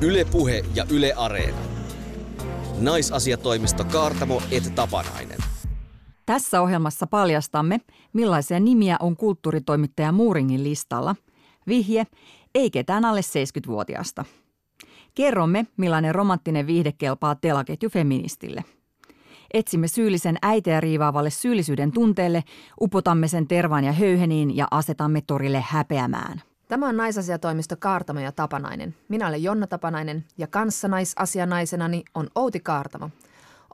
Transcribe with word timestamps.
Ylepuhe 0.00 0.62
ja 0.74 0.84
Yle 0.90 1.12
Areena. 1.16 1.58
Naisasiatoimisto 2.80 3.84
Kaartamo 3.84 4.42
et 4.50 4.74
Tapanainen. 4.74 5.38
Tässä 6.26 6.62
ohjelmassa 6.62 7.06
paljastamme, 7.06 7.80
millaisia 8.12 8.60
nimiä 8.60 8.96
on 9.00 9.16
kulttuuritoimittaja 9.16 10.12
Muuringin 10.12 10.64
listalla. 10.64 11.16
Vihje, 11.66 12.06
ei 12.54 12.70
ketään 12.70 13.04
alle 13.04 13.20
70-vuotiaasta. 13.20 14.24
Kerromme, 15.14 15.66
millainen 15.76 16.14
romanttinen 16.14 16.66
viihde 16.66 16.92
kelpaa 16.92 17.34
telaketju 17.34 17.90
feministille. 17.90 18.64
Etsimme 19.54 19.88
syyllisen 19.88 20.36
äiteä 20.42 20.80
riivaavalle 20.80 21.30
syyllisyyden 21.30 21.92
tunteelle, 21.92 22.44
upotamme 22.80 23.28
sen 23.28 23.48
tervaan 23.48 23.84
ja 23.84 23.92
höyheniin 23.92 24.56
ja 24.56 24.68
asetamme 24.70 25.20
torille 25.26 25.64
häpeämään. 25.68 26.42
Tämä 26.68 26.88
on 26.88 26.96
naisasiatoimisto 26.96 27.76
Kaartamo 27.78 28.20
ja 28.20 28.32
Tapanainen. 28.32 28.94
Minä 29.08 29.28
olen 29.28 29.42
Jonna 29.42 29.66
Tapanainen 29.66 30.24
ja 30.38 30.46
kanssa 30.46 30.88
naisasianaisenani 30.88 32.04
on 32.14 32.28
Outi 32.34 32.60
Kaartamo. 32.60 33.10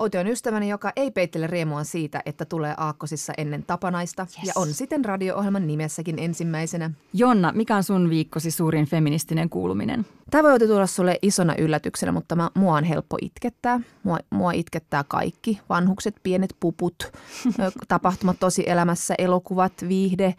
Outi 0.00 0.19
on 0.19 0.27
ystäväni, 0.27 0.69
joka 0.69 0.92
ei 0.97 1.10
peittele 1.10 1.47
riemua 1.47 1.84
siitä, 1.84 2.23
että 2.27 2.45
tulee 2.45 2.74
aakkosissa 2.77 3.33
ennen 3.38 3.64
tapanaista 3.66 4.27
yes. 4.38 4.47
ja 4.47 4.52
on 4.56 4.74
siten 4.74 5.05
radio-ohjelman 5.05 5.66
nimessäkin 5.66 6.19
ensimmäisenä. 6.19 6.91
Jonna, 7.12 7.52
mikä 7.55 7.77
on 7.77 7.84
sun 7.84 8.10
viikkosi 8.10 8.50
suurin 8.50 8.86
feministinen 8.86 9.50
kuuluminen? 9.50 10.06
Tämä 10.30 10.48
voi 10.48 10.59
tulla 10.59 10.86
sulle 10.86 11.19
isona 11.22 11.55
yllätyksenä, 11.59 12.12
mutta 12.12 12.36
mä, 12.36 12.50
mua 12.55 12.77
on 12.77 12.84
helppo 12.84 13.16
itkettää. 13.22 13.80
Mua, 14.02 14.19
mua 14.30 14.52
itkettää 14.52 15.05
kaikki. 15.09 15.61
Vanhukset, 15.69 16.16
pienet 16.22 16.56
puput, 16.61 17.12
tapahtumat 17.88 18.36
tosi 18.41 18.64
elämässä, 18.66 19.14
elokuvat, 19.19 19.72
viihde, 19.88 20.34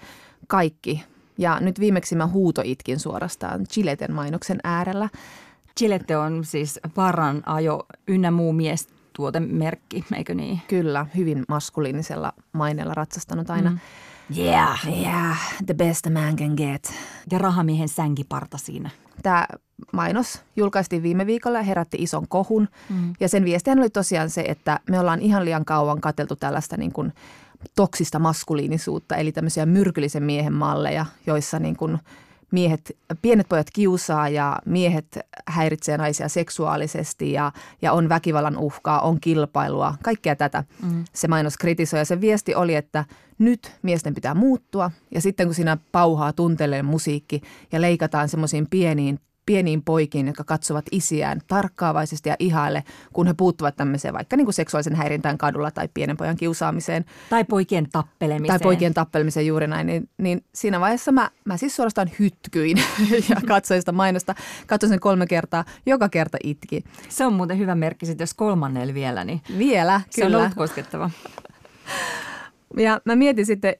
kaikki. 0.48 1.04
Ja 1.38 1.60
nyt 1.60 1.80
viimeksi 1.80 2.16
mä 2.16 2.28
huutoitkin 2.28 3.00
suorastaan 3.00 3.68
Chileten 3.68 4.14
mainoksen 4.14 4.60
äärellä. 4.64 5.10
Chilette 5.80 6.18
on 6.18 6.46
siis 6.46 6.80
varan 6.98 7.44
ajo 7.46 7.86
ynnä 8.08 8.32
muu 8.32 8.54
mies 8.54 8.88
tuotemerkki, 9.16 10.06
eikö 10.16 10.34
niin? 10.34 10.62
Kyllä, 10.68 11.06
hyvin 11.16 11.44
maskuliinisella 11.48 12.34
maineella 12.54 12.94
ratsastanut 12.94 13.50
aina. 13.50 13.70
Mm. 13.70 13.80
Yeah. 14.38 14.88
Yeah, 15.02 15.38
the 15.66 15.74
best 15.74 16.08
a 16.08 16.10
man 16.10 16.36
can 16.36 16.54
get. 16.58 16.94
Ja 17.32 17.38
rahamiehen 17.38 17.90
sänkiparta 17.90 18.58
siinä. 18.58 18.90
Tämä 19.24 19.48
mainos 19.94 20.42
julkaistiin 20.56 21.04
viime 21.04 21.26
viikolla 21.26 21.58
ja 21.58 21.64
herätti 21.64 21.98
ison 22.00 22.28
kohun. 22.28 22.68
Mm. 22.90 23.14
Ja 23.20 23.30
sen 23.30 23.46
viestihän 23.46 23.80
oli 23.80 23.90
tosiaan 23.90 24.30
se, 24.30 24.42
että 24.48 24.80
me 24.90 25.00
ollaan 25.00 25.22
ihan 25.22 25.46
liian 25.46 25.66
kauan 25.66 26.02
kateltu 26.02 26.36
tällaista 26.36 26.78
niin 26.78 26.92
kuin 26.92 27.14
toksista 27.76 28.20
maskuliinisuutta, 28.20 29.16
eli 29.16 29.32
tämmöisiä 29.32 29.66
myrkyllisen 29.66 30.24
miehen 30.24 30.54
malleja, 30.54 31.06
joissa 31.28 31.60
niin 31.60 31.76
kuin 31.76 32.00
miehet, 32.52 32.98
pienet 33.22 33.50
pojat 33.50 33.68
kiusaa 33.74 34.30
ja 34.30 34.60
miehet 34.66 35.20
häiritsee 35.48 35.98
naisia 35.98 36.30
seksuaalisesti 36.30 37.32
ja, 37.32 37.52
ja 37.82 37.94
on 37.94 38.10
väkivallan 38.10 38.58
uhkaa, 38.58 39.02
on 39.02 39.20
kilpailua, 39.20 39.96
kaikkea 40.04 40.36
tätä 40.36 40.64
mm. 40.84 41.04
se 41.14 41.28
mainos 41.28 41.58
kritisoi. 41.58 42.00
Ja 42.00 42.06
se 42.06 42.22
viesti 42.22 42.56
oli, 42.56 42.76
että 42.76 43.06
nyt 43.38 43.72
miesten 43.82 44.14
pitää 44.14 44.36
muuttua 44.36 44.92
ja 45.12 45.22
sitten 45.22 45.48
kun 45.48 45.56
siinä 45.56 45.78
pauhaa 45.92 46.34
tuntelee 46.34 46.84
musiikki 46.84 47.42
ja 47.72 47.82
leikataan 47.82 48.30
semmoisiin 48.30 48.68
pieniin 48.70 49.20
pieniin 49.46 49.84
poikiin, 49.84 50.28
jotka 50.28 50.44
katsovat 50.44 50.86
isiään 50.92 51.42
tarkkaavaisesti 51.48 52.30
ja 52.30 52.36
ihaille, 52.40 52.84
kun 53.14 53.28
he 53.28 53.34
puuttuvat 53.34 53.76
tämmöiseen 53.76 54.14
vaikka 54.14 54.38
niin 54.38 54.46
kuin 54.46 54.54
seksuaalisen 54.54 54.96
häirintään 54.96 55.38
kadulla 55.38 55.72
tai 55.72 55.90
pienen 55.94 56.18
pojan 56.18 56.36
kiusaamiseen. 56.36 57.06
Tai 57.30 57.44
poikien 57.44 57.88
tappelemiseen. 57.92 58.60
Tai 58.60 58.64
poikien 58.64 58.94
tappelemiseen 58.94 59.48
juuri 59.48 59.68
näin. 59.68 59.88
Niin, 59.88 60.10
niin 60.18 60.44
siinä 60.56 60.80
vaiheessa 60.80 61.12
mä, 61.12 61.30
mä 61.46 61.58
siis 61.58 61.76
suorastaan 61.76 62.12
hytkyin 62.20 62.78
ja 63.30 63.36
katsoin 63.48 63.82
sitä 63.82 63.92
mainosta. 63.92 64.36
Katsoin 64.68 64.90
sen 64.90 65.00
kolme 65.00 65.28
kertaa, 65.28 65.66
joka 65.86 66.10
kerta 66.10 66.38
itki. 66.44 66.84
Se 67.10 67.26
on 67.26 67.34
muuten 67.34 67.58
hyvä 67.58 67.76
merkki 67.76 68.06
sitten, 68.06 68.24
jos 68.24 68.34
kolmannella 68.34 68.94
vielä, 68.94 69.24
niin 69.24 69.42
vielä, 69.58 70.02
se 70.10 70.22
kyllä. 70.22 70.38
on 70.38 70.44
ollut 70.44 70.56
koskettava. 70.56 71.10
Ja 72.78 73.02
mä 73.06 73.16
mietin 73.16 73.46
sitten 73.46 73.76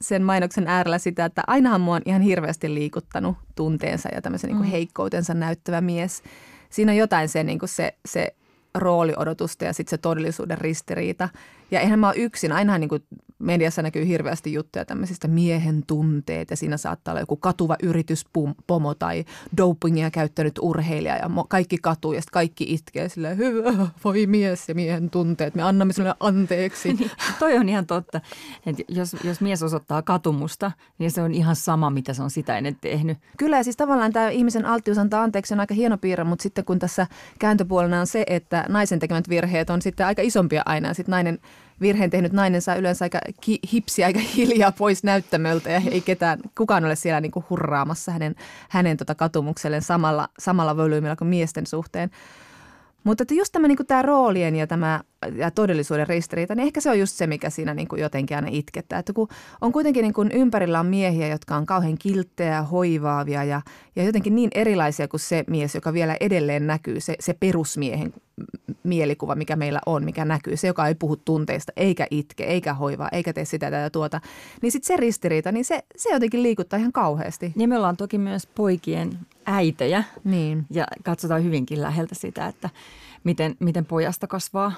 sen 0.00 0.22
mainoksen 0.22 0.66
äärellä 0.68 0.98
sitä, 0.98 1.24
että 1.24 1.42
ainahan 1.46 1.80
mua 1.80 1.94
on 1.94 2.02
ihan 2.04 2.22
hirveästi 2.22 2.74
liikuttanut 2.74 3.36
tunteensa 3.54 4.08
ja 4.14 4.22
tämmöisen 4.22 4.50
mm. 4.50 4.60
niin 4.60 4.70
heikkoutensa 4.70 5.34
näyttävä 5.34 5.80
mies. 5.80 6.22
Siinä 6.70 6.92
on 6.92 6.98
jotain 6.98 7.28
se, 7.28 7.44
niin 7.44 7.58
kuin 7.58 7.68
se, 7.68 7.94
se 8.06 8.34
rooliodotusta 8.74 9.64
ja 9.64 9.72
sitten 9.72 9.90
se 9.90 9.98
todellisuuden 9.98 10.58
ristiriita. 10.58 11.28
Ja 11.70 11.80
eihän 11.80 11.98
mä 11.98 12.08
ole 12.08 12.16
yksin. 12.16 12.52
Ainahan 12.52 12.80
niin 12.80 12.88
kuin 12.88 13.04
mediassa 13.44 13.82
näkyy 13.82 14.06
hirveästi 14.06 14.52
juttuja 14.52 14.84
tämmöisistä 14.84 15.28
miehen 15.28 15.82
tunteet 15.86 16.50
ja 16.50 16.56
siinä 16.56 16.76
saattaa 16.76 17.12
olla 17.12 17.20
joku 17.20 17.36
katuva 17.36 17.76
yrityspomo 17.82 18.94
tai 18.98 19.24
dopingia 19.56 20.10
käyttänyt 20.10 20.58
urheilija 20.60 21.16
ja 21.16 21.30
kaikki 21.48 21.78
katuu 21.82 22.12
ja 22.12 22.20
sitten 22.20 22.32
kaikki 22.32 22.74
itkee 22.74 23.08
silleen, 23.08 23.36
hyvä, 23.36 23.86
voi 24.04 24.26
mies 24.26 24.68
ja 24.68 24.74
miehen 24.74 25.10
tunteet, 25.10 25.54
me 25.54 25.62
annamme 25.62 25.92
sinulle 25.92 26.14
anteeksi. 26.20 26.92
niin, 26.92 27.10
toi 27.38 27.56
on 27.56 27.68
ihan 27.68 27.86
totta, 27.86 28.20
että 28.66 28.82
jos, 28.88 29.16
jos 29.24 29.40
mies 29.40 29.62
osoittaa 29.62 30.02
katumusta, 30.02 30.72
niin 30.98 31.10
se 31.10 31.22
on 31.22 31.34
ihan 31.34 31.56
sama, 31.56 31.90
mitä 31.90 32.14
se 32.14 32.22
on 32.22 32.30
sitä 32.30 32.58
ennen 32.58 32.76
tehnyt. 32.80 33.18
Kyllä 33.36 33.56
ja 33.56 33.64
siis 33.64 33.76
tavallaan 33.76 34.12
tämä 34.12 34.28
ihmisen 34.28 34.66
alttius 34.66 34.98
antaa 34.98 35.22
anteeksi 35.22 35.54
on 35.54 35.60
aika 35.60 35.74
hieno 35.74 35.98
piirre, 35.98 36.24
mutta 36.24 36.42
sitten 36.42 36.64
kun 36.64 36.78
tässä 36.78 37.06
kääntöpuolena 37.38 38.00
on 38.00 38.06
se, 38.06 38.24
että 38.26 38.64
naisen 38.68 38.98
tekemät 38.98 39.28
virheet 39.28 39.70
on 39.70 39.82
sitten 39.82 40.06
aika 40.06 40.22
isompia 40.22 40.62
aina 40.66 40.88
ja 40.88 40.94
sitten 40.94 41.10
nainen 41.10 41.38
virheen 41.80 42.10
tehnyt 42.10 42.32
nainen 42.32 42.62
saa 42.62 42.74
yleensä 42.74 43.04
aika 43.04 43.18
ki- 43.40 43.60
hipsiä 43.72 44.06
aika 44.06 44.20
hiljaa 44.36 44.72
pois 44.72 45.04
näyttämöltä 45.04 45.70
ja 45.70 45.82
ei 45.90 46.00
ketään, 46.00 46.38
kukaan 46.58 46.84
ole 46.84 46.96
siellä 46.96 47.20
niin 47.20 47.32
kuin 47.32 47.44
hurraamassa 47.50 48.12
hänen, 48.12 48.34
hänen 48.68 48.96
tota 48.96 49.14
katumukselleen 49.14 49.82
samalla, 49.82 50.28
samalla 50.38 50.76
volyymilla 50.76 51.16
kuin 51.16 51.28
miesten 51.28 51.66
suhteen. 51.66 52.10
Mutta 53.04 53.22
että 53.22 53.34
just 53.34 53.52
tämä, 53.52 53.68
niin 53.68 53.76
kuin 53.76 53.86
tämä 53.86 54.02
roolien 54.02 54.56
ja 54.56 54.66
tämä 54.66 55.00
ja 55.36 55.50
todellisuuden 55.50 56.08
ristiriita, 56.08 56.54
niin 56.54 56.66
ehkä 56.66 56.80
se 56.80 56.90
on 56.90 56.98
just 56.98 57.16
se, 57.16 57.26
mikä 57.26 57.50
siinä 57.50 57.74
niin 57.74 57.88
kuin 57.88 58.02
jotenkin 58.02 58.36
aina 58.36 58.48
itkettää. 58.50 58.98
Että 58.98 59.12
kun 59.12 59.28
on 59.60 59.72
kuitenkin 59.72 60.02
niin 60.02 60.12
kuin 60.12 60.30
ympärillä 60.32 60.80
on 60.80 60.86
miehiä, 60.86 61.28
jotka 61.28 61.56
on 61.56 61.66
kauhean 61.66 61.98
kilttejä, 61.98 62.62
hoivaavia 62.62 63.44
ja, 63.44 63.62
ja 63.96 64.04
jotenkin 64.04 64.34
niin 64.34 64.50
erilaisia 64.54 65.08
kuin 65.08 65.20
se 65.20 65.44
mies, 65.46 65.74
joka 65.74 65.92
vielä 65.92 66.16
edelleen 66.20 66.66
näkyy, 66.66 67.00
se, 67.00 67.16
se 67.20 67.34
perusmiehen 67.40 68.14
mielikuva, 68.82 69.34
mikä 69.34 69.56
meillä 69.56 69.80
on, 69.86 70.04
mikä 70.04 70.24
näkyy, 70.24 70.56
se, 70.56 70.66
joka 70.66 70.88
ei 70.88 70.94
puhu 70.94 71.16
tunteista, 71.16 71.72
eikä 71.76 72.06
itke, 72.10 72.44
eikä 72.44 72.74
hoivaa, 72.74 73.08
eikä 73.12 73.32
tee 73.32 73.44
sitä 73.44 73.70
tätä 73.70 73.90
tuota, 73.90 74.20
niin 74.62 74.72
sitten 74.72 74.86
se 74.86 74.96
ristiriita, 74.96 75.52
niin 75.52 75.64
se, 75.64 75.82
se 75.96 76.10
jotenkin 76.10 76.42
liikuttaa 76.42 76.78
ihan 76.78 76.92
kauheasti. 76.92 77.52
Ja 77.56 77.68
me 77.68 77.76
ollaan 77.76 77.96
toki 77.96 78.18
myös 78.18 78.46
poikien 78.46 79.18
äitejä 79.46 80.04
niin. 80.24 80.66
ja 80.70 80.86
katsotaan 81.02 81.44
hyvinkin 81.44 81.82
läheltä 81.82 82.14
sitä, 82.14 82.46
että 82.46 82.70
miten, 83.24 83.56
miten 83.60 83.84
pojasta 83.84 84.26
kasvaa 84.26 84.72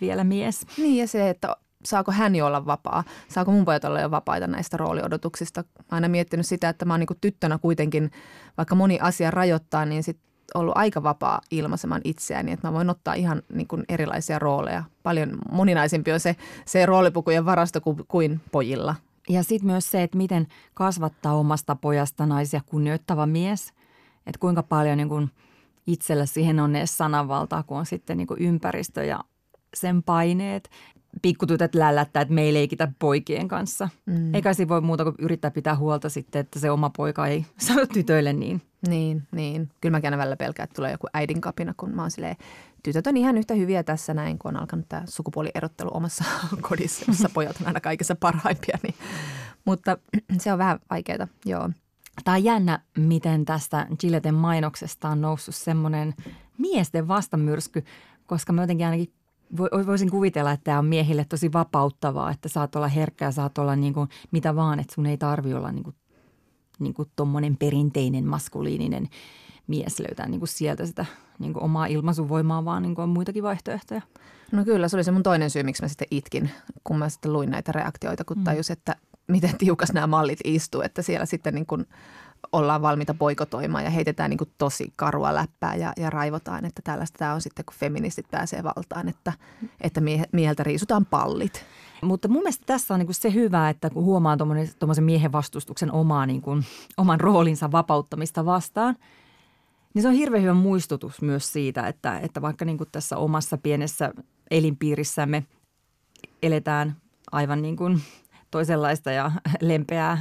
vielä 0.00 0.24
mies. 0.24 0.66
Niin 0.78 0.96
ja 0.96 1.08
se, 1.08 1.30
että 1.30 1.56
saako 1.84 2.12
hän 2.12 2.36
jo 2.36 2.46
olla 2.46 2.66
vapaa, 2.66 3.04
saako 3.28 3.50
mun 3.50 3.64
pojat 3.64 3.84
olla 3.84 4.00
jo 4.00 4.10
vapaita 4.10 4.46
näistä 4.46 4.76
rooliodotuksista. 4.76 5.64
Mä 5.78 5.84
aina 5.90 6.08
miettinyt 6.08 6.46
sitä, 6.46 6.68
että 6.68 6.84
mä 6.84 6.92
oon 6.92 7.00
niin 7.00 7.18
tyttönä 7.20 7.58
kuitenkin, 7.58 8.10
vaikka 8.56 8.74
moni 8.74 8.98
asia 9.00 9.30
rajoittaa, 9.30 9.84
niin 9.84 10.02
sit 10.02 10.18
ollut 10.54 10.76
aika 10.76 11.02
vapaa 11.02 11.40
ilmaisemaan 11.50 12.00
itseäni, 12.04 12.52
että 12.52 12.68
mä 12.68 12.72
voin 12.72 12.90
ottaa 12.90 13.14
ihan 13.14 13.42
niin 13.52 13.66
kuin 13.66 13.84
erilaisia 13.88 14.38
rooleja. 14.38 14.84
Paljon 15.02 15.38
moninaisempi 15.52 16.12
on 16.12 16.20
se, 16.20 16.36
se 16.66 16.86
roolipukujen 16.86 17.44
varasto 17.44 17.80
kuin, 17.80 17.96
kuin 18.08 18.40
pojilla. 18.52 18.94
Ja 19.28 19.42
sitten 19.42 19.66
myös 19.66 19.90
se, 19.90 20.02
että 20.02 20.16
miten 20.16 20.46
kasvattaa 20.74 21.34
omasta 21.34 21.76
pojasta 21.76 22.26
naisia 22.26 22.60
kunnioittava 22.66 23.26
mies. 23.26 23.72
Että 24.30 24.40
kuinka 24.40 24.62
paljon 24.62 24.96
niin 24.96 25.08
kuin 25.08 25.30
itsellä 25.86 26.26
siihen 26.26 26.60
on 26.60 26.76
edes 26.76 26.96
sananvaltaa, 26.96 27.62
kun 27.62 27.78
on 27.78 27.86
sitten 27.86 28.16
niin 28.16 28.26
kuin 28.26 28.40
ympäristö 28.42 29.04
ja 29.04 29.20
sen 29.74 30.02
paineet. 30.02 30.70
Pikkutytöt 31.22 31.74
lällättää, 31.74 32.22
että 32.22 32.34
me 32.34 32.42
ei 32.42 32.54
leikitä 32.54 32.88
poikien 32.98 33.48
kanssa. 33.48 33.88
Mm. 34.06 34.34
Eikä 34.34 34.54
siinä 34.54 34.68
voi 34.68 34.80
muuta 34.80 35.04
kuin 35.04 35.14
yrittää 35.18 35.50
pitää 35.50 35.76
huolta 35.76 36.08
sitten, 36.08 36.40
että 36.40 36.58
se 36.58 36.70
oma 36.70 36.90
poika 36.96 37.26
ei 37.26 37.46
sano 37.66 37.86
tytöille 37.86 38.32
niin. 38.32 38.62
Niin, 38.88 39.22
niin. 39.32 39.68
Kyllä 39.80 39.90
mäkin 39.90 40.06
aina 40.06 40.18
välillä 40.18 40.36
pelkään, 40.36 40.64
että 40.64 40.74
tulee 40.74 40.92
joku 40.92 41.06
äidin 41.14 41.40
kapina, 41.40 41.74
kun 41.76 41.94
mä 41.94 42.02
oon 42.02 42.10
silleen, 42.10 42.36
tytöt 42.82 43.06
on 43.06 43.16
ihan 43.16 43.38
yhtä 43.38 43.54
hyviä 43.54 43.82
tässä 43.82 44.14
näin, 44.14 44.38
kun 44.38 44.48
on 44.48 44.60
alkanut 44.60 44.88
tämä 44.88 45.02
sukupuolierottelu 45.08 45.90
omassa 45.94 46.24
kodissa, 46.68 47.04
jossa 47.08 47.28
pojat 47.34 47.56
on 47.60 47.66
aina 47.66 47.80
kaikessa 47.80 48.14
parhaimpia. 48.14 48.78
Niin. 48.82 48.94
Mutta 49.64 49.98
se 50.40 50.52
on 50.52 50.58
vähän 50.58 50.78
vaikeaa, 50.90 51.28
joo. 51.44 51.70
Tämä 52.24 52.34
on 52.36 52.44
jännä, 52.44 52.78
miten 52.98 53.44
tästä 53.44 53.86
Gilletten 54.00 54.34
mainoksesta 54.34 55.08
on 55.08 55.20
noussut 55.20 55.54
semmoinen 55.54 56.14
miesten 56.58 57.08
vastamyrsky, 57.08 57.84
koska 58.26 58.52
mä 58.52 58.62
jotenkin 58.62 58.86
ainakin 58.86 59.12
voisin 59.86 60.10
kuvitella, 60.10 60.52
että 60.52 60.64
tämä 60.64 60.78
on 60.78 60.86
miehille 60.86 61.24
tosi 61.24 61.52
vapauttavaa, 61.52 62.30
että 62.30 62.48
saat 62.48 62.76
olla 62.76 62.88
herkkä 62.88 63.24
ja 63.24 63.30
saat 63.30 63.58
olla 63.58 63.76
niin 63.76 63.94
kuin 63.94 64.08
mitä 64.30 64.56
vaan, 64.56 64.80
että 64.80 64.94
sun 64.94 65.06
ei 65.06 65.18
tarvi 65.18 65.54
olla 65.54 65.72
niin 65.72 65.84
kuin, 65.84 65.96
niin 66.78 66.94
kuin 66.94 67.10
tommonen 67.16 67.56
perinteinen 67.56 68.26
maskuliininen 68.26 69.08
mies 69.66 70.00
löytää 70.00 70.28
niin 70.28 70.40
kuin 70.40 70.48
sieltä 70.48 70.86
sitä 70.86 71.06
niin 71.38 71.52
kuin 71.52 71.62
omaa 71.62 71.86
ilmaisuvoimaa, 71.86 72.64
vaan 72.64 72.82
niin 72.82 72.94
kuin 72.94 73.02
on 73.02 73.08
muitakin 73.08 73.42
vaihtoehtoja. 73.42 74.02
No 74.52 74.64
kyllä, 74.64 74.88
se 74.88 74.96
oli 74.96 75.04
se 75.04 75.10
mun 75.10 75.22
toinen 75.22 75.50
syy, 75.50 75.62
miksi 75.62 75.82
mä 75.82 75.88
sitten 75.88 76.08
itkin, 76.10 76.50
kun 76.84 76.98
mä 76.98 77.08
sitten 77.08 77.32
luin 77.32 77.50
näitä 77.50 77.72
reaktioita, 77.72 78.24
kun 78.24 78.38
mm. 78.38 78.44
tajus, 78.44 78.70
että 78.70 78.96
miten 79.30 79.58
tiukas 79.58 79.92
nämä 79.92 80.06
mallit 80.06 80.38
istuu, 80.44 80.80
että 80.80 81.02
siellä 81.02 81.26
sitten 81.26 81.54
niin 81.54 81.66
kuin 81.66 81.86
ollaan 82.52 82.82
valmiita 82.82 83.14
poikotoimaan 83.14 83.84
ja 83.84 83.90
heitetään 83.90 84.30
niin 84.30 84.38
kuin 84.38 84.50
tosi 84.58 84.92
karua 84.96 85.34
läppää 85.34 85.74
ja, 85.74 85.92
ja 85.96 86.10
raivotaan, 86.10 86.64
että 86.64 86.82
tällaista 86.84 87.18
tämä 87.18 87.34
on 87.34 87.40
sitten, 87.40 87.64
kun 87.64 87.74
feministit 87.78 88.30
pääsee 88.30 88.64
valtaan, 88.64 89.08
että, 89.08 89.32
että 89.80 90.00
mie, 90.00 90.24
mieheltä 90.32 90.62
riisutaan 90.62 91.06
pallit. 91.06 91.64
Mutta 92.02 92.28
mun 92.28 92.42
mielestä 92.42 92.64
tässä 92.66 92.94
on 92.94 93.00
niin 93.00 93.06
kuin 93.06 93.14
se 93.14 93.34
hyvä, 93.34 93.68
että 93.68 93.90
kun 93.90 94.04
huomaa 94.04 94.36
tuommoisen 94.78 95.04
miehen 95.04 95.32
vastustuksen 95.32 95.92
omaa, 95.92 96.26
niin 96.26 96.42
kuin, 96.42 96.64
oman 96.96 97.20
roolinsa 97.20 97.72
vapauttamista 97.72 98.44
vastaan, 98.44 98.96
niin 99.94 100.02
se 100.02 100.08
on 100.08 100.14
hirveän 100.14 100.42
hyvä 100.42 100.54
muistutus 100.54 101.22
myös 101.22 101.52
siitä, 101.52 101.86
että, 101.86 102.18
että 102.18 102.42
vaikka 102.42 102.64
niin 102.64 102.78
kuin 102.78 102.88
tässä 102.92 103.16
omassa 103.16 103.58
pienessä 103.58 104.12
elinpiirissämme 104.50 105.44
eletään 106.42 106.96
aivan 107.32 107.62
niin 107.62 107.76
kuin 107.76 108.00
toisenlaista 108.50 109.10
ja 109.10 109.32
lempeää 109.60 110.18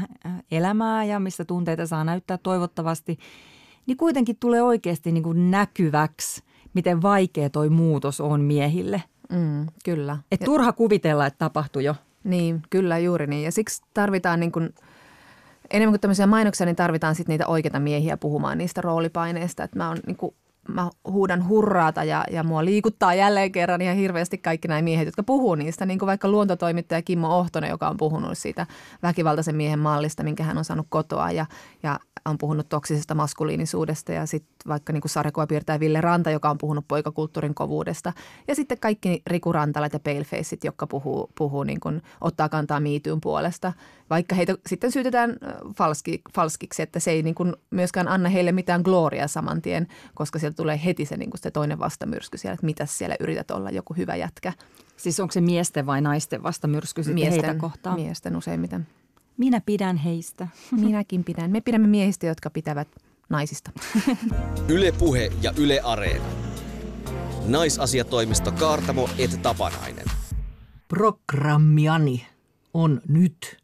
elämää 0.51 1.03
ja 1.03 1.19
missä 1.19 1.45
tunteita 1.45 1.87
saa 1.87 2.03
näyttää 2.03 2.37
toivottavasti, 2.37 3.19
niin 3.85 3.97
kuitenkin 3.97 4.37
tulee 4.39 4.61
oikeasti 4.61 5.11
niin 5.11 5.23
kuin 5.23 5.51
näkyväksi, 5.51 6.43
miten 6.73 7.01
vaikea 7.01 7.49
toi 7.49 7.69
muutos 7.69 8.21
on 8.21 8.41
miehille. 8.41 9.03
Mm, 9.29 9.67
kyllä. 9.85 10.17
Et 10.31 10.39
turha 10.39 10.73
kuvitella, 10.73 11.25
että 11.25 11.37
tapahtui 11.37 11.83
jo. 11.83 11.95
Niin, 12.23 12.61
kyllä 12.69 12.97
juuri 12.97 13.27
niin. 13.27 13.43
Ja 13.43 13.51
siksi 13.51 13.81
tarvitaan 13.93 14.39
niin 14.39 14.51
kuin, 14.51 14.75
enemmän 15.71 15.91
kuin 15.91 16.01
tämmöisiä 16.01 16.27
mainoksia, 16.27 16.65
niin 16.65 16.75
tarvitaan 16.75 17.15
sitten 17.15 17.33
niitä 17.33 17.47
oikeita 17.47 17.79
miehiä 17.79 18.17
puhumaan 18.17 18.57
niistä 18.57 18.81
roolipaineista. 18.81 19.63
Että 19.63 19.77
mä, 19.77 19.89
on, 19.89 19.97
niin 20.07 20.17
kuin, 20.17 20.35
mä 20.73 20.89
huudan 21.07 21.47
hurraata 21.47 22.03
ja, 22.03 22.23
ja 22.31 22.43
mua 22.43 22.65
liikuttaa 22.65 23.13
jälleen 23.13 23.51
kerran 23.51 23.81
ihan 23.81 23.95
hirveästi 23.95 24.37
kaikki 24.37 24.67
nämä 24.67 24.81
miehet, 24.81 25.05
jotka 25.05 25.23
puhuu 25.23 25.55
niistä. 25.55 25.85
Niin 25.85 25.99
kuin 25.99 26.07
vaikka 26.07 26.27
luontotoimittaja 26.27 27.01
Kimmo 27.01 27.37
Ohtonen, 27.37 27.69
joka 27.69 27.89
on 27.89 27.97
puhunut 27.97 28.37
siitä 28.37 28.67
väkivaltaisen 29.03 29.55
miehen 29.55 29.79
mallista, 29.79 30.23
minkä 30.23 30.43
hän 30.43 30.57
on 30.57 30.65
saanut 30.65 30.87
kotoa. 30.89 31.31
Ja, 31.31 31.45
ja 31.83 31.99
on 32.25 32.37
puhunut 32.37 32.69
toksisesta 32.69 33.15
maskuliinisuudesta 33.15 34.11
ja 34.11 34.25
sitten 34.25 34.53
vaikka 34.67 34.93
niin 34.93 35.01
kuin 35.01 35.47
piirtää 35.47 35.79
Ville 35.79 36.01
Ranta, 36.01 36.31
joka 36.31 36.49
on 36.49 36.57
puhunut 36.57 36.85
poikakulttuurin 36.87 37.55
kovuudesta. 37.55 38.13
Ja 38.47 38.55
sitten 38.55 38.79
kaikki 38.79 39.21
Riku 39.27 39.51
Rantalat 39.51 39.93
ja 39.93 39.99
Palefaceit, 39.99 40.63
jotka 40.63 40.87
puhuu, 40.87 41.31
puhuu 41.37 41.63
niin 41.63 41.79
kuin, 41.79 42.01
ottaa 42.21 42.49
kantaa 42.49 42.79
miityyn 42.79 43.21
puolesta. 43.21 43.73
Vaikka 44.09 44.35
heitä 44.35 44.55
sitten 44.67 44.91
syytetään 44.91 45.37
falski, 45.77 46.21
falskiksi, 46.35 46.81
että 46.81 46.99
se 46.99 47.11
ei 47.11 47.23
niin 47.23 47.35
kuin 47.35 47.55
myöskään 47.69 48.07
anna 48.07 48.29
heille 48.29 48.51
mitään 48.51 48.81
gloria 48.81 49.27
saman 49.27 49.61
tien, 49.61 49.87
koska 50.13 50.39
sieltä 50.39 50.55
tulee 50.55 50.81
heti 50.85 51.05
se, 51.05 51.17
niin 51.17 51.29
kuin 51.29 51.41
se 51.41 51.51
toinen 51.51 51.79
vastamyrsky 51.79 52.37
siellä, 52.37 52.53
että 52.53 52.65
mitä 52.65 52.85
siellä 52.85 53.15
yrität 53.19 53.51
olla 53.51 53.69
joku 53.69 53.93
hyvä 53.93 54.15
jätkä. 54.15 54.53
Siis 54.97 55.19
onko 55.19 55.31
se 55.31 55.41
miesten 55.41 55.85
vai 55.85 56.01
naisten 56.01 56.43
vastamyrsky 56.43 57.03
miesten, 57.13 57.45
heitä 57.45 57.59
kohtaan? 57.59 58.01
Miesten 58.01 58.35
useimmiten. 58.35 58.87
Minä 59.37 59.61
pidän 59.65 59.97
heistä. 59.97 60.47
Minäkin 60.85 61.23
pidän. 61.23 61.51
Me 61.51 61.61
pidämme 61.61 61.87
miehistä, 61.87 62.27
jotka 62.27 62.49
pitävät 62.49 62.87
naisista. 63.29 63.71
Yle 64.67 64.91
Puhe 64.91 65.31
ja 65.41 65.53
Yle 65.57 65.79
Areena. 65.83 66.25
Naisasiatoimisto 67.47 68.51
Kaartamo 68.51 69.09
et 69.17 69.41
Tapanainen. 69.41 70.05
Programmiani 70.87 72.27
on 72.73 73.01
nyt 73.07 73.57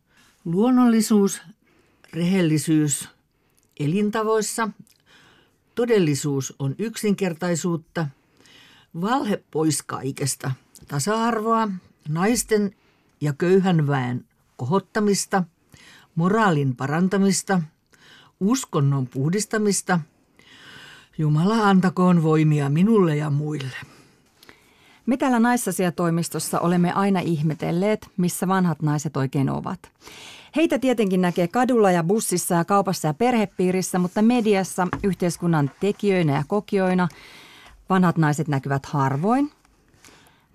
luonnollisuus, 0.45 1.41
rehellisyys 2.13 3.09
elintavoissa, 3.79 4.69
todellisuus 5.75 6.55
on 6.59 6.75
yksinkertaisuutta, 6.79 8.07
valhe 9.01 9.43
pois 9.51 9.83
kaikesta, 9.83 10.51
tasa-arvoa, 10.87 11.69
naisten 12.09 12.75
ja 13.21 13.33
köyhän 13.33 13.87
väen 13.87 14.25
kohottamista– 14.57 15.43
moraalin 16.15 16.75
parantamista, 16.75 17.61
uskonnon 18.39 19.07
puhdistamista. 19.07 19.99
Jumala 21.17 21.69
antakoon 21.69 22.23
voimia 22.23 22.69
minulle 22.69 23.15
ja 23.15 23.29
muille. 23.29 23.94
Me 25.05 25.17
täällä 25.17 25.39
naisasiatoimistossa 25.39 26.59
olemme 26.59 26.91
aina 26.91 27.19
ihmetelleet, 27.19 28.07
missä 28.17 28.47
vanhat 28.47 28.81
naiset 28.81 29.17
oikein 29.17 29.49
ovat. 29.49 29.79
Heitä 30.55 30.79
tietenkin 30.79 31.21
näkee 31.21 31.47
kadulla 31.47 31.91
ja 31.91 32.03
bussissa 32.03 32.55
ja 32.55 32.65
kaupassa 32.65 33.07
ja 33.07 33.13
perhepiirissä, 33.13 33.99
mutta 33.99 34.21
mediassa, 34.21 34.87
yhteiskunnan 35.03 35.71
tekijöinä 35.79 36.33
ja 36.33 36.43
kokijoina 36.47 37.07
vanhat 37.89 38.17
naiset 38.17 38.47
näkyvät 38.47 38.85
harvoin– 38.85 39.51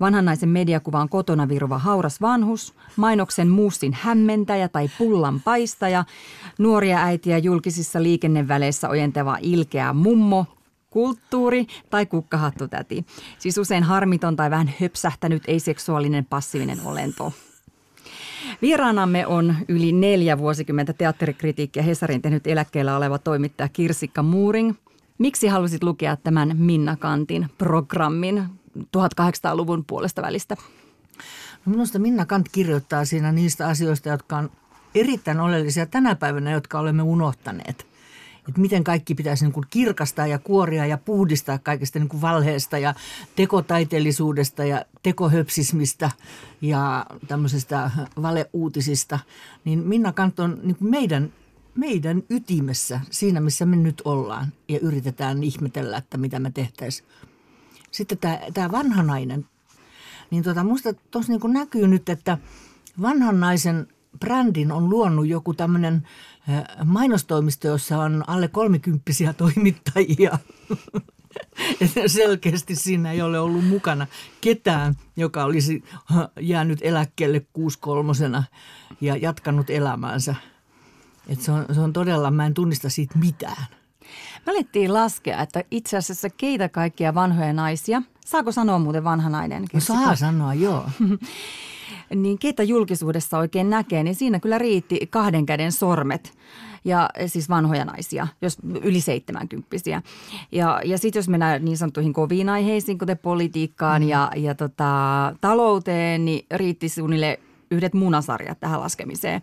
Vanhan 0.00 0.24
naisen 0.24 0.48
mediakuva 0.48 1.00
on 1.00 1.08
kotona 1.08 1.48
viruva 1.48 1.78
hauras 1.78 2.20
vanhus, 2.20 2.74
mainoksen 2.96 3.48
muussin 3.48 3.92
hämmentäjä 4.00 4.68
tai 4.68 4.90
pullan 4.98 5.40
paistaja, 5.40 6.04
nuoria 6.58 6.98
äitiä 6.98 7.38
julkisissa 7.38 8.02
liikenneväleissä 8.02 8.88
ojentava 8.88 9.38
ilkeä 9.40 9.92
mummo, 9.92 10.46
kulttuuri 10.90 11.66
tai 11.90 12.06
kukkahattutäti. 12.06 13.06
Siis 13.38 13.58
usein 13.58 13.82
harmiton 13.82 14.36
tai 14.36 14.50
vähän 14.50 14.74
höpsähtänyt 14.80 15.42
ei-seksuaalinen 15.46 16.24
passiivinen 16.24 16.80
olento. 16.84 17.32
Vieraanamme 18.62 19.26
on 19.26 19.54
yli 19.68 19.92
neljä 19.92 20.38
vuosikymmentä 20.38 20.92
teatterikritiikkiä 20.92 21.82
Hesarin 21.82 22.22
tehnyt 22.22 22.46
eläkkeellä 22.46 22.96
oleva 22.96 23.18
toimittaja 23.18 23.68
Kirsikka 23.68 24.22
Muuring. 24.22 24.74
Miksi 25.18 25.48
halusit 25.48 25.82
lukea 25.82 26.16
tämän 26.16 26.56
Minna 26.56 26.96
Kantin 26.96 27.46
programmin? 27.58 28.44
1800-luvun 28.78 29.84
puolesta 29.84 30.22
välistä? 30.22 30.56
No 31.66 31.70
minusta 31.72 31.98
Minna 31.98 32.26
Kant 32.26 32.48
kirjoittaa 32.52 33.04
siinä 33.04 33.32
niistä 33.32 33.66
asioista, 33.68 34.08
jotka 34.08 34.36
on 34.36 34.50
erittäin 34.94 35.40
oleellisia 35.40 35.86
tänä 35.86 36.14
päivänä, 36.14 36.50
jotka 36.50 36.78
olemme 36.78 37.02
unohtaneet. 37.02 37.89
Että 38.48 38.60
miten 38.60 38.84
kaikki 38.84 39.14
pitäisi 39.14 39.44
niin 39.44 39.52
kuin 39.52 39.66
kirkastaa 39.70 40.26
ja 40.26 40.38
kuoria 40.38 40.86
ja 40.86 40.98
puhdistaa 40.98 41.58
kaikesta 41.58 41.98
niin 41.98 42.08
kuin 42.08 42.20
valheesta 42.20 42.78
ja 42.78 42.94
tekotaiteellisuudesta 43.36 44.64
ja 44.64 44.84
tekohöpsismistä 45.02 46.10
ja 46.60 47.06
tämmöisestä 47.28 47.90
valeuutisista. 48.22 49.18
Niin 49.64 49.78
Minna 49.78 50.12
Kant 50.12 50.40
on 50.40 50.60
niin 50.62 50.76
kuin 50.76 50.90
meidän, 50.90 51.32
meidän 51.74 52.22
ytimessä 52.30 53.00
siinä, 53.10 53.40
missä 53.40 53.66
me 53.66 53.76
nyt 53.76 54.02
ollaan 54.04 54.52
ja 54.68 54.78
yritetään 54.82 55.42
ihmetellä, 55.42 55.96
että 55.96 56.16
mitä 56.16 56.38
me 56.38 56.50
tehtäisiin 56.50 57.08
sitten 57.90 58.18
tämä, 58.18 58.38
tämä 58.54 58.70
vanha 58.70 59.02
nainen, 59.02 59.46
niin 60.30 60.42
tota, 60.42 60.64
musta 60.64 60.94
tuossa 61.10 61.32
niin 61.32 61.52
näkyy 61.52 61.88
nyt, 61.88 62.08
että 62.08 62.38
vanhan 63.02 63.40
naisen 63.40 63.86
brändin 64.20 64.72
on 64.72 64.90
luonut 64.90 65.26
joku 65.26 65.54
tämmöinen 65.54 66.08
mainostoimisto, 66.84 67.68
jossa 67.68 67.98
on 67.98 68.24
alle 68.26 68.48
kolmikymppisiä 68.48 69.32
toimittajia. 69.32 70.38
Että 71.80 72.08
selkeästi 72.08 72.76
siinä 72.76 73.12
ei 73.12 73.22
ole 73.22 73.40
ollut 73.40 73.64
mukana 73.64 74.06
ketään, 74.40 74.94
joka 75.16 75.44
olisi 75.44 75.84
jäänyt 76.40 76.78
eläkkeelle 76.82 77.46
kuuskolmosena 77.52 78.44
ja 79.00 79.16
jatkanut 79.16 79.70
elämäänsä. 79.70 80.34
Et 81.28 81.40
se, 81.40 81.52
on, 81.52 81.64
se 81.72 81.80
on 81.80 81.92
todella, 81.92 82.30
mä 82.30 82.46
en 82.46 82.54
tunnista 82.54 82.90
siitä 82.90 83.18
mitään. 83.18 83.66
Me 84.46 84.52
alettiin 84.52 84.92
laskea, 84.94 85.42
että 85.42 85.64
itse 85.70 85.96
asiassa 85.96 86.30
keitä 86.30 86.68
kaikkia 86.68 87.14
vanhoja 87.14 87.52
naisia, 87.52 88.02
saako 88.26 88.52
sanoa 88.52 88.78
muuten 88.78 89.04
vanha 89.04 89.28
nainen? 89.28 89.64
No 89.72 89.80
saa 89.80 90.16
sanoa, 90.16 90.54
joo. 90.54 90.88
niin 92.14 92.38
keitä 92.38 92.62
julkisuudessa 92.62 93.38
oikein 93.38 93.70
näkee, 93.70 94.02
niin 94.02 94.14
siinä 94.14 94.40
kyllä 94.40 94.58
riitti 94.58 95.06
kahden 95.10 95.46
käden 95.46 95.72
sormet 95.72 96.32
ja 96.84 97.10
siis 97.26 97.48
vanhoja 97.48 97.84
naisia, 97.84 98.26
jos 98.42 98.58
yli 98.82 99.00
seitsemänkymppisiä. 99.00 100.02
Ja, 100.52 100.80
ja 100.84 100.98
sitten 100.98 101.18
jos 101.18 101.28
mennään 101.28 101.64
niin 101.64 101.76
sanottuihin 101.76 102.12
koviin 102.12 102.48
aiheisiin, 102.48 102.98
kuten 102.98 103.18
politiikkaan 103.18 104.02
mm. 104.02 104.08
ja, 104.08 104.30
ja 104.36 104.54
tota, 104.54 104.92
talouteen, 105.40 106.24
niin 106.24 106.46
riitti 106.50 106.88
suunnilleen 106.88 107.38
yhdet 107.70 107.94
munasarjat 107.94 108.60
tähän 108.60 108.80
laskemiseen. 108.80 109.42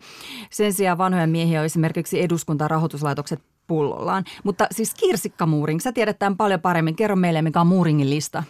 Sen 0.49 0.73
sijaan 0.73 0.97
vanhoja 0.97 1.27
miehiä 1.27 1.59
on 1.59 1.65
esimerkiksi 1.65 2.21
eduskuntarahoituslaitokset 2.21 3.39
pullollaan. 3.67 4.23
Mutta 4.43 4.67
siis 4.71 4.93
Kirsikka 4.93 5.45
Muuring, 5.45 5.79
sä 5.79 5.91
tiedät 5.91 6.19
tämän 6.19 6.37
paljon 6.37 6.61
paremmin. 6.61 6.95
Kerro 6.95 7.15
meille, 7.15 7.41
mikä 7.41 7.61
on 7.61 7.67
Muuringin 7.67 8.09
lista. 8.09 8.43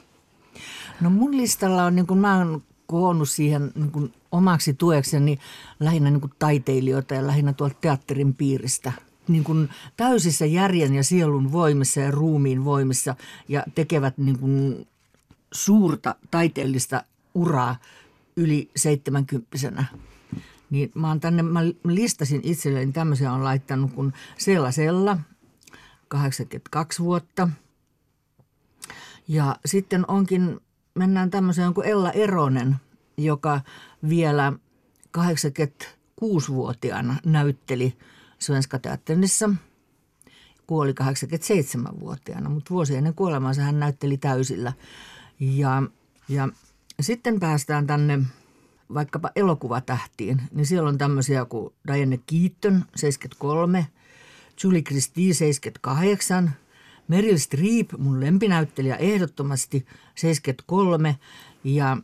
No 1.02 1.10
mun 1.10 1.38
listalla 1.38 1.84
on, 1.84 1.96
niin 1.96 2.08
kuin 2.08 2.20
mä 2.20 2.38
oon 2.38 2.64
koonnut 2.88 3.30
siihen 3.30 3.72
niin 3.76 3.92
kuin 3.92 4.14
omaksi 4.32 4.74
tuekseni 4.74 5.40
lähinnä 5.80 6.10
niin 6.10 6.22
kuin 6.22 6.34
taiteilijoita 6.40 7.14
ja 7.14 7.28
lähinnä 7.28 7.54
tuolta 7.54 7.76
teatterin 7.82 8.34
piiristä. 8.34 8.92
Niin 9.28 9.44
kuin 9.44 9.70
täysissä 9.98 10.46
järjen 10.46 10.94
ja 10.94 11.04
sielun 11.04 11.52
voimissa 11.52 12.00
ja 12.00 12.12
ruumiin 12.12 12.66
voimissa 12.66 13.16
ja 13.48 13.64
tekevät 13.76 14.18
niin 14.18 14.40
kuin 14.40 14.88
suurta 15.52 16.16
taiteellista 16.32 17.04
uraa 17.34 17.76
yli 18.36 18.70
seitsemänkymppisenä 18.76 19.86
niin 20.70 20.92
mä 20.96 21.08
oon 21.08 21.20
tänne, 21.20 21.44
mä 21.44 21.60
listasin 21.84 22.42
itselleni 22.44 22.92
tämmöisiä 22.92 23.34
on 23.34 23.44
laittanut 23.44 23.94
kuin 23.94 24.14
Sella 24.38 24.72
Sella, 24.72 25.18
82 26.08 27.04
vuotta. 27.04 27.50
Ja 29.28 29.56
sitten 29.66 30.06
onkin, 30.08 30.60
mennään 30.98 31.30
tämmöiseen 31.30 31.74
kuin 31.74 31.88
Ella 31.88 32.12
Eronen, 32.12 32.76
joka 33.18 33.62
vielä 34.10 34.54
86-vuotiaana 35.18 37.16
näytteli 37.26 37.98
Svenska 38.40 38.80
Teatterissa. 38.80 39.50
kuoli 40.68 40.94
87-vuotiaana, 41.02 42.50
mutta 42.50 42.70
vuosi 42.70 42.96
ennen 42.96 43.14
kuolemaansa 43.14 43.62
hän 43.62 43.80
näytteli 43.80 44.18
täysillä. 44.18 44.74
Ja, 45.40 45.84
ja 46.30 46.50
sitten 47.00 47.40
päästään 47.40 47.88
tänne 47.88 48.20
vaikkapa 48.94 49.32
elokuvatähtiin, 49.36 50.42
niin 50.52 50.66
siellä 50.66 50.90
on 50.90 50.98
tämmöisiä 50.98 51.46
kuin 51.46 51.74
Diane 51.88 52.18
Keaton, 52.18 52.86
73, 52.96 53.88
Julie 54.64 54.82
Christie, 54.82 55.34
78, 55.34 56.56
Meryl 57.08 57.38
Streep, 57.38 57.92
mun 57.98 58.20
lempinäyttelijä 58.20 58.96
ehdottomasti, 58.96 59.86
73, 60.16 61.18
ja 61.64 61.98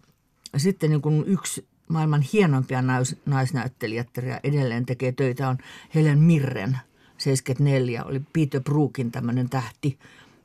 sitten 0.57 0.89
niin 0.89 1.01
kuin 1.01 1.23
yksi 1.27 1.67
maailman 1.87 2.21
hienompia 2.21 2.81
nais, 2.81 3.15
naisnäyttelijättäriä 3.25 4.39
edelleen 4.43 4.85
tekee 4.85 5.11
töitä 5.11 5.49
on 5.49 5.57
Helen 5.95 6.19
Mirren, 6.19 6.77
74, 7.17 8.03
oli 8.03 8.21
Peter 8.33 8.61
Brookin 8.61 9.11
tämmöinen 9.11 9.49
tähti. 9.49 9.99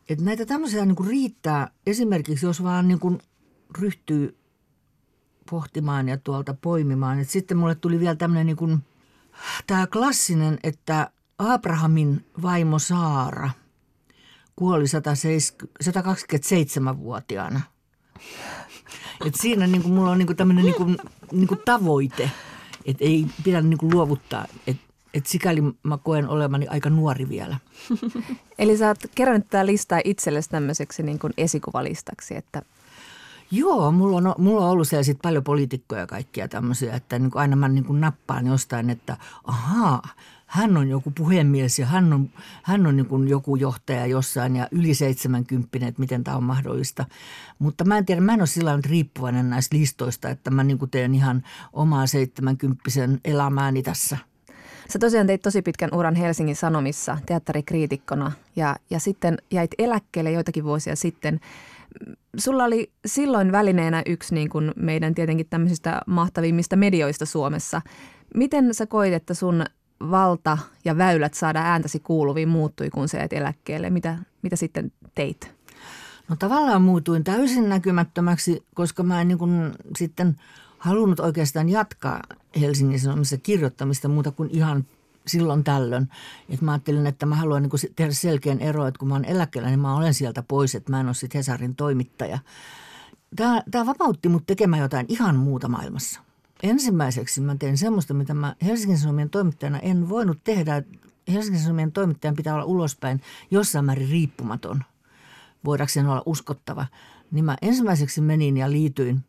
Et 0.09 0.21
näitä 0.21 0.47
tämmöisiä 0.47 0.85
niin 0.85 0.97
kuin 0.97 1.09
riittää 1.09 1.71
esimerkiksi, 1.87 2.47
jos 2.47 2.63
vaan 2.63 2.89
niin 2.89 3.01
kuin 3.01 3.19
ryhtyy 3.79 4.37
pohtimaan 5.51 6.09
ja 6.09 6.19
tuolta 6.19 6.55
poimimaan. 6.55 7.19
Et 7.19 7.31
sitten 7.31 7.57
mulle 7.57 7.75
tuli 7.75 8.01
vielä 8.01 8.17
tämmöinen 8.17 8.47
niin 8.47 8.57
kuin, 8.57 8.79
tämä 9.67 9.87
klassinen, 9.87 10.59
että 10.63 11.11
Abrahamin 11.39 12.27
vaimo 12.43 12.79
Saara 12.79 13.51
kuoli 14.59 14.85
127-vuotiaana. 15.85 17.61
Et 19.27 19.35
siinä 19.35 19.67
niin 19.67 19.83
kuin 19.83 19.95
mulla 19.95 20.11
on 20.11 20.19
niin 20.19 20.27
kuin 20.27 20.37
tämmöinen 20.37 20.65
niin 20.65 20.75
kuin, 20.75 20.99
niin 21.33 21.49
kuin 21.49 21.61
tavoite, 21.65 22.31
että 22.85 23.05
ei 23.05 23.27
pidä 23.45 23.61
niin 23.61 23.79
kuin 23.79 23.95
luovuttaa. 23.95 24.47
Et, 24.67 24.77
et 25.15 25.27
sikäli 25.27 25.61
mä 25.83 25.99
koen 25.99 26.29
olevani 26.29 26.67
aika 26.69 26.91
nuori 26.91 27.29
vielä. 27.29 27.57
Eli 28.59 28.77
sä 28.77 28.89
oot 28.89 28.99
kerännyt 29.15 29.51
tämä 29.51 29.67
listaa 29.67 30.01
itsellesi 30.05 30.51
tämmöiseksi 30.51 31.03
niin 31.03 31.19
kuin 31.19 31.33
esikuvalistaksi, 31.37 32.37
että 32.37 32.63
Joo, 33.51 33.93
mulla 33.93 34.17
on, 34.17 34.35
mulla 34.39 34.65
on 34.65 34.71
ollut 34.71 34.89
siellä 34.89 35.03
sit 35.03 35.19
paljon 35.23 35.45
poliitikkoja 35.45 36.01
ja 36.01 36.07
kaikkia 36.07 36.49
tämmöisiä, 36.49 36.95
että 36.95 37.19
niin 37.19 37.31
kuin 37.31 37.41
aina 37.41 37.57
mä 37.57 37.69
niin 37.69 37.85
kuin 37.85 38.01
nappaan 38.01 38.47
jostain, 38.47 38.91
että 38.91 39.17
ahaa, 39.45 40.03
hän 40.49 40.77
on 40.77 40.89
joku 40.89 41.11
puhemies 41.11 41.79
ja 41.79 41.87
hän 41.87 42.13
on, 42.13 42.31
hän 42.63 42.87
on 42.87 42.97
niin 42.97 43.29
joku 43.29 43.57
johtaja 43.57 44.07
jossain 44.07 44.57
ja 44.57 44.69
yli 44.71 44.95
70, 44.95 45.69
että 45.87 46.01
miten 46.01 46.25
tämä 46.25 46.37
on 46.37 46.43
mahdollista. 46.43 47.05
Mutta 47.59 47.85
mä 47.85 47.99
en 47.99 48.07
tiedä, 48.07 48.21
mä 48.21 48.35
en 48.35 48.41
ole 48.41 48.47
sillä 48.47 48.79
riippuvainen 48.85 49.51
näistä 49.51 49.77
listoista, 49.77 50.31
että 50.31 50.51
mä 50.51 50.65
niin 50.65 50.79
teen 50.91 51.15
ihan 51.15 51.43
omaa 51.73 52.07
70 52.07 52.83
elämääni 53.25 53.83
tässä. 53.83 54.19
Sä 54.89 54.99
tosiaan 54.99 55.27
teit 55.27 55.43
tosi 55.43 55.63
pitkän 55.63 55.91
uran 55.95 56.15
Helsingin 56.15 56.57
Sanomissa 56.57 57.19
teatterikriitikkona 57.27 58.33
ja, 58.57 58.77
ja 58.91 59.01
sitten 59.01 59.39
jäit 59.51 59.71
eläkkeelle 59.79 60.31
joitakin 60.31 60.65
vuosia 60.65 60.97
sitten. 60.97 61.41
Sulla 62.37 62.65
oli 62.65 62.91
silloin 63.07 63.53
välineenä 63.53 64.03
yksi 64.07 64.35
niin 64.35 64.49
kuin 64.49 64.73
meidän 64.77 65.15
tietenkin 65.15 65.47
tämmöisistä 65.51 66.01
mahtavimmista 66.07 66.77
medioista 66.77 67.27
Suomessa. 67.27 67.83
Miten 68.35 68.75
sä 68.75 68.87
koit, 68.87 69.13
että 69.13 69.35
sun 69.35 69.65
valta 70.01 70.59
ja 70.85 70.97
väylät 70.97 71.35
saada 71.35 71.61
ääntäsi 71.61 72.01
kuuluviin 72.01 72.49
muuttui, 72.49 72.91
kun 72.91 73.09
sä 73.09 73.19
jäit 73.19 73.33
eläkkeelle? 73.33 73.91
Mitä, 73.91 74.19
mitä 74.43 74.57
sitten 74.57 74.93
teit? 75.15 75.59
No 76.29 76.37
tavallaan 76.37 76.83
muutuin 76.83 77.25
täysin 77.25 77.69
näkymättömäksi, 77.69 78.63
koska 78.75 79.03
mä 79.03 79.21
en 79.21 79.29
niin 79.29 79.39
kuin 79.39 79.73
sitten 79.97 80.41
halunnut 80.79 81.21
oikeastaan 81.21 81.69
jatkaa 81.69 82.23
Helsingin 82.61 83.01
Sanomissa 83.01 83.37
kirjoittamista 83.37 84.09
muuta 84.09 84.31
kuin 84.31 84.51
ihan 84.53 84.87
silloin 85.27 85.65
tällöin. 85.65 86.09
Et 86.49 86.61
mä 86.61 86.73
ajattelin, 86.73 87.07
että 87.07 87.27
mä 87.27 87.37
haluan 87.37 87.63
niin 87.63 87.93
tehdä 87.97 88.13
selkeän 88.13 88.61
ero, 88.61 88.87
että 88.87 88.99
kun 88.99 89.09
mä 89.09 89.15
oon 89.15 89.25
eläkkeellä, 89.25 89.69
niin 89.69 89.81
mä 89.81 89.97
olen 89.97 90.15
sieltä 90.15 90.43
pois, 90.43 90.75
että 90.75 90.93
mä 90.93 91.01
en 91.01 91.07
ole 91.07 91.15
sitten 91.15 91.39
Hesarin 91.39 91.75
toimittaja. 91.75 92.39
Tämä, 93.37 93.63
tämä 93.71 93.87
vapautti 93.87 94.29
mut 94.29 94.47
tekemään 94.47 94.83
jotain 94.83 95.07
ihan 95.09 95.37
muuta 95.37 95.69
maailmassa. 95.69 96.21
Ensimmäiseksi 96.63 97.41
mä 97.41 97.57
tein 97.57 97.79
semmoista, 97.79 98.15
mitä 98.15 98.35
mä 98.35 98.57
Helsingin 98.65 98.99
Sanomien 98.99 99.31
toimittajana 99.31 99.79
en 99.79 100.09
voinut 100.09 100.39
tehdä. 100.45 100.83
Helsingin 101.33 101.63
Sanomien 101.63 101.93
toimittajan 101.93 102.37
pitää 102.37 102.55
olla 102.55 102.65
ulospäin 102.65 103.21
jossain 103.51 103.85
määrin 103.85 104.09
riippumaton, 104.09 104.85
voidakseen 105.65 106.07
olla 106.07 106.23
uskottava. 106.27 106.87
Niin 107.31 107.45
mä 107.45 107.57
ensimmäiseksi 107.63 108.21
menin 108.21 108.57
ja 108.57 108.71
liityin 108.71 109.25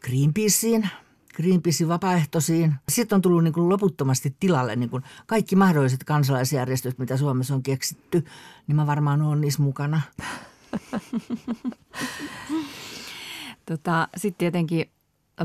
Greenpeaceen– 0.00 0.90
Greenpeacein 1.36 1.88
vapaaehtoisiin. 1.88 2.74
Sitten 2.88 3.16
on 3.16 3.22
tullut 3.22 3.44
niin 3.44 3.54
kuin 3.54 3.68
loputtomasti 3.68 4.36
tilalle 4.40 4.76
niin 4.76 4.90
kuin 4.90 5.02
kaikki 5.26 5.56
mahdolliset 5.56 6.04
kansalaisjärjestöt, 6.04 6.98
mitä 6.98 7.16
Suomessa 7.16 7.54
on 7.54 7.62
keksitty, 7.62 8.24
niin 8.66 8.76
mä 8.76 8.86
varmaan 8.86 9.22
olen 9.22 9.40
niissä 9.40 9.62
mukana. 9.62 10.00
tota, 13.66 14.08
Sitten 14.16 14.38
tietenkin 14.38 14.90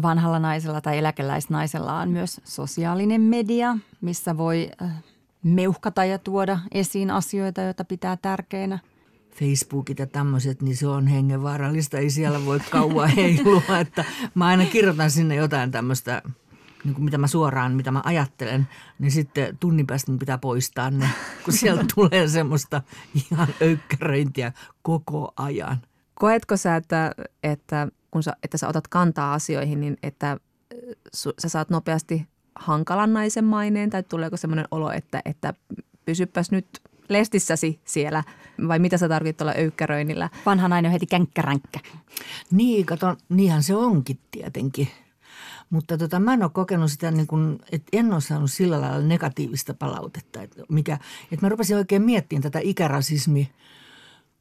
vanhalla 0.02 0.40
naisella 0.40 0.82
tai 0.82 0.98
eläkeläisnaisella 0.98 2.00
on 2.00 2.10
myös 2.10 2.42
sosiaalinen 2.44 3.22
media, 3.22 3.78
missä 4.02 4.38
voi 4.38 4.70
äh, 4.82 5.04
meuhkata 5.44 6.06
ja 6.06 6.18
tuoda 6.18 6.60
esiin 6.72 7.12
asioita, 7.12 7.62
joita 7.62 7.86
pitää 7.86 8.18
tärkeinä– 8.18 8.80
Facebookit 9.40 10.00
ja 10.00 10.08
tämmöiset, 10.08 10.62
niin 10.62 10.78
se 10.78 10.88
on 10.88 11.08
hengenvaarallista. 11.08 11.98
Ei 11.98 12.10
siellä 12.10 12.46
voi 12.46 12.60
kauan 12.70 13.10
heilua. 13.10 13.80
Että 13.82 14.06
mä 14.36 14.48
aina 14.48 14.66
kirjoitan 14.66 15.12
sinne 15.12 15.36
jotain 15.36 15.72
tämmöistä, 15.72 16.22
niin 16.84 16.94
kuin 16.94 17.06
mitä 17.06 17.18
mä 17.18 17.28
suoraan, 17.28 17.72
mitä 17.72 17.92
mä 17.92 18.02
ajattelen, 18.06 18.68
niin 19.00 19.12
sitten 19.12 19.58
tunnin 19.58 19.88
päästä 19.88 20.12
pitää 20.20 20.38
poistaa 20.38 20.92
ne, 20.92 21.10
kun 21.46 21.54
sieltä 21.54 21.86
tulee 21.96 22.28
semmoista 22.28 22.82
ihan 23.16 23.48
öykkäröintiä 23.62 24.52
koko 24.82 25.34
ajan. 25.38 25.78
Koetko 26.14 26.58
sä, 26.58 26.76
että, 26.76 27.12
että 27.44 27.88
kun 28.12 28.24
sä, 28.24 28.34
että 28.44 28.58
sä 28.58 28.68
otat 28.68 28.88
kantaa 28.88 29.34
asioihin, 29.34 29.80
niin 29.80 29.98
että 30.04 30.38
su, 31.14 31.34
sä 31.40 31.50
saat 31.50 31.70
nopeasti 31.70 32.28
hankalan 32.56 33.14
naisen 33.14 33.46
maineen 33.46 33.90
tai 33.90 34.04
tuleeko 34.04 34.38
semmoinen 34.38 34.66
olo, 34.72 34.92
että, 34.92 35.22
että 35.26 35.54
pysyppäs 36.06 36.52
nyt 36.52 36.68
lestissäsi 37.10 37.80
siellä, 37.86 38.24
vai 38.68 38.80
mitä 38.80 38.98
sä 38.98 39.10
tarvitset 39.10 39.42
olla 39.42 39.54
öykkäröinnillä? 39.58 40.30
Vanha 40.46 40.68
nainen 40.68 40.90
on 40.90 40.94
heti 40.94 41.06
känkkäränkkä. 41.06 41.80
Niin, 42.52 42.86
kato, 42.86 43.16
niinhän 43.30 43.64
se 43.64 43.76
onkin 43.76 44.20
tietenkin. 44.32 44.88
Mutta 45.70 45.98
tota, 45.98 46.20
mä 46.20 46.34
en 46.34 46.44
ole 46.44 46.52
kokenut 46.54 46.92
sitä, 46.92 47.12
niin 47.12 47.28
kuin, 47.28 47.60
että 47.72 47.98
en 47.98 48.14
ole 48.14 48.22
saanut 48.22 48.52
sillä 48.52 48.82
lailla 48.82 49.08
negatiivista 49.08 49.74
palautetta. 49.74 50.42
Että, 50.42 50.64
mikä, 50.70 51.00
että 51.32 51.46
mä 51.46 51.50
rupesin 51.50 51.78
oikein 51.78 52.02
miettimään 52.02 52.44
tätä 52.44 52.60
ikärasismi 52.64 53.52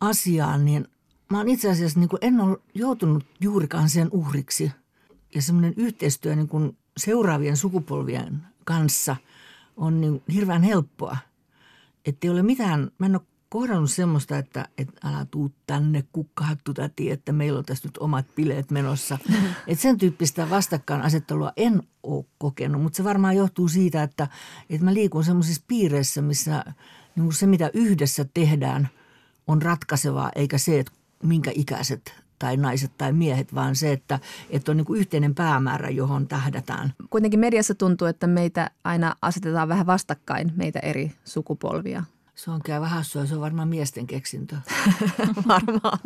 asiaa, 0.01 0.59
niin 0.59 0.89
mä 1.31 1.39
oon 1.39 1.49
itse 1.49 1.71
asiassa 1.71 2.01
niin 2.01 2.09
kuin, 2.09 2.19
en 2.23 2.41
ole 2.41 2.59
joutunut 2.75 3.25
juurikaan 3.41 3.89
sen 3.89 4.09
uhriksi. 4.11 4.73
Ja 5.35 5.43
semmoinen 5.43 5.75
yhteistyö 5.77 6.37
niin 6.37 6.49
kuin 6.49 6.77
seuraavien 6.97 7.57
sukupolvien 7.57 8.43
kanssa 8.65 9.17
on 9.77 10.01
niin 10.01 10.23
hirveän 10.33 10.63
helppoa– 10.63 11.17
että 12.09 12.27
ei 12.27 12.31
ole 12.31 12.43
mitään, 12.43 12.91
mä 12.99 13.07
en 13.07 13.15
ole 13.17 13.23
kohdannut 13.49 13.91
semmoista, 13.91 14.39
että, 14.39 14.69
että 14.79 15.09
älä 15.09 15.27
tuu 15.31 15.53
tänne 15.67 16.05
kukkahattu 16.13 16.75
täti, 16.75 17.11
että 17.11 17.33
meillä 17.33 17.59
on 17.59 17.65
tässä 17.65 17.89
nyt 17.89 17.99
omat 17.99 18.27
bileet 18.37 18.71
menossa. 18.71 19.19
että 19.67 19.83
sen 19.83 19.99
tyyppistä 19.99 20.51
vastakkainasettelua 20.51 21.53
en 21.57 21.83
ole 22.03 22.25
kokenut, 22.39 22.83
mutta 22.83 22.97
se 22.97 23.05
varmaan 23.05 23.37
johtuu 23.37 23.69
siitä, 23.69 24.03
että, 24.03 24.29
että 24.71 24.85
mä 24.85 24.95
liikun 24.95 25.25
semmoisissa 25.25 25.63
piireissä, 25.69 26.23
missä 26.23 26.65
niin 27.17 27.33
se 27.33 27.47
mitä 27.47 27.71
yhdessä 27.75 28.27
tehdään 28.35 28.89
on 29.47 29.63
ratkaisevaa, 29.63 30.31
eikä 30.35 30.59
se, 30.59 30.79
että 30.81 30.93
minkä 31.23 31.51
ikäiset 31.55 32.15
tai 32.39 32.57
naiset 32.57 32.93
tai 32.99 33.13
miehet, 33.13 33.55
vaan 33.55 33.77
se, 33.77 33.93
että, 33.93 34.19
että 34.51 34.73
on 34.73 34.77
niin 34.77 34.85
kuin 34.85 35.01
yhteinen 35.01 35.35
päämäärä, 35.35 35.91
johon 35.91 36.27
tähdätään. 36.27 36.93
Kuitenkin 37.11 37.41
mediassa 37.41 37.75
tuntuu, 37.75 38.07
että 38.07 38.27
meitä 38.27 38.71
aina 38.85 39.17
asetetaan 39.23 39.69
vähän 39.69 39.87
vastakkain, 39.87 40.53
meitä 40.57 40.79
eri 40.79 41.13
sukupolvia. 41.25 42.05
Se 42.35 42.51
on 42.51 42.63
käy 42.63 42.81
vähän 42.81 43.05
se 43.05 43.19
on 43.19 43.41
varmaan 43.41 43.69
miesten 43.69 44.07
keksintö. 44.07 44.57
varmaan. 45.49 45.99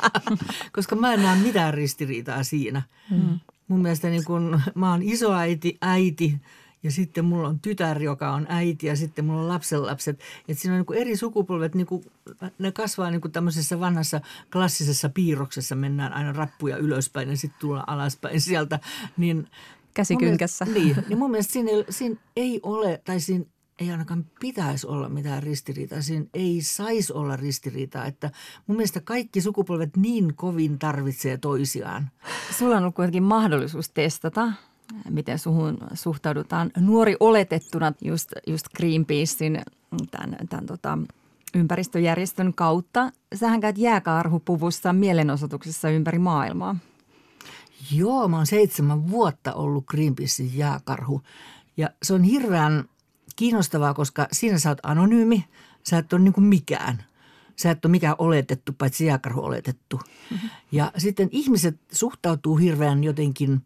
Koska 0.76 0.96
mä 0.96 1.14
en 1.14 1.22
näe 1.22 1.38
mitään 1.38 1.74
ristiriitaa 1.74 2.42
siinä. 2.42 2.82
Hmm. 3.10 3.38
Mun 3.68 3.82
mielestä 3.82 4.08
niin 4.08 4.24
kun, 4.24 4.60
mä 4.74 4.90
oon 4.90 5.02
isoäiti, 5.02 5.78
äiti, 5.80 6.40
ja 6.82 6.90
sitten 6.90 7.24
mulla 7.24 7.48
on 7.48 7.60
tytär, 7.60 8.02
joka 8.02 8.30
on 8.30 8.46
äiti 8.48 8.86
ja 8.86 8.96
sitten 8.96 9.24
mulla 9.24 9.40
on 9.40 9.48
lapsenlapset. 9.48 10.20
Että 10.48 10.62
siinä 10.62 10.76
on 10.76 10.84
niin 10.88 11.00
eri 11.00 11.16
sukupolvet, 11.16 11.74
niin 11.74 11.86
kuin, 11.86 12.04
ne 12.58 12.72
kasvaa 12.72 13.10
niin 13.10 13.20
kuin 13.20 13.32
tämmöisessä 13.32 13.80
vanhassa 13.80 14.20
klassisessa 14.52 15.08
piirroksessa. 15.08 15.74
Mennään 15.74 16.12
aina 16.12 16.32
rappuja 16.32 16.76
ylöspäin 16.76 17.30
ja 17.30 17.36
sitten 17.36 17.60
tullaan 17.60 17.88
alaspäin 17.88 18.40
sieltä. 18.40 18.80
Niin, 19.16 19.48
Käsikynkässä. 19.94 20.64
niin, 20.64 20.96
niin 21.08 21.18
mun 21.18 21.30
mielestä 21.30 21.52
siinä 21.52 21.70
ei, 21.70 21.84
siinä 21.88 22.16
ei 22.36 22.60
ole, 22.62 23.02
tai 23.04 23.20
siinä 23.20 23.44
ei 23.78 23.90
ainakaan 23.90 24.26
pitäisi 24.40 24.86
olla 24.86 25.08
mitään 25.08 25.42
ristiriitaa. 25.42 26.02
Siinä 26.02 26.26
ei 26.34 26.62
saisi 26.62 27.12
olla 27.12 27.36
ristiriitaa. 27.36 28.06
Että 28.06 28.30
mun 28.66 28.76
mielestä 28.76 29.00
kaikki 29.00 29.40
sukupolvet 29.40 29.96
niin 29.96 30.34
kovin 30.34 30.78
tarvitsee 30.78 31.38
toisiaan. 31.38 32.10
Sulla 32.58 32.76
on 32.76 32.82
ollut 32.82 32.94
kuitenkin 32.94 33.22
mahdollisuus 33.22 33.90
testata 33.90 34.52
miten 35.10 35.38
suhun 35.38 35.78
suhtaudutaan 35.94 36.70
nuori 36.78 37.16
oletettuna 37.20 37.92
just, 38.04 38.32
just 38.46 38.66
Greenpeacein 38.76 39.62
tämän, 40.10 40.36
tämän 40.48 40.66
tota, 40.66 40.98
ympäristöjärjestön 41.54 42.54
kautta. 42.54 43.12
Sähän 43.34 43.60
käyt 43.60 43.78
jääkarhupuvussa 43.78 44.92
mielenosoituksessa 44.92 45.90
ympäri 45.90 46.18
maailmaa. 46.18 46.76
Joo, 47.92 48.28
mä 48.28 48.36
oon 48.36 48.46
seitsemän 48.46 49.10
vuotta 49.10 49.52
ollut 49.52 49.86
Greenpeacein 49.86 50.56
jääkarhu. 50.56 51.22
Ja 51.76 51.90
se 52.02 52.14
on 52.14 52.22
hirveän 52.22 52.84
kiinnostavaa, 53.36 53.94
koska 53.94 54.28
siinä 54.32 54.58
sä 54.58 54.68
oot 54.68 54.78
anonyymi, 54.82 55.44
sä 55.82 55.98
et 55.98 56.12
ole 56.12 56.22
niin 56.22 56.32
kuin 56.32 56.44
mikään. 56.44 57.04
Sä 57.56 57.70
et 57.70 57.84
ole 57.84 57.90
mikään 57.90 58.14
oletettu, 58.18 58.72
paitsi 58.72 59.06
jääkarhu 59.06 59.40
oletettu. 59.40 59.96
Mm-hmm. 60.30 60.50
Ja 60.72 60.92
sitten 60.98 61.28
ihmiset 61.32 61.80
suhtautuu 61.92 62.56
hirveän 62.56 63.04
jotenkin 63.04 63.62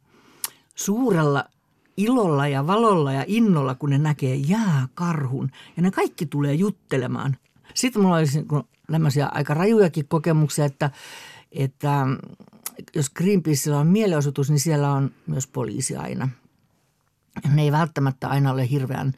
suurella 0.74 1.44
ilolla 1.96 2.48
ja 2.48 2.66
valolla 2.66 3.12
ja 3.12 3.24
innolla, 3.26 3.74
kun 3.74 3.90
ne 3.90 3.98
näkee 3.98 4.34
jääkarhun. 4.34 5.50
Ja 5.76 5.82
ne 5.82 5.90
kaikki 5.90 6.26
tulee 6.26 6.54
juttelemaan. 6.54 7.36
Sitten 7.74 8.02
mulla 8.02 8.16
olisi 8.16 8.46
tämmöisiä 8.92 9.28
aika 9.32 9.54
rajujakin 9.54 10.08
kokemuksia, 10.08 10.64
että, 10.64 10.90
että 11.52 12.06
jos 12.94 13.10
Greenpeaceilla 13.10 13.80
on 13.80 13.86
mielenosoitus, 13.86 14.50
niin 14.50 14.60
siellä 14.60 14.92
on 14.92 15.10
myös 15.26 15.46
poliisi 15.46 15.96
aina. 15.96 16.28
Ne 17.54 17.62
ei 17.62 17.72
välttämättä 17.72 18.28
aina 18.28 18.52
ole 18.52 18.70
hirveän 18.70 19.12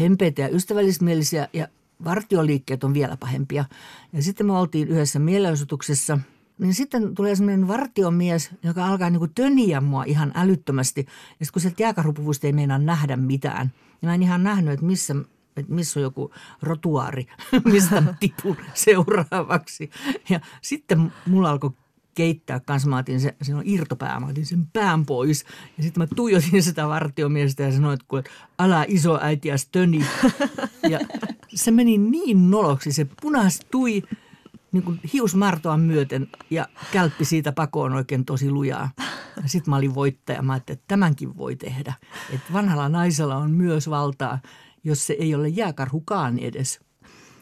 hempeitä 0.00 0.42
ja 0.42 0.48
ystävällismielisiä 0.48 1.48
ja 1.52 1.68
vartioliikkeet 2.04 2.84
on 2.84 2.94
vielä 2.94 3.16
pahempia. 3.16 3.64
Ja 4.12 4.22
sitten 4.22 4.46
me 4.46 4.58
oltiin 4.58 4.88
yhdessä 4.88 5.18
mielenosoituksessa– 5.18 6.18
niin 6.58 6.74
sitten 6.74 7.14
tulee 7.14 7.36
semmoinen 7.36 7.68
vartiomies, 7.68 8.50
joka 8.62 8.86
alkaa 8.86 9.10
niin 9.10 9.34
töniä 9.34 9.80
mua 9.80 10.04
ihan 10.04 10.32
älyttömästi. 10.34 11.00
Ja 11.00 11.46
sitten 11.46 11.52
kun 11.52 11.62
sieltä 11.62 11.82
jääkarhupuvusta 11.82 12.46
ei 12.46 12.52
meinaa 12.52 12.78
nähdä 12.78 13.16
mitään, 13.16 13.72
niin 14.00 14.08
mä 14.08 14.14
en 14.14 14.22
ihan 14.22 14.42
nähnyt, 14.42 14.74
että 14.74 14.86
missä, 14.86 15.14
että 15.56 15.72
missä 15.72 16.00
on 16.00 16.02
joku 16.02 16.30
rotuaari, 16.62 17.26
mistä 17.72 18.00
mä 18.00 18.14
tipun 18.20 18.56
seuraavaksi. 18.74 19.90
Ja 20.28 20.40
sitten 20.62 21.12
mulla 21.26 21.50
alkoi 21.50 21.70
keittää 22.14 22.60
kanssa. 22.60 22.88
Mä 22.88 22.98
otin 22.98 23.20
se, 23.20 23.34
se 23.42 23.54
on 23.54 23.62
irtopää, 23.64 24.20
mä 24.20 24.26
otin 24.26 24.46
sen 24.46 24.66
pään 24.72 25.06
pois. 25.06 25.44
Ja 25.76 25.82
sitten 25.82 26.02
mä 26.02 26.06
tuijotin 26.16 26.62
sitä 26.62 26.88
vartiomiestä 26.88 27.62
ja 27.62 27.72
sanoin, 27.72 27.94
että, 28.00 28.18
että 28.18 28.30
älä 28.58 28.84
iso 28.88 29.18
äitiäs 29.22 29.68
töni. 29.72 30.04
Ja 30.88 31.00
se 31.54 31.70
meni 31.70 31.98
niin 31.98 32.50
noloksi, 32.50 32.92
se 32.92 33.06
punastui 33.22 34.02
niin 34.74 34.84
kuin 34.84 35.00
hiusmartoa 35.12 35.76
myöten 35.76 36.28
ja 36.50 36.68
kälppi 36.92 37.24
siitä 37.24 37.52
pakoon 37.52 37.92
oikein 37.92 38.24
tosi 38.24 38.50
lujaa. 38.50 38.90
Sitten 39.46 39.70
mä 39.70 39.76
olin 39.76 39.94
voittaja. 39.94 40.42
Mä 40.42 40.52
ajattelin, 40.52 40.78
että 40.78 40.88
tämänkin 40.88 41.36
voi 41.36 41.56
tehdä. 41.56 41.94
Että 42.32 42.52
vanhalla 42.52 42.88
naisella 42.88 43.36
on 43.36 43.50
myös 43.50 43.90
valtaa, 43.90 44.38
jos 44.84 45.06
se 45.06 45.16
ei 45.18 45.34
ole 45.34 45.48
jääkarhukaan 45.48 46.38
edes. 46.38 46.80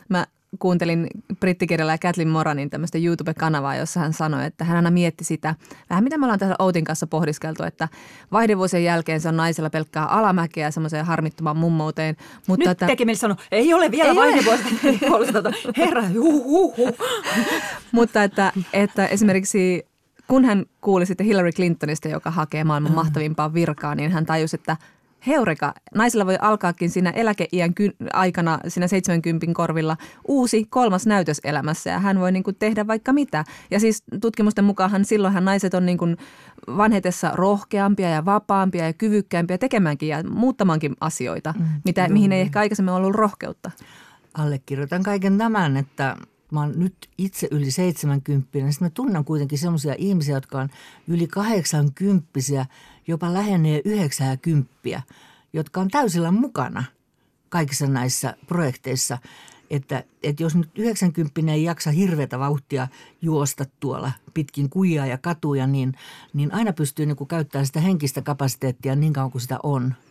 Mä 0.09 0.27
kuuntelin 0.59 1.06
brittikirjailija 1.40 1.99
Kathleen 1.99 2.28
Moranin 2.28 2.71
tämmöistä 2.71 2.99
YouTube-kanavaa, 2.99 3.76
jossa 3.76 4.00
hän 4.00 4.12
sanoi, 4.12 4.47
että 4.47 4.64
hän 4.64 4.76
aina 4.76 4.90
mietti 4.90 5.25
sitä, 5.25 5.54
vähän 5.90 6.04
mitä 6.04 6.18
me 6.18 6.25
ollaan 6.25 6.38
tässä 6.38 6.54
Outin 6.59 6.85
kanssa 6.85 7.06
pohdiskeltu, 7.06 7.62
että 7.62 7.88
vaihdevuosien 8.32 8.85
jälkeen 8.85 9.21
se 9.21 9.28
on 9.28 9.37
naisella 9.37 9.71
pelkkää 9.71 10.06
alamäkeä 10.06 10.71
semmoiseen 10.71 11.06
harmittomaan 11.06 11.56
mummouteen. 11.56 12.16
Mutta 12.47 12.64
Nyt 12.64 12.73
että, 12.73 12.87
teki 12.87 13.04
meille 13.04 13.18
sanoa, 13.18 13.37
ei 13.52 13.75
ole 13.75 13.90
vielä 13.90 14.14
vaihdevuosien 14.14 15.00
herra, 15.76 16.04
juhuhu. 16.09 16.97
Mutta 17.92 18.25
että, 18.25 18.52
että 18.73 19.06
esimerkiksi 19.06 19.87
kun 20.28 20.44
hän 20.44 20.64
kuuli 20.80 21.06
sitten 21.06 21.26
Hillary 21.26 21.52
Clintonista, 21.52 22.09
joka 22.09 22.30
hakee 22.30 22.64
maailman 22.64 22.92
mahtavimpaa 22.92 23.54
virkaa, 23.54 23.94
niin 23.94 24.12
hän 24.12 24.26
tajusi, 24.26 24.56
että– 24.56 24.76
heureka. 25.26 25.75
Naisilla 25.95 26.26
voi 26.26 26.37
alkaakin 26.41 26.91
siinä 26.91 27.11
eläkeiän 27.11 27.75
ky- 27.75 27.97
aikana, 28.12 28.59
siinä 28.69 28.87
70 28.88 29.47
korvilla, 29.52 29.97
uusi 30.29 30.64
kolmas 30.64 31.07
näytös 31.07 31.41
elämässä 31.45 31.91
ja 31.91 31.99
hän 31.99 32.21
voi 32.21 32.33
niin 32.33 32.43
kuin 32.43 32.57
tehdä 32.57 32.87
vaikka 32.87 33.12
mitä. 33.12 33.45
Ja 33.71 33.81
siis 33.81 34.02
tutkimusten 34.21 34.64
mukaan 34.64 35.05
silloinhan 35.05 35.45
naiset 35.45 35.75
on 35.75 35.87
niin 35.87 35.99
kuin 35.99 36.17
vanhetessa 36.67 37.31
rohkeampia 37.35 38.11
ja 38.11 38.25
vapaampia 38.25 38.87
ja 38.87 38.92
kyvykkäämpiä 38.92 39.59
tekemäänkin 39.59 40.09
ja 40.09 40.23
muuttamankin 40.31 40.96
asioita, 41.01 41.55
mm, 41.59 41.64
mitä, 41.85 42.09
mihin 42.09 42.33
ei 42.33 42.40
ehkä 42.40 42.61
aikaisemmin 42.61 42.94
ollut 42.94 43.14
rohkeutta. 43.14 43.70
Allekirjoitan 44.35 45.03
kaiken 45.03 45.38
tämän, 45.38 45.77
että 45.77 46.16
mä 46.53 46.61
oon 46.61 46.73
nyt 46.77 46.94
itse 47.18 47.49
yli 47.51 47.70
70, 47.70 48.49
niin 48.53 48.73
sitten 48.73 48.87
mä 48.87 48.90
tunnen 48.90 49.25
kuitenkin 49.25 49.59
sellaisia 49.59 49.94
ihmisiä, 49.99 50.35
jotka 50.35 50.61
on 50.61 50.68
yli 51.09 51.27
80 51.27 52.29
jopa 53.07 53.33
lähenee 53.33 53.83
90, 53.85 55.03
jotka 55.53 55.81
on 55.81 55.88
täysillä 55.88 56.31
mukana 56.31 56.85
kaikissa 57.49 57.87
näissä 57.87 58.37
projekteissa. 58.47 59.19
Että, 59.71 60.05
että 60.23 60.43
jos 60.43 60.55
nyt 60.55 60.79
90 60.79 61.53
ei 61.53 61.65
jaksa 61.65 61.91
hirveätä 61.91 62.38
vauhtia 62.38 62.88
juosta 63.23 63.65
tuolla 63.81 64.12
pitkin 64.35 64.71
kujaa 64.71 65.07
ja 65.07 65.19
katuja, 65.19 65.67
niin, 65.67 65.95
niin 66.33 66.55
aina 66.55 66.73
pystyy 66.73 67.07
niin 67.07 67.27
käyttämään 67.29 67.67
sitä 67.67 67.81
henkistä 67.81 68.23
kapasiteettia 68.23 68.97
niin 68.97 69.12
kauan 69.12 69.31
kuin 69.31 69.43
sitä 69.43 69.59
on– 69.62 69.95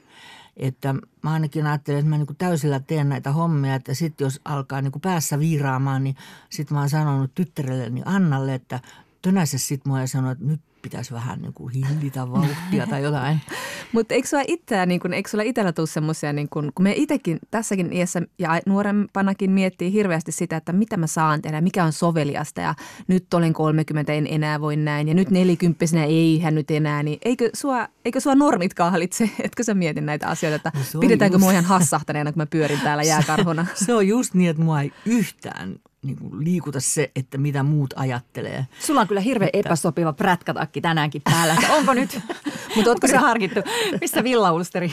että 0.58 0.96
mä 1.22 1.32
ainakin 1.32 1.68
ajattelen, 1.68 2.00
että 2.00 2.10
mä 2.10 2.18
niin 2.18 2.38
täysillä 2.38 2.80
teen 2.80 3.10
näitä 3.10 3.32
hommia, 3.32 3.76
että 3.76 3.94
sitten 3.94 4.26
jos 4.26 4.42
alkaa 4.46 4.82
niin 4.82 5.02
päässä 5.02 5.40
viiraamaan, 5.40 6.04
niin 6.04 6.16
sitten 6.50 6.76
mä 6.76 6.80
oon 6.80 6.90
sanonut 6.90 7.32
tyttärelleni 7.36 8.02
Annalle, 8.06 8.54
että 8.54 8.80
tönäise 9.22 9.58
sitten 9.58 9.90
mua 9.90 10.00
ja 10.00 10.08
sanoi, 10.08 10.32
että 10.32 10.46
nyt 10.46 10.62
pitäisi 10.82 11.14
vähän 11.14 11.42
niin 11.42 11.54
kuin 11.54 11.74
hillitä 11.74 12.32
vauhtia 12.32 12.88
tai 12.90 13.04
jotain. 13.04 13.42
Mutta 13.94 14.14
eikö 14.14 14.28
sulla 14.28 14.44
itseä, 14.48 14.86
niin 14.86 15.00
kun, 15.00 15.14
eikö 15.14 15.30
sulla 15.30 15.44
itsellä 15.44 15.72
tule 15.72 15.88
semmoisia, 15.88 16.34
niin 16.34 16.50
kun, 16.50 16.72
kun 16.76 16.84
me 16.84 16.94
itsekin 16.96 17.40
tässäkin 17.52 17.94
iässä 17.94 18.22
ja 18.40 18.62
nuorempanakin 18.66 19.52
miettii 19.52 19.94
hirveästi 19.94 20.32
sitä, 20.32 20.58
että 20.58 20.74
mitä 20.74 20.98
mä 20.98 21.08
saan 21.08 21.42
tehdä, 21.42 21.62
mikä 21.62 21.84
on 21.84 21.94
soveliasta 21.94 22.62
ja 22.62 22.76
nyt 23.08 23.34
olen 23.34 23.54
30, 23.54 24.14
en 24.14 24.28
enää 24.28 24.62
voi 24.62 24.76
näin 24.76 25.08
ja 25.08 25.14
nyt 25.14 25.30
nelikymppisenä 25.30 26.04
ei 26.04 26.40
hän 26.40 26.56
nyt 26.56 26.72
enää, 26.72 27.04
niin 27.04 27.20
eikö 27.26 27.50
sua, 27.54 27.88
eikö 28.06 28.20
sua 28.20 28.36
normit 28.36 28.74
kahlitse, 28.74 29.30
etkö 29.44 29.64
sä 29.64 29.74
mietin 29.74 30.06
näitä 30.06 30.28
asioita, 30.28 30.56
että 30.56 30.72
no 30.94 31.00
pidetäänkö 31.00 31.36
just... 31.36 31.42
mua 31.44 31.52
ihan 31.52 31.66
hassahtaneena, 31.66 32.32
kun 32.32 32.42
mä 32.42 32.46
pyörin 32.46 32.80
täällä 32.80 33.04
jääkarhuna? 33.14 33.66
se 33.74 33.94
on 33.94 34.08
just 34.08 34.34
niin, 34.34 34.50
että 34.50 34.64
mua 34.64 34.82
ei 34.82 34.92
yhtään 35.06 35.76
niin 36.04 36.18
kuin 36.18 36.44
liikuta 36.44 36.80
se, 36.80 37.12
että 37.16 37.38
mitä 37.38 37.64
muut 37.64 37.94
ajattelee. 37.96 38.68
Sulla 38.80 39.02
on 39.02 39.08
kyllä 39.08 39.22
hirveän 39.22 39.50
että... 39.54 39.70
epäsopiva 39.70 40.14
prätkätakki 40.14 40.82
tänäänkin 40.82 41.22
päällä. 41.22 41.56
Onko 41.70 41.94
nyt, 41.94 42.20
mutta 42.76 42.92
ootko 42.92 43.08
sä 43.08 43.20
harkittu, 43.20 43.60
missä 44.02 44.24
villaulsteri? 44.24 44.92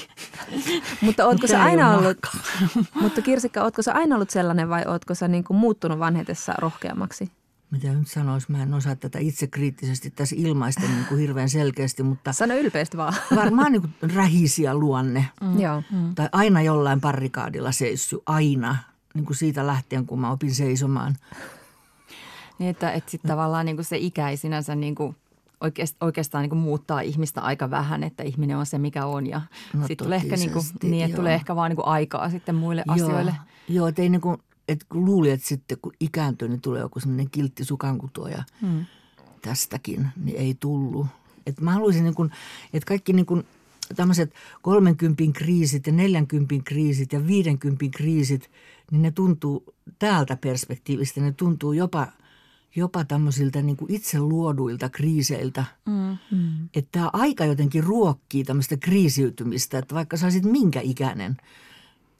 mutta 1.00 1.26
ootko 1.26 1.46
sä 1.46 1.62
aina 1.62 1.96
ollut, 1.96 2.18
mutta 3.00 3.22
Kirsikka, 3.22 3.62
ootko 3.62 3.82
sä 3.82 3.92
aina 3.92 4.14
ollut 4.14 4.30
sellainen 4.30 4.68
vai 4.68 4.84
ootko 4.86 5.14
sä 5.14 5.28
niin 5.28 5.44
kuin 5.44 5.56
muuttunut 5.56 5.98
vanhetessa 5.98 6.54
rohkeammaksi? 6.58 7.30
Mitä 7.70 7.88
nyt 7.88 8.08
sanoisi, 8.08 8.52
mä 8.52 8.62
en 8.62 8.74
osaa 8.74 8.96
tätä 8.96 9.18
itse 9.18 9.46
kriittisesti 9.46 10.10
tässä 10.10 10.36
ilmaista 10.38 10.82
niin 10.82 11.04
kuin 11.08 11.20
hirveän 11.20 11.48
selkeästi, 11.48 12.02
mutta... 12.02 12.32
Sano 12.32 12.54
ylpeästi 12.54 12.96
vaan. 12.96 13.14
Varmaan 13.36 13.72
niin 13.72 13.82
kuin 13.82 14.10
rähisiä 14.14 14.74
luonne. 14.74 15.28
Mm. 15.40 15.60
Joo. 15.60 15.82
Mm. 15.92 16.14
Tai 16.14 16.28
aina 16.32 16.62
jollain 16.62 17.00
parrikaadilla 17.00 17.72
seissy, 17.72 18.18
aina 18.26 18.76
niin 19.18 19.26
kuin 19.26 19.36
siitä 19.36 19.66
lähtien, 19.66 20.06
kun 20.06 20.20
mä 20.20 20.30
opin 20.30 20.54
seisomaan. 20.54 21.16
Niin, 22.58 22.70
että, 22.70 22.92
että 22.92 23.10
sitten 23.10 23.28
tavallaan 23.28 23.66
niin 23.66 23.76
kuin 23.76 23.84
se 23.84 23.96
ikä 23.96 24.28
ei 24.28 24.36
sinänsä 24.36 24.74
niin 24.74 24.94
kuin 24.94 25.16
oikeastaan 26.00 26.42
niin 26.42 26.50
kuin 26.50 26.58
muuttaa 26.58 27.00
ihmistä 27.00 27.40
aika 27.40 27.70
vähän, 27.70 28.04
että 28.04 28.22
ihminen 28.22 28.56
on 28.56 28.66
se, 28.66 28.78
mikä 28.78 29.06
on. 29.06 29.26
Ja 29.26 29.40
no 29.74 29.86
sitten 29.86 30.06
tulee 30.06 30.16
ehkä, 30.16 30.36
niin 30.36 30.52
kuin, 30.52 30.64
niin, 30.82 31.04
että 31.04 31.16
tulee 31.16 31.34
ehkä 31.34 31.56
vaan 31.56 31.70
niin 31.70 31.76
kuin 31.76 31.86
aikaa 31.86 32.30
sitten 32.30 32.54
muille 32.54 32.82
joo, 32.86 32.94
asioille. 32.94 33.34
Joo, 33.68 33.86
että 33.86 34.02
ei 34.02 34.08
niin 34.08 34.20
kuin, 34.20 34.38
kun 34.88 35.04
luuli, 35.04 35.30
että 35.30 35.46
sitten 35.46 35.78
kun 35.82 35.92
ikääntyy, 36.00 36.48
niin 36.48 36.60
tulee 36.60 36.80
joku 36.80 37.00
sellainen 37.00 37.30
kiltti 37.30 37.64
sukankuto 37.64 38.28
ja 38.28 38.42
hmm. 38.60 38.84
tästäkin, 39.42 40.08
niin 40.24 40.36
ei 40.36 40.56
tullut. 40.60 41.06
Että 41.46 41.62
mä 41.62 41.72
haluaisin, 41.72 42.04
niin 42.04 42.14
kuin, 42.14 42.30
että 42.72 42.86
kaikki 42.86 43.12
niin 43.12 43.26
kuin 43.26 43.46
tämmöiset 43.96 44.34
30 44.62 45.22
kriisit 45.32 45.86
ja 45.86 45.92
40 45.92 46.54
kriisit 46.64 47.12
ja 47.12 47.26
50 47.26 47.84
kriisit, 47.92 48.50
niin 48.90 49.02
ne 49.02 49.10
tuntuu 49.10 49.74
täältä 49.98 50.36
perspektiivistä, 50.36 51.20
ne 51.20 51.32
tuntuu 51.32 51.72
jopa, 51.72 52.06
jopa 52.76 53.04
tämmöisiltä 53.04 53.62
niin 53.62 53.76
kuin 53.76 53.92
itse 53.92 54.20
luoduilta 54.20 54.88
kriiseiltä. 54.88 55.64
Mm. 55.86 56.16
Mm. 56.30 56.68
Että 56.74 56.88
tämä 56.92 57.10
aika 57.12 57.44
jotenkin 57.44 57.84
ruokkii 57.84 58.44
tämmöistä 58.44 58.76
kriisiytymistä, 58.76 59.78
että 59.78 59.94
vaikka 59.94 60.16
sä 60.16 60.26
olisit 60.26 60.44
minkä 60.44 60.80
ikäinen– 60.80 61.36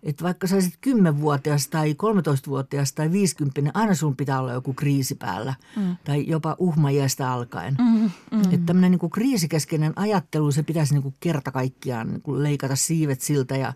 että 0.03 0.25
vaikka 0.25 0.47
sä 0.47 0.57
olisit 0.57 0.79
10-vuotias 0.87 1.69
tai 1.69 1.93
13-vuotias 1.93 2.93
tai 2.93 3.13
50, 3.13 3.71
aina 3.75 3.95
sun 3.95 4.17
pitää 4.17 4.41
olla 4.41 4.53
joku 4.53 4.75
kriisi 4.75 5.15
päällä. 5.15 5.55
Mm. 5.77 5.97
Tai 6.05 6.25
jopa 6.29 6.57
uhmajästä 6.59 7.33
alkaen. 7.33 7.77
Mm, 7.79 8.11
mm. 8.33 8.41
Että 8.41 8.67
tämmöinen 8.67 8.91
niin 8.91 9.11
kriisikeskeinen 9.11 9.93
ajattelu, 9.97 10.53
se 10.53 10.63
pitäisi 10.63 10.95
niin 10.95 11.03
kuin 11.03 11.15
kerta 11.21 11.53
kaikkiaan 11.53 12.09
niin 12.09 12.23
kuin 12.23 12.43
leikata 12.43 12.77
siivet 12.77 13.21
siltä 13.21 13.57
ja, 13.57 13.73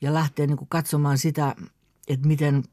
ja 0.00 0.14
lähteä 0.14 0.46
niin 0.46 0.56
kuin 0.56 0.68
katsomaan 0.68 1.18
sitä, 1.18 1.56
että 2.08 2.28
miten 2.28 2.64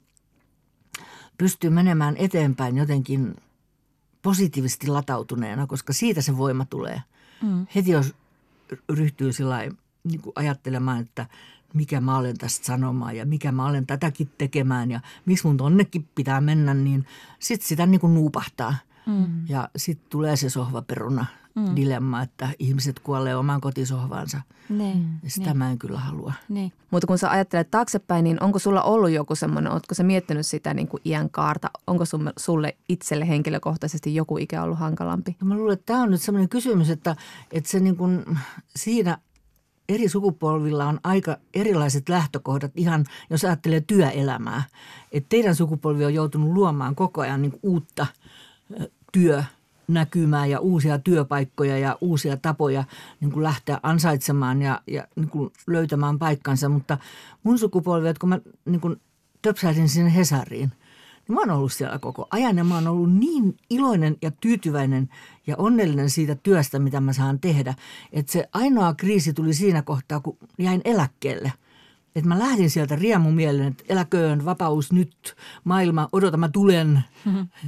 pystyy 1.37 1.69
menemään 1.69 2.15
eteenpäin 2.17 2.77
jotenkin 2.77 3.35
positiivisesti 4.21 4.87
latautuneena, 4.87 5.67
koska 5.67 5.93
siitä 5.93 6.21
se 6.21 6.37
voima 6.37 6.65
tulee. 6.65 7.01
Mm. 7.41 7.67
Heti 7.75 7.91
jos 7.91 8.15
ryhtyy 8.89 9.33
sillä 9.33 9.59
niin 10.03 10.21
ajattelemaan, 10.35 11.01
että– 11.01 11.25
mikä 11.73 12.01
mä 12.01 12.17
olen 12.17 12.37
tästä 12.37 12.65
sanomaan 12.65 13.17
ja 13.17 13.25
mikä 13.25 13.51
mä 13.51 13.65
olen 13.65 13.87
tätäkin 13.87 14.31
tekemään 14.37 14.91
ja 14.91 14.99
miksi 15.25 15.47
mun 15.47 15.57
tonnekin 15.57 16.07
pitää 16.15 16.41
mennä, 16.41 16.73
niin 16.73 17.05
sitten 17.39 17.67
sitä 17.67 17.85
niin 17.85 18.01
kuin 18.01 18.13
nuupahtaa. 18.13 18.75
Mm. 19.05 19.47
Ja 19.49 19.69
sitten 19.75 20.07
tulee 20.09 20.35
se 20.35 20.49
sohvaperuna 20.49 21.25
mm. 21.55 21.75
dilemma, 21.75 22.21
että 22.21 22.49
ihmiset 22.59 22.99
kuolee 22.99 23.35
omaan 23.35 23.61
kotisohvaansa. 23.61 24.41
Niin, 24.69 25.07
Ja 25.23 25.29
sitä 25.29 25.45
niin. 25.49 25.57
mä 25.57 25.71
en 25.71 25.79
kyllä 25.79 25.99
halua. 25.99 26.33
niin. 26.49 26.71
Mutta 26.91 27.07
kun 27.07 27.17
sä 27.17 27.31
ajattelet 27.31 27.71
taaksepäin, 27.71 28.23
niin 28.23 28.43
onko 28.43 28.59
sulla 28.59 28.81
ollut 28.81 29.11
joku 29.11 29.35
semmoinen, 29.35 29.71
ootko 29.71 29.95
sä 29.95 30.03
miettinyt 30.03 30.45
sitä 30.45 30.73
niin 30.73 30.87
kuin 30.87 31.01
iän 31.05 31.29
kaarta? 31.29 31.69
Onko 31.87 32.05
sulle, 32.05 32.33
sulle 32.37 32.77
itselle 32.89 33.27
henkilökohtaisesti 33.27 34.15
joku 34.15 34.37
ikä 34.37 34.63
ollut 34.63 34.79
hankalampi? 34.79 35.35
Ja 35.39 35.45
mä 35.45 35.55
luulen, 35.55 35.73
että 35.73 35.85
tämä 35.85 36.03
on 36.03 36.11
nyt 36.11 36.21
sellainen 36.21 36.49
kysymys, 36.49 36.89
että, 36.89 37.15
että 37.51 37.69
se 37.69 37.79
niin 37.79 37.97
kuin 37.97 38.25
siinä 38.75 39.17
eri 39.89 40.09
sukupolvilla 40.09 40.85
on 40.85 40.99
aika 41.03 41.37
erilaiset 41.53 42.09
lähtökohdat 42.09 42.71
ihan, 42.75 43.05
jos 43.29 43.45
ajattelee 43.45 43.81
työelämää. 43.81 44.63
Että 45.11 45.29
teidän 45.29 45.55
sukupolvi 45.55 46.05
on 46.05 46.13
joutunut 46.13 46.49
luomaan 46.53 46.95
koko 46.95 47.21
ajan 47.21 47.41
niin 47.41 47.51
kuin 47.51 47.59
uutta 47.63 48.07
ö, 48.81 48.89
työnäkymää 49.11 50.45
ja 50.45 50.59
uusia 50.59 50.99
työpaikkoja 50.99 51.77
ja 51.77 51.97
uusia 52.01 52.37
tapoja 52.37 52.83
niin 53.19 53.31
kuin 53.31 53.43
lähteä 53.43 53.79
ansaitsemaan 53.83 54.61
ja, 54.61 54.81
ja 54.87 55.07
niin 55.15 55.29
kuin 55.29 55.51
löytämään 55.67 56.19
paikkansa. 56.19 56.69
Mutta 56.69 56.97
mun 57.43 57.59
sukupolvi, 57.59 58.07
että 58.07 58.19
kun 58.19 58.29
mä 58.29 58.39
niin 58.65 58.81
kuin 58.81 59.01
töpsähdin 59.41 59.89
sinne 59.89 60.15
Hesariin– 60.15 60.71
niin 61.27 61.35
mä 61.35 61.41
oon 61.41 61.49
ollut 61.49 61.73
siellä 61.73 61.99
koko 61.99 62.27
ajan 62.31 62.57
ja 62.57 62.63
mä 62.63 62.75
oon 62.75 62.87
ollut 62.87 63.13
niin 63.13 63.57
iloinen 63.69 64.17
ja 64.21 64.31
tyytyväinen 64.31 65.09
ja 65.47 65.55
onnellinen 65.57 66.09
siitä 66.09 66.35
työstä, 66.35 66.79
mitä 66.79 67.01
mä 67.01 67.13
saan 67.13 67.39
tehdä. 67.39 67.73
Että 68.11 68.31
se 68.31 68.49
ainoa 68.53 68.93
kriisi 68.93 69.33
tuli 69.33 69.53
siinä 69.53 69.81
kohtaa, 69.81 70.19
kun 70.19 70.37
jäin 70.57 70.81
eläkkeelle. 70.85 71.53
Että 72.15 72.29
mä 72.29 72.39
lähdin 72.39 72.69
sieltä 72.69 72.95
riemumielen, 72.95 73.67
että 73.67 73.83
eläköön, 73.89 74.45
vapaus 74.45 74.91
nyt, 74.91 75.35
maailma, 75.63 76.09
odota 76.11 76.37
mä 76.37 76.49
tulen, 76.49 77.03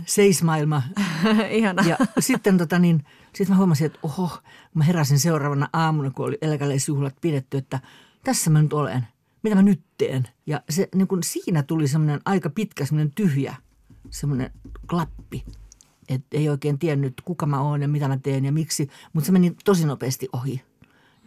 seis 0.06 0.44
maailma. 0.44 0.82
Ihana. 1.50 1.84
Ja 1.84 1.98
sitten 2.20 2.58
tota 2.58 2.80
niin, 2.80 3.04
sit 3.34 3.50
mä 3.50 3.56
huomasin, 3.56 3.86
että 3.86 4.00
oho, 4.04 4.30
mä 4.74 4.84
heräsin 4.84 5.20
seuraavana 5.20 5.70
aamuna, 5.74 6.12
kun 6.12 6.26
oli 6.26 6.38
eläkäleisjuhlat 6.42 7.16
pidetty, 7.22 7.58
että 7.58 7.80
tässä 8.24 8.50
mä 8.50 8.62
nyt 8.62 8.74
olen. 8.74 9.08
Mitä 9.44 9.56
mä 9.56 9.62
nyt 9.62 9.82
teen? 9.98 10.28
Ja 10.46 10.62
se, 10.70 10.90
niin 10.96 11.08
kun 11.08 11.24
siinä 11.24 11.64
tuli 11.64 11.88
semmoinen 11.88 12.22
aika 12.26 12.50
pitkä 12.50 12.86
semmoinen 12.86 13.12
tyhjä, 13.16 13.56
semmoinen 14.10 14.52
klappi. 14.90 15.46
Että 16.10 16.38
ei 16.38 16.50
oikein 16.50 16.80
tiennyt, 16.80 17.22
kuka 17.26 17.46
mä 17.46 17.62
oon 17.62 17.82
ja 17.82 17.88
mitä 17.88 18.08
mä 18.08 18.18
teen 18.18 18.46
ja 18.46 18.52
miksi, 18.52 18.90
mutta 19.14 19.26
se 19.26 19.32
meni 19.32 19.56
tosi 19.66 19.86
nopeasti 19.86 20.30
ohi. 20.34 20.62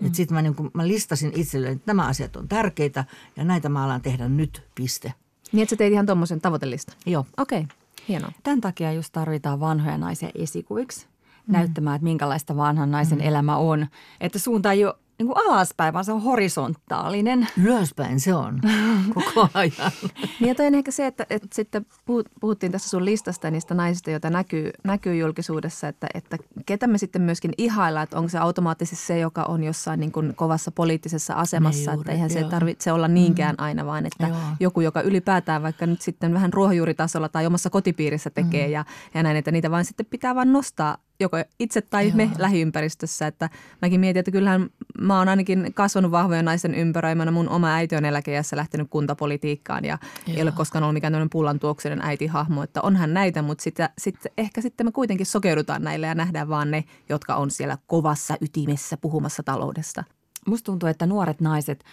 Mm. 0.00 0.12
Sitten 0.12 0.34
mä, 0.34 0.42
niin 0.42 0.54
kun, 0.54 0.70
mä 0.74 0.88
listasin 0.88 1.32
itselleni, 1.34 1.72
että 1.72 1.87
nämä 1.87 2.06
asiat 2.06 2.37
on 2.37 2.48
tärkeitä 2.48 3.04
ja 3.37 3.44
näitä 3.44 3.68
mä 3.68 3.84
alan 3.84 4.00
tehdä 4.00 4.28
nyt, 4.28 4.62
piste. 4.74 5.14
Niin, 5.52 5.62
että 5.62 5.70
sä 5.70 5.76
teit 5.76 5.92
ihan 5.92 6.06
tuommoisen 6.06 6.40
tavoitelista. 6.40 6.92
Joo. 7.06 7.26
Okei, 7.37 7.61
okay. 7.61 7.76
hienoa. 8.08 8.32
Tämän 8.42 8.61
takia 8.61 8.92
just 8.92 9.12
tarvitaan 9.12 9.61
vanhoja 9.61 9.98
naisia 9.98 10.30
esikuviksi 10.34 11.06
mm. 11.46 11.52
näyttämään, 11.52 11.96
että 11.96 12.04
minkälaista 12.04 12.56
vanhan 12.56 12.90
naisen 12.90 13.18
mm. 13.18 13.24
elämä 13.24 13.56
on. 13.56 13.87
Että 14.20 14.38
suunta 14.38 14.72
ei 14.72 14.84
ole 14.84 14.94
niin 15.18 15.26
kuin 15.26 15.37
alaspäin, 15.38 15.94
vaan 15.94 16.04
se 16.04 16.12
on 16.12 16.22
horisontaalinen. 16.22 17.48
Ylöspäin 17.64 18.20
se 18.20 18.35
on 18.35 18.61
koko 19.14 19.48
ajan. 19.54 19.92
Niin 20.40 20.48
ja 20.48 20.54
toi 20.54 20.66
on 20.66 20.74
ehkä 20.74 20.90
se, 20.90 21.07
että, 21.07 21.26
että 21.31 21.48
sitten 21.52 21.87
puhut- 22.07 22.28
puhuttiin 22.40 22.72
tässä 22.72 22.88
sun 22.88 23.04
listasta 23.04 23.50
niistä 23.50 23.74
naisista, 23.74 24.11
joita 24.11 24.31
näkyy, 24.31 24.70
näkyy 24.85 25.16
julkisuudessa, 25.16 25.88
että, 25.88 26.07
että 26.14 26.37
ketä 26.66 26.87
me 26.87 26.98
sitten 26.98 27.22
myöskin 27.22 27.50
ihaillaan, 27.59 28.04
että 28.04 28.16
onko 28.18 28.28
se 28.28 28.38
automaattisesti 28.38 29.07
se, 29.07 29.18
joka 29.18 29.42
on 29.42 29.64
jossain 29.64 30.00
niin 30.00 30.12
kuin 30.12 30.35
kovassa 30.37 30.70
poliittisessa 30.70 31.35
asemassa, 31.35 31.78
Niin 31.90 32.00
että 32.00 32.11
juuri, 32.11 32.12
eihän 32.12 32.31
se 32.31 32.40
joo. 32.40 32.50
tarvitse 32.50 32.92
olla 32.92 33.09
niinkään 33.09 33.54
aina, 33.61 33.87
vaan 33.87 34.07
että 34.07 34.26
Joo. 34.26 34.37
joku, 34.61 34.81
joka 34.81 35.00
ylipäätään 35.00 35.62
vaikka 35.62 35.87
nyt 35.87 36.00
sitten 36.00 36.35
vähän 36.35 36.52
ruohonjuuritasolla 36.52 37.28
tai 37.28 37.46
omassa 37.46 37.70
kotipiirissä 37.70 38.31
tekee 38.31 38.66
Mm. 38.66 38.72
ja, 38.72 38.85
ja 39.14 39.22
näin, 39.22 39.37
että 39.37 39.50
niitä 39.50 39.70
vaan 39.70 39.85
sitten 39.85 40.07
pitää 40.07 40.35
vaan 40.35 40.52
nostaa 40.52 40.96
joko 41.20 41.37
itse 41.59 41.81
tai 41.81 42.12
me 42.14 42.31
lähiympäristössä. 42.38 43.26
Että 43.26 43.50
mäkin 43.83 44.00
mietin, 44.00 44.20
että 44.20 44.31
kyllähän 44.31 44.70
mä 45.00 45.18
oon 45.18 45.28
ainakin 45.28 45.74
kasvanut 45.74 46.11
vahvojen 46.11 46.44
naisen 46.44 46.74
ympäröimänä. 46.74 47.31
Mun 47.31 47.48
oma 47.48 47.68
äiti 47.68 47.96
on 47.96 48.04
eläkeiässä 48.04 48.57
lähtenyt 48.57 48.87
kuntapolitiikkaan 48.90 49.85
ja 49.85 49.98
ei 50.37 50.42
ole 50.42 50.52
koskaan 50.52 50.83
ollut 50.83 50.94
mikään 50.94 51.12
tämmöinen 51.12 51.31
pullantuoksinen 51.31 52.00
äitihahmo. 52.00 52.62
Että 52.62 52.83
onhan 52.83 53.14
näitä, 53.14 53.42
mutta 53.42 53.62
sitä, 53.62 53.90
sit, 53.98 54.16
ehkä 54.38 54.61
sitten 54.61 54.87
me 54.87 54.92
kuitenkin 54.92 55.26
sokeudutaan 55.26 55.83
näille 55.83 56.07
ja 56.07 56.14
nähdään 56.14 56.48
vaan 56.48 56.70
ne, 56.70 56.85
jotka 57.09 57.37
on 57.37 57.50
siellä 57.50 57.78
kovassa 57.87 58.37
ytimessä 58.40 58.96
puhumassa 58.96 59.42
taloudesta. 59.42 60.04
Musta 60.46 60.66
tuntuu, 60.66 60.88
että 60.88 61.07
nuoret 61.07 61.40
naiset 61.40 61.85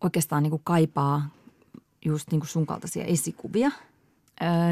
oikeastaan 0.00 0.42
niin 0.42 0.50
kuin 0.50 0.62
kaipaa 0.64 1.30
just 2.04 2.30
niin 2.30 2.40
kuin 2.40 2.48
sun 2.48 2.66
kaltaisia 2.66 3.04
esikuvia. 3.04 3.70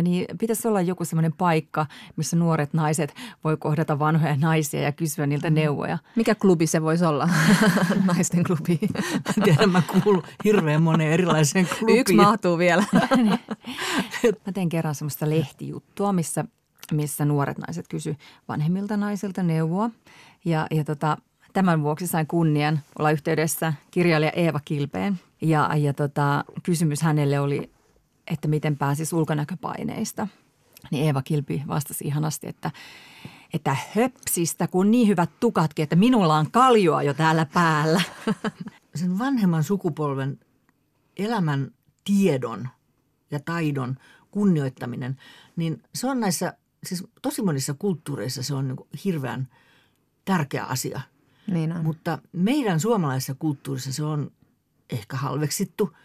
Niin 0.03 0.27
pitäisi 0.39 0.69
olla 0.69 0.81
joku 0.81 1.05
semmoinen 1.05 1.33
paikka, 1.33 1.87
missä 2.17 2.37
nuoret 2.37 2.73
naiset 2.73 3.15
voi 3.45 3.57
kohdata 3.57 3.99
vanhoja 3.99 4.37
naisia 4.37 4.81
ja 4.81 4.93
kysyä 4.93 5.27
niiltä 5.27 5.51
neuvoja. 5.51 5.99
Mikä 6.17 6.35
klubi 6.35 6.67
se 6.67 6.83
voisi 6.83 7.05
olla? 7.05 7.29
Naisten 8.07 8.45
klubi. 8.45 8.79
Mä 9.37 9.45
tiedän, 9.45 9.71
mä 9.71 9.83
kuulun 10.03 10.23
hirveän 10.45 10.83
moneen 10.83 11.13
erilaiseen 11.13 11.69
klubiin. 11.79 11.99
Yksi 12.01 12.15
mahtuu 12.25 12.59
vielä. 12.59 12.85
Mä 14.47 14.53
tein 14.55 14.69
kerran 14.69 14.95
semmoista 14.95 15.31
lehtijuttua, 15.31 16.13
missä, 16.13 16.45
missä 16.93 17.25
nuoret 17.25 17.59
naiset 17.59 17.89
kysy 17.89 18.17
vanhemmilta 18.49 18.97
naisilta 18.97 19.43
neuvoa. 19.43 19.91
Ja, 20.45 20.67
ja 20.71 20.85
tota, 20.85 21.17
tämän 21.53 21.83
vuoksi 21.83 22.07
sain 22.07 22.27
kunnian 22.27 22.81
olla 22.99 23.11
yhteydessä 23.11 23.73
kirjailija 23.91 24.31
Eeva 24.31 24.61
Kilpeen. 24.65 25.21
Ja, 25.41 25.71
ja 25.77 25.95
tota, 25.95 26.45
kysymys 26.63 27.03
hänelle 27.03 27.41
oli, 27.41 27.71
että 28.31 28.49
miten 28.49 28.77
pääsisi 28.77 29.17
ulkonäköpaineista. 29.17 30.29
Niin 30.91 31.07
Eeva 31.07 31.23
Kilpi 31.23 31.63
vastasi 31.69 32.05
ihanasti, 32.05 32.49
että, 32.49 32.71
että 33.55 33.77
höpsistä, 33.95 34.69
kun 34.69 34.91
niin 34.91 35.09
hyvät 35.09 35.31
tukatkin, 35.41 35.83
että 35.83 35.97
minulla 35.97 36.35
on 36.37 36.51
kaljoa 36.51 37.03
jo 37.03 37.15
täällä 37.15 37.47
päällä. 37.55 38.03
sen 38.95 39.19
vanhemman 39.19 39.65
sukupolven 39.65 40.41
elämän 41.17 41.71
tiedon 42.05 42.69
ja 43.31 43.41
taidon 43.41 43.97
kunnioittaminen, 44.31 45.17
niin 45.57 45.83
se 45.95 46.07
on 46.07 46.21
näissä, 46.21 46.57
siis 46.85 47.05
tosi 47.23 47.43
monissa 47.43 47.75
kulttuureissa 47.75 48.43
se 48.43 48.55
on 48.55 48.69
niin 48.69 49.05
hirveän 49.05 49.49
tärkeä 50.25 50.65
asia. 50.65 51.01
Niin 51.47 51.73
on. 51.73 51.85
Mutta 51.85 52.19
meidän 52.33 52.81
suomalaisessa 52.81 53.35
kulttuurissa 53.35 53.93
se 53.93 54.05
on 54.05 54.31
ehkä 54.91 55.17
halveksittu. 55.17 55.97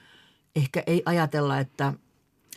Ehkä 0.55 0.83
ei 0.88 1.03
ajatella, 1.05 1.59
että 1.59 1.93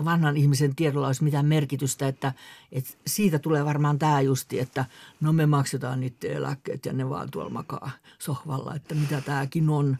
vanhan 0.04 0.36
ihmisen 0.36 0.76
tiedolla 0.76 1.06
olisi 1.06 1.24
mitään 1.24 1.46
merkitystä, 1.46 2.08
että, 2.08 2.32
että 2.72 2.90
siitä 3.06 3.38
tulee 3.38 3.64
varmaan 3.64 3.98
tämä 3.98 4.20
justi, 4.20 4.60
että 4.60 4.84
no 5.20 5.32
me 5.32 5.46
maksetaan 5.46 6.00
niiden 6.00 6.32
eläkkeet 6.36 6.86
ja 6.86 6.92
ne 6.92 7.08
vaan 7.08 7.30
tuolla 7.30 7.50
makaa 7.50 7.90
sohvalla, 8.18 8.74
että 8.74 8.94
mitä 8.94 9.20
tämäkin 9.20 9.68
on. 9.68 9.96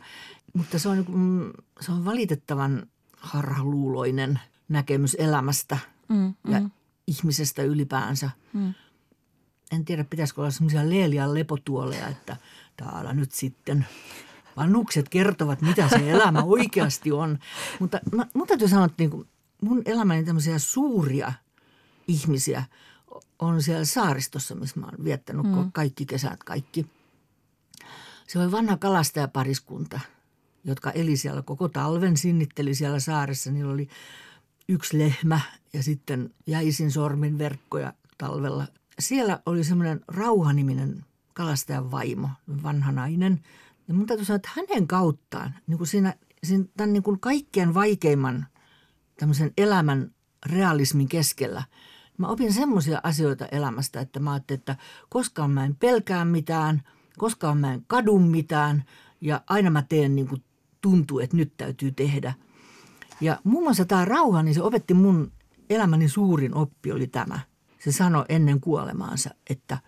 Mutta 0.55 0.79
se 0.79 0.89
on, 0.89 1.05
kuin- 1.05 1.53
se 1.81 1.93
on 1.93 2.05
valitettavan 2.05 2.87
harhaluuloinen 3.17 4.41
näkemys 4.69 5.17
elämästä 5.19 5.79
Mm, 6.09 6.35
ja 6.49 6.63
ihmisestä 7.07 7.63
ylipäänsä. 7.63 8.31
Mm. 8.53 8.75
En 9.73 9.85
tiedä, 9.85 10.05
pitäisikö 10.05 10.41
olla 10.41 10.51
semmoisia 10.51 10.91
leelian 10.91 11.35
lepotuoleja, 11.35 12.09
että 12.09 12.37
täällä 12.77 13.13
nyt 13.13 13.33
sitten 13.33 13.87
vanhukset 14.57 15.09
kertovat, 15.09 15.63
mitä 15.63 15.89
se 15.89 16.11
elämä 16.11 16.43
oikeasti 16.43 17.13
on. 17.13 17.39
Mutta 17.81 18.01
mä, 18.13 18.27
mun 18.35 18.47
täytyy 18.47 18.69
sanoa, 18.69 18.87
että 18.87 19.03
niin 19.03 19.11
kuin 19.11 19.29
mun 19.63 19.83
elämäni 19.85 20.25
tämmöisiä 20.25 20.59
suuria 20.59 21.33
ihmisiä 22.09 22.65
on 23.39 23.63
siellä 23.63 23.85
saaristossa, 23.85 24.55
missä 24.55 24.81
mä 24.81 24.87
oon 24.87 25.05
viettänyt 25.05 25.47
mm. 25.47 25.73
kaikki 25.73 26.07
kesät, 26.07 26.45
kaikki. 26.45 26.87
Se 28.27 28.39
oli 28.39 28.53
vanha 28.53 28.77
kalastajapariskunta, 28.77 30.01
jotka 30.65 30.91
eli 30.91 31.17
siellä 31.17 31.43
koko 31.43 31.69
talven, 31.69 32.17
sinnitteli 32.17 32.75
siellä 32.75 33.01
saaressa. 33.01 33.51
Niillä 33.51 33.73
oli 33.73 33.89
yksi 34.69 34.99
lehmä 34.99 35.41
ja 35.73 35.83
sitten 35.83 36.35
jäisin 36.47 36.91
sormin 36.91 37.39
verkkoja 37.39 37.93
talvella. 38.19 38.67
Siellä 38.99 39.41
oli 39.47 39.65
semmoinen 39.65 40.01
rauhaniminen 40.09 41.05
kalastajan 41.35 41.91
vaimo, 41.91 42.29
vanha 42.63 42.93
nainen. 42.93 43.41
Ja 43.89 43.95
mun 43.95 44.07
täytyy 44.07 44.25
sanoa, 44.25 44.37
että 44.37 44.51
hänen 44.55 44.87
kauttaan, 44.87 45.55
niin 45.67 45.79
kuin 45.79 45.89
siinä, 45.89 46.15
siinä 46.45 46.65
tämän 46.77 46.93
niin 46.93 47.03
kuin 47.03 47.21
kaikkein 47.21 47.75
vaikeimman 47.75 48.47
tämmöisen 49.17 49.53
elämän 49.57 50.11
realismin 50.47 51.09
keskellä, 51.09 51.63
mä 52.19 52.29
opin 52.29 52.53
semmoisia 52.53 53.01
asioita 53.03 53.47
elämästä, 53.47 54.01
että 54.01 54.21
mä 54.21 54.33
ajattelin, 54.33 54.59
että 54.59 54.77
koskaan 55.09 55.51
mä 55.51 55.65
en 55.65 55.77
pelkää 55.77 56.25
mitään, 56.25 56.83
koskaan 57.19 57.59
mä 57.59 57.73
en 57.75 57.85
kadu 57.87 58.19
mitään 58.19 58.85
ja 59.21 59.41
aina 59.47 59.71
mä 59.71 59.83
teen 59.83 60.17
niin 60.17 60.29
kuin 60.29 60.45
tuntuu, 60.81 61.19
että 61.19 61.37
nyt 61.37 61.57
täytyy 61.57 61.93
tehdä. 61.93 62.35
Ja 63.21 63.39
muun 63.45 63.65
muassa 63.65 63.85
tämä 63.85 64.05
rauha, 64.05 64.43
niin 64.43 64.55
se 64.55 64.63
opetti 64.63 64.95
mun 64.95 65.33
elämäni 65.71 66.09
suurin 66.09 66.55
oppi 66.55 66.93
oli 66.93 67.07
tämä. 67.07 67.41
Se 67.79 67.93
sanoi 67.93 68.25
ennen 68.29 68.61
kuolemaansa, 68.61 69.31
että 69.51 69.79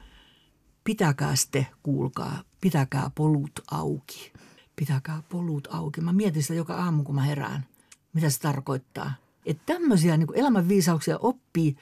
pitäkää 0.84 1.34
te, 1.50 1.66
kuulkaa, 1.82 2.42
pitäkää 2.60 3.10
polut 3.14 3.60
auki. 3.70 4.32
pitäkää 4.76 5.22
polut 5.28 5.68
auki. 5.70 6.00
Mä 6.00 6.12
mietin 6.12 6.42
sitä 6.42 6.54
joka 6.54 6.74
aamu, 6.74 7.02
kun 7.02 7.14
mä 7.14 7.22
herään. 7.22 7.66
Mitä 8.12 8.30
se 8.30 8.40
tarkoittaa? 8.40 9.14
Että 9.46 9.62
tämmöisiä 9.66 10.16
niin 10.16 10.28
elämänviisauksia 10.34 11.18
oppii 11.18 11.76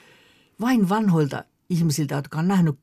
vain 0.60 0.88
vanhoilta 0.88 1.44
ihmisiltä, 1.70 2.14
jotka 2.14 2.38
on 2.38 2.48
nähnyt 2.48 2.78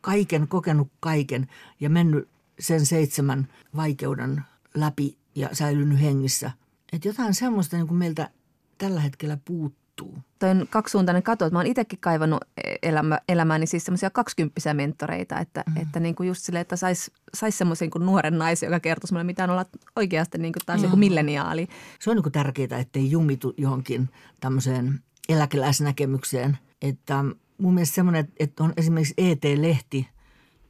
kaiken, 0.00 0.48
kokenut 0.48 0.88
kaiken 1.00 1.48
ja 1.80 1.90
mennyt 1.90 2.28
sen 2.58 2.86
seitsemän 2.86 3.48
vaikeuden 3.76 4.42
läpi 4.74 5.18
ja 5.34 5.48
säilynyt 5.52 6.00
hengissä. 6.00 6.50
Että 6.92 7.08
jotain 7.08 7.34
semmoista 7.34 7.76
niin 7.76 7.86
kuin 7.86 7.98
meiltä 7.98 8.30
tällä 8.78 9.00
hetkellä 9.00 9.38
puuttuu. 9.44 9.85
Toi 10.38 10.50
on 10.50 10.66
kaksisuuntainen 10.70 11.22
kato, 11.22 11.44
että 11.44 11.54
mä 11.54 11.58
oon 11.58 11.66
itsekin 11.66 11.98
kaivannut 11.98 12.44
elämä, 12.82 13.20
elämääni 13.28 13.66
siis 13.66 13.84
semmoisia 13.84 14.10
kaksikymppisiä 14.10 14.74
mentoreita, 14.74 15.38
että, 15.38 15.64
mm. 15.66 15.82
että 15.82 16.00
niin 16.00 16.14
kuin 16.14 16.26
just 16.26 16.42
silleen, 16.42 16.60
että 16.60 16.76
sais, 16.76 17.10
sais 17.34 17.58
semmoisen 17.58 17.90
kuin 17.90 18.06
nuoren 18.06 18.38
naisen, 18.38 18.66
joka 18.66 18.80
kertoisi 18.80 19.14
mulle, 19.14 19.24
mitä 19.24 19.44
on 19.44 19.50
olla 19.50 19.66
oikeasti 19.96 20.38
niin 20.38 20.52
kuin 20.52 20.62
taas 20.66 20.80
mm. 20.80 20.84
joku 20.84 20.96
milleniaali. 20.96 21.68
Se 22.00 22.10
on 22.10 22.16
niin 22.16 22.22
kuin 22.22 22.32
tärkeää, 22.32 22.78
ettei 22.78 23.10
jumitu 23.10 23.54
johonkin 23.56 24.08
tämmöiseen 24.40 25.00
eläkeläisnäkemykseen. 25.28 26.58
Että 26.82 27.24
mun 27.58 27.74
mielestä 27.74 27.94
semmoinen, 27.94 28.28
että 28.40 28.64
on 28.64 28.72
esimerkiksi 28.76 29.14
ET-lehti 29.18 30.08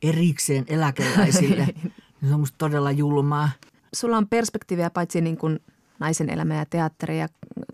erikseen 0.02 0.64
eläkeläisille, 0.68 1.66
niin 1.66 1.92
se 2.28 2.34
on 2.34 2.40
musta 2.40 2.58
todella 2.58 2.90
julmaa. 2.90 3.50
Sulla 3.94 4.16
on 4.16 4.28
perspektiiviä 4.28 4.90
paitsi 4.90 5.20
niin 5.20 5.36
kuin 5.36 5.60
naisen 5.98 6.30
elämä 6.30 6.54
ja 6.54 6.66
teatteri 6.66 7.18
ja 7.18 7.28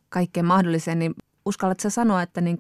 kaikkeen 0.09 0.47
mahdolliseen, 0.47 0.99
niin 0.99 1.15
uskallatko 1.45 1.91
sanoa, 1.91 2.23
että 2.23 2.41
niin 2.41 2.59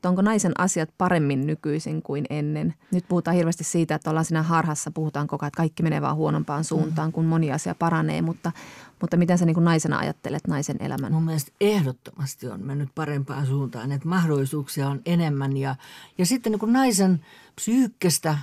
että 0.00 0.08
onko 0.08 0.22
naisen 0.22 0.60
asiat 0.60 0.90
paremmin 0.98 1.46
nykyisin 1.46 2.02
kuin 2.02 2.24
ennen? 2.30 2.74
Nyt 2.92 3.04
puhutaan 3.08 3.36
hirveästi 3.36 3.64
siitä, 3.64 3.94
että 3.94 4.10
ollaan 4.10 4.24
siinä 4.24 4.42
harhassa, 4.42 4.90
puhutaan 4.90 5.26
koko 5.26 5.44
ajan, 5.44 5.48
että 5.48 5.56
kaikki 5.56 5.82
menee 5.82 6.00
vaan 6.00 6.16
huonompaan 6.16 6.64
suuntaan, 6.64 7.12
kun 7.12 7.24
moni 7.24 7.52
asia 7.52 7.74
paranee, 7.74 8.22
mutta, 8.22 8.52
mutta 9.00 9.16
miten 9.16 9.38
sä 9.38 9.46
niin 9.46 9.54
kuin 9.54 9.64
naisena 9.64 9.98
ajattelet 9.98 10.46
naisen 10.46 10.76
elämän? 10.80 11.12
Mun 11.12 11.24
mielestä 11.24 11.52
ehdottomasti 11.60 12.48
on 12.48 12.60
mennyt 12.60 12.88
parempaan 12.94 13.46
suuntaan, 13.46 13.92
että 13.92 14.08
mahdollisuuksia 14.08 14.88
on 14.88 15.00
enemmän 15.06 15.56
ja, 15.56 15.76
ja 16.18 16.26
sitten 16.26 16.52
niin 16.52 16.60
kuin 16.60 16.72
naisen 16.72 17.24
psyykkestä, 17.54 18.38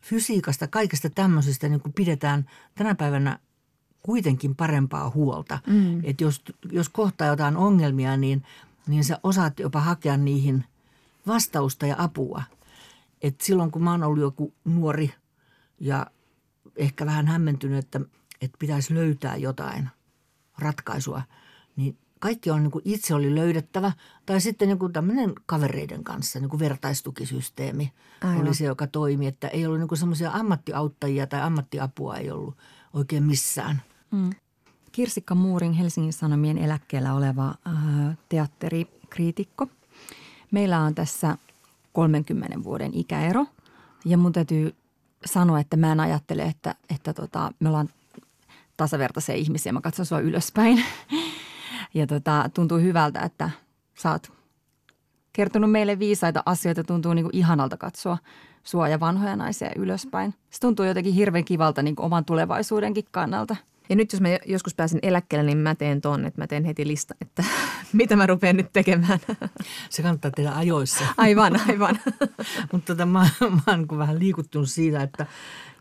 fysiikasta, 0.00 0.66
kaikesta 0.66 1.10
tämmöisestä 1.10 1.68
niin 1.68 1.80
kuin 1.80 1.92
pidetään 1.92 2.46
tänä 2.74 2.94
päivänä 2.94 3.38
kuitenkin 4.02 4.54
parempaa 4.54 5.10
huolta. 5.10 5.58
Mm. 5.66 6.00
Että 6.04 6.24
jos, 6.24 6.42
jos 6.70 6.88
kohtaa 6.88 7.28
jotain 7.28 7.56
ongelmia, 7.56 8.16
niin, 8.16 8.42
niin 8.86 9.04
sä 9.04 9.20
osaat 9.22 9.58
jopa 9.58 9.80
hakea 9.80 10.16
niihin 10.16 10.64
vastausta 11.26 11.86
ja 11.86 11.94
apua. 11.98 12.42
Et 13.22 13.40
silloin 13.40 13.70
kun 13.70 13.84
mä 13.84 13.90
oon 13.90 14.02
ollut 14.02 14.22
joku 14.22 14.54
nuori 14.64 15.14
ja 15.80 16.06
ehkä 16.76 17.06
vähän 17.06 17.26
hämmentynyt, 17.26 17.78
että, 17.78 18.00
että 18.40 18.56
pitäisi 18.58 18.94
löytää 18.94 19.36
jotain 19.36 19.88
ratkaisua, 20.58 21.22
niin 21.76 21.98
kaikki 22.22 22.50
on 22.50 22.62
niin 22.62 22.70
kuin 22.70 22.82
itse 22.84 23.14
oli 23.14 23.34
löydettävä. 23.34 23.92
Tai 24.26 24.40
sitten 24.40 24.68
niin 24.68 24.78
kuin 24.78 24.92
tämmöinen 24.92 25.32
kavereiden 25.46 26.04
kanssa, 26.04 26.40
niin 26.40 26.48
kuin 26.48 26.60
vertaistukisysteemi 26.60 27.92
Aivan. 28.20 28.40
oli 28.40 28.54
se, 28.54 28.64
joka 28.64 28.86
toimi. 28.86 29.26
Että 29.26 29.48
ei 29.48 29.66
ollut 29.66 29.80
niin 29.80 29.98
semmoisia 29.98 30.30
ammattiauttajia 30.30 31.26
tai 31.26 31.40
ammattiapua 31.40 32.16
ei 32.16 32.30
ollut 32.30 32.56
oikein 32.92 33.22
missään. 33.22 33.82
Mm. 34.10 34.30
Kirsikka 34.92 35.34
Muurin 35.34 35.72
Helsingin 35.72 36.12
Sanomien 36.12 36.58
eläkkeellä 36.58 37.14
oleva 37.14 37.48
äh, 37.48 38.18
teatterikriitikko. 38.28 39.66
Meillä 40.50 40.80
on 40.80 40.94
tässä 40.94 41.38
30 41.92 42.64
vuoden 42.64 42.90
ikäero 42.94 43.46
ja 44.04 44.18
mun 44.18 44.32
täytyy 44.32 44.74
sanoa, 45.24 45.60
että 45.60 45.76
mä 45.76 45.92
en 45.92 46.00
ajattele, 46.00 46.42
että, 46.42 46.74
että 46.94 47.12
tota, 47.12 47.52
me 47.60 47.68
ollaan 47.68 47.88
tasavertaisia 48.76 49.34
ihmisiä. 49.34 49.72
Mä 49.72 49.80
katson 49.80 50.06
sua 50.06 50.20
ylöspäin 50.20 50.84
ja 51.94 52.06
tota, 52.06 52.50
tuntuu 52.54 52.78
hyvältä, 52.78 53.20
että 53.20 53.50
sä 53.94 54.10
oot 54.10 54.32
kertonut 55.32 55.70
meille 55.70 55.98
viisaita 55.98 56.42
asioita. 56.46 56.84
Tuntuu 56.84 57.14
niin 57.14 57.24
kuin 57.24 57.36
ihanalta 57.36 57.76
katsoa 57.76 58.18
sua 58.64 58.88
ja 58.88 59.00
vanhoja 59.00 59.36
naisia 59.36 59.70
ylöspäin. 59.76 60.34
Se 60.50 60.60
tuntuu 60.60 60.86
jotenkin 60.86 61.14
hirveän 61.14 61.44
kivalta 61.44 61.82
niin 61.82 61.96
kuin 61.96 62.06
oman 62.06 62.24
tulevaisuudenkin 62.24 63.04
kannalta– 63.10 63.56
ja 63.92 63.96
nyt 63.96 64.12
jos 64.12 64.20
mä 64.20 64.28
joskus 64.46 64.74
pääsin 64.74 64.98
eläkkeelle, 65.02 65.46
niin 65.46 65.58
mä 65.58 65.74
teen 65.74 66.00
ton, 66.00 66.26
että 66.26 66.40
mä 66.40 66.46
teen 66.46 66.64
heti 66.64 66.86
lista, 66.86 67.14
että 67.20 67.44
mitä 67.92 68.16
mä 68.16 68.26
rupean 68.26 68.56
nyt 68.56 68.72
tekemään. 68.72 69.18
Se 69.90 70.02
kannattaa 70.02 70.30
tehdä 70.30 70.52
ajoissa. 70.52 71.04
Aivan, 71.16 71.60
aivan. 71.68 71.98
Mutta 72.72 72.94
tota, 72.94 73.06
mä, 73.06 73.28
mä 73.40 73.60
oon 73.66 73.78
niin 73.78 73.98
vähän 73.98 74.18
liikuttunut 74.18 74.70
siitä, 74.70 75.02
että, 75.02 75.26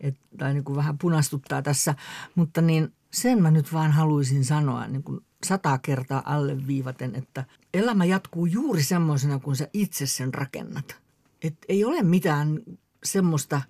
että 0.02 0.22
tai 0.38 0.54
niin 0.54 0.64
kuin 0.64 0.76
vähän 0.76 0.98
punastuttaa 0.98 1.62
tässä. 1.62 1.96
Mutta 2.36 2.62
niin 2.62 2.94
sen 3.12 3.42
mä 3.42 3.52
nyt 3.52 3.74
vaan 3.74 3.92
haluaisin 3.92 4.46
sanoa 4.46 4.88
niin 4.88 5.04
kuin 5.04 5.20
sata 5.44 5.78
kertaa 5.78 6.22
alleviivaten, 6.26 7.16
että 7.16 7.46
elämä 7.74 8.06
jatkuu 8.06 8.46
juuri 8.46 8.84
semmoisena, 8.84 9.40
kun 9.40 9.56
sä 9.56 9.68
itse 9.74 10.06
sen 10.06 10.34
rakennat. 10.34 10.96
Et 11.42 11.56
ei 11.70 11.86
ole 11.86 12.04
mitään 12.04 12.60
semmoista, 13.04 13.62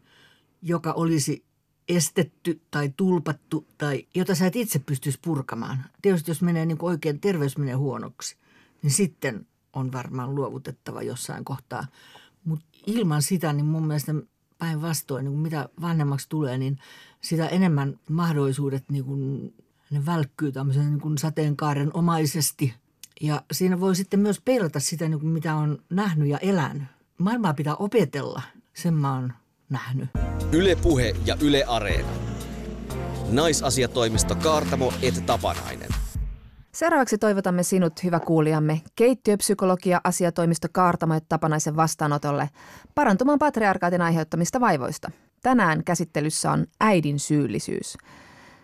joka 0.62 0.92
olisi 0.92 1.51
estetty 1.88 2.62
tai 2.72 2.94
tulpattu 2.98 3.68
tai 3.78 4.08
jota 4.16 4.36
sä 4.36 4.46
et 4.46 4.56
itse 4.56 4.80
pystyisi 4.80 5.20
purkamaan. 5.22 5.86
Tietysti 6.02 6.32
jos 6.32 6.42
menee 6.42 6.66
niin 6.66 6.78
kuin 6.78 6.92
oikein 6.92 7.20
terveys 7.20 7.58
menee 7.58 7.74
huonoksi, 7.74 8.36
niin 8.84 8.92
sitten 8.92 9.48
on 9.74 9.92
varmaan 9.92 10.36
luovutettava 10.36 11.02
jossain 11.02 11.46
kohtaa. 11.46 11.88
Mutta 12.46 12.66
ilman 12.86 13.22
sitä, 13.22 13.54
niin 13.54 13.66
mun 13.66 13.88
mielestä 13.88 14.14
päinvastoin, 14.58 15.26
niin 15.26 15.38
mitä 15.38 15.70
vanhemmaksi 15.82 16.30
tulee, 16.30 16.58
niin 16.58 16.80
sitä 17.22 17.48
enemmän 17.48 18.00
mahdollisuudet 18.10 18.84
niin 18.90 19.06
kuin, 19.06 19.54
ne 19.92 20.06
välkkyy 20.06 20.52
tämmöisen 20.52 20.86
niin 20.86 21.02
kuin 21.02 21.18
sateenkaaren 21.18 21.92
omaisesti. 21.94 22.74
Ja 23.22 23.42
siinä 23.52 23.80
voi 23.80 23.96
sitten 23.96 24.20
myös 24.20 24.42
peilata 24.42 24.80
sitä, 24.80 25.10
niin 25.10 25.20
kuin 25.20 25.32
mitä 25.32 25.56
on 25.56 25.80
nähnyt 25.90 26.28
ja 26.28 26.38
elänyt. 26.38 26.84
Maailmaa 27.18 27.54
pitää 27.54 27.76
opetella, 27.76 28.42
sen 28.74 28.94
mä 28.94 29.14
oon 29.14 29.34
nähnyt. 29.70 30.10
Yle 30.54 30.76
Puhe 30.76 31.14
ja 31.26 31.36
Yle 31.42 31.64
Areena. 31.68 32.10
Naisasiatoimisto 33.30 34.36
Kaartamo 34.36 34.94
et 35.02 35.26
Tapanainen. 35.26 35.90
Seuraavaksi 36.72 37.18
toivotamme 37.18 37.64
sinut, 37.64 38.04
hyvä 38.04 38.20
kuulijamme, 38.20 38.82
keittiöpsykologia 38.96 40.02
asiatoimisto 40.04 40.68
Kaartamo 40.72 41.14
et 41.14 41.26
Tapanaisen 41.30 41.76
vastaanotolle 41.76 42.50
parantumaan 42.96 43.40
patriarkaatin 43.40 44.02
aiheuttamista 44.02 44.60
vaivoista. 44.60 45.12
Tänään 45.44 45.84
käsittelyssä 45.84 46.52
on 46.52 46.68
äidin 46.80 47.20
syyllisyys. 47.20 47.98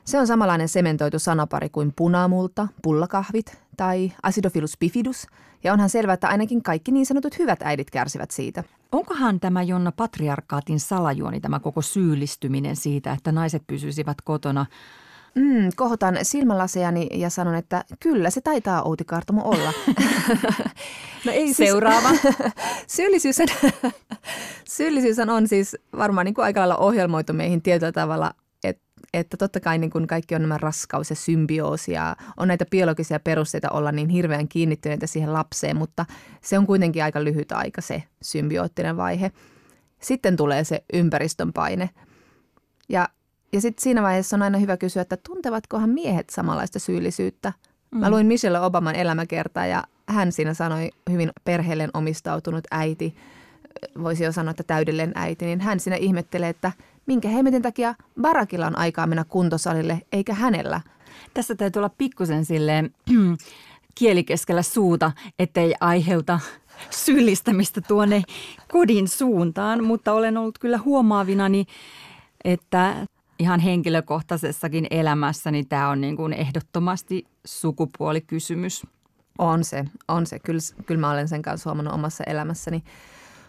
Se 0.05 0.19
on 0.19 0.27
samanlainen 0.27 0.69
sementoitu 0.69 1.19
sanapari 1.19 1.69
kuin 1.69 1.93
punamulta, 1.95 2.67
pullakahvit 2.81 3.57
tai 3.77 4.11
acidophilus 4.23 4.77
bifidus, 4.79 5.27
ja 5.63 5.73
onhan 5.73 5.89
selvää, 5.89 6.13
että 6.13 6.27
ainakin 6.27 6.63
kaikki 6.63 6.91
niin 6.91 7.05
sanotut 7.05 7.39
hyvät 7.39 7.59
äidit 7.61 7.91
kärsivät 7.91 8.31
siitä– 8.31 8.63
Onkohan 8.91 9.39
tämä 9.39 9.63
Jonna 9.63 9.91
patriarkaatin 9.91 10.79
salajuoni, 10.79 11.39
tämä 11.39 11.59
koko 11.59 11.81
syyllistyminen 11.81 12.75
siitä, 12.75 13.11
että 13.11 13.31
naiset 13.31 13.63
pysyisivät 13.67 14.17
kotona? 14.23 14.65
Mm, 15.35 15.69
kohotan 15.75 16.17
silmälaseani 16.21 17.09
ja 17.13 17.29
sanon, 17.29 17.55
että 17.55 17.83
kyllä 17.99 18.29
se 18.29 18.41
taitaa 18.41 18.83
Outi 18.83 19.05
Kartamo 19.05 19.41
olla. 19.45 19.73
no 21.25 21.31
ei 21.31 21.53
siis, 21.53 21.69
Seuraava. 21.69 22.09
syyllisyys, 22.87 23.37
syyllisyys 24.67 25.19
on 25.19 25.47
siis 25.47 25.75
varmaan 25.97 26.25
niin 26.25 26.33
kuin 26.33 26.45
aika 26.45 26.59
lailla 26.59 26.77
ohjelmoitu 26.77 27.33
meihin 27.33 27.61
tietyllä 27.61 27.91
tavalla 27.91 28.33
että 29.19 29.37
totta 29.37 29.59
kai 29.59 29.77
niin 29.77 29.89
kun 29.89 30.07
kaikki 30.07 30.35
on 30.35 30.41
nämä 30.41 30.57
raskaus 30.57 31.09
ja 31.09 31.15
symbioosi 31.15 31.91
ja 31.91 32.15
on 32.37 32.47
näitä 32.47 32.65
biologisia 32.65 33.19
perusteita 33.19 33.69
olla 33.69 33.91
niin 33.91 34.09
hirveän 34.09 34.47
kiinnittyneitä 34.47 35.07
siihen 35.07 35.33
lapseen, 35.33 35.77
mutta 35.77 36.05
se 36.41 36.57
on 36.57 36.65
kuitenkin 36.65 37.03
aika 37.03 37.23
lyhyt 37.23 37.51
aika 37.51 37.81
se 37.81 38.03
symbioottinen 38.21 38.97
vaihe. 38.97 39.31
Sitten 40.01 40.35
tulee 40.35 40.63
se 40.63 40.83
ympäristön 40.93 41.53
paine. 41.53 41.89
Ja, 42.89 43.09
ja 43.53 43.61
sitten 43.61 43.83
siinä 43.83 44.01
vaiheessa 44.01 44.35
on 44.35 44.41
aina 44.41 44.57
hyvä 44.57 44.77
kysyä, 44.77 45.01
että 45.01 45.17
tuntevatkohan 45.17 45.89
miehet 45.89 46.29
samanlaista 46.29 46.79
syyllisyyttä? 46.79 47.53
Mm. 47.91 47.99
Mä 47.99 48.09
luin 48.09 48.27
Michelle 48.27 48.59
Obaman 48.59 48.95
elämäkertaa 48.95 49.65
ja 49.65 49.83
hän 50.09 50.31
siinä 50.31 50.53
sanoi 50.53 50.89
hyvin 51.11 51.31
perheelleen 51.43 51.89
omistautunut 51.93 52.63
äiti, 52.71 53.15
voisi 54.03 54.23
jo 54.23 54.31
sanoa, 54.31 54.51
että 54.51 54.63
täydellinen 54.63 55.11
äiti, 55.15 55.45
niin 55.45 55.61
hän 55.61 55.79
siinä 55.79 55.95
ihmettelee, 55.95 56.49
että– 56.49 56.71
minkä 57.07 57.29
hemmetin 57.29 57.61
takia 57.61 57.95
Barakilla 58.21 58.67
on 58.67 58.77
aikaa 58.77 59.07
mennä 59.07 59.23
kuntosalille 59.23 60.01
eikä 60.11 60.33
hänellä. 60.33 60.81
Tässä 61.33 61.55
täytyy 61.55 61.79
olla 61.79 61.89
pikkusen 61.97 62.45
silleen 62.45 62.95
kieli 63.95 64.23
keskellä 64.23 64.61
suuta, 64.61 65.11
ettei 65.39 65.73
aiheuta 65.79 66.39
syyllistämistä 66.89 67.81
tuonne 67.81 68.23
kodin 68.71 69.07
suuntaan, 69.07 69.83
mutta 69.83 70.13
olen 70.13 70.37
ollut 70.37 70.59
kyllä 70.59 70.77
huomaavinani, 70.77 71.65
että 72.43 73.07
ihan 73.39 73.59
henkilökohtaisessakin 73.59 74.87
elämässäni 74.91 75.65
tämä 75.65 75.89
on 75.89 76.01
niin 76.01 76.15
kuin 76.15 76.33
ehdottomasti 76.33 77.25
sukupuolikysymys. 77.45 78.83
On 79.37 79.63
se, 79.63 79.85
on 80.07 80.25
se. 80.25 80.39
Kyllä, 80.39 80.59
kyllä 80.85 81.01
mä 81.01 81.11
olen 81.11 81.27
sen 81.27 81.41
kanssa 81.41 81.69
huomannut 81.69 81.93
omassa 81.93 82.23
elämässäni. 82.23 82.83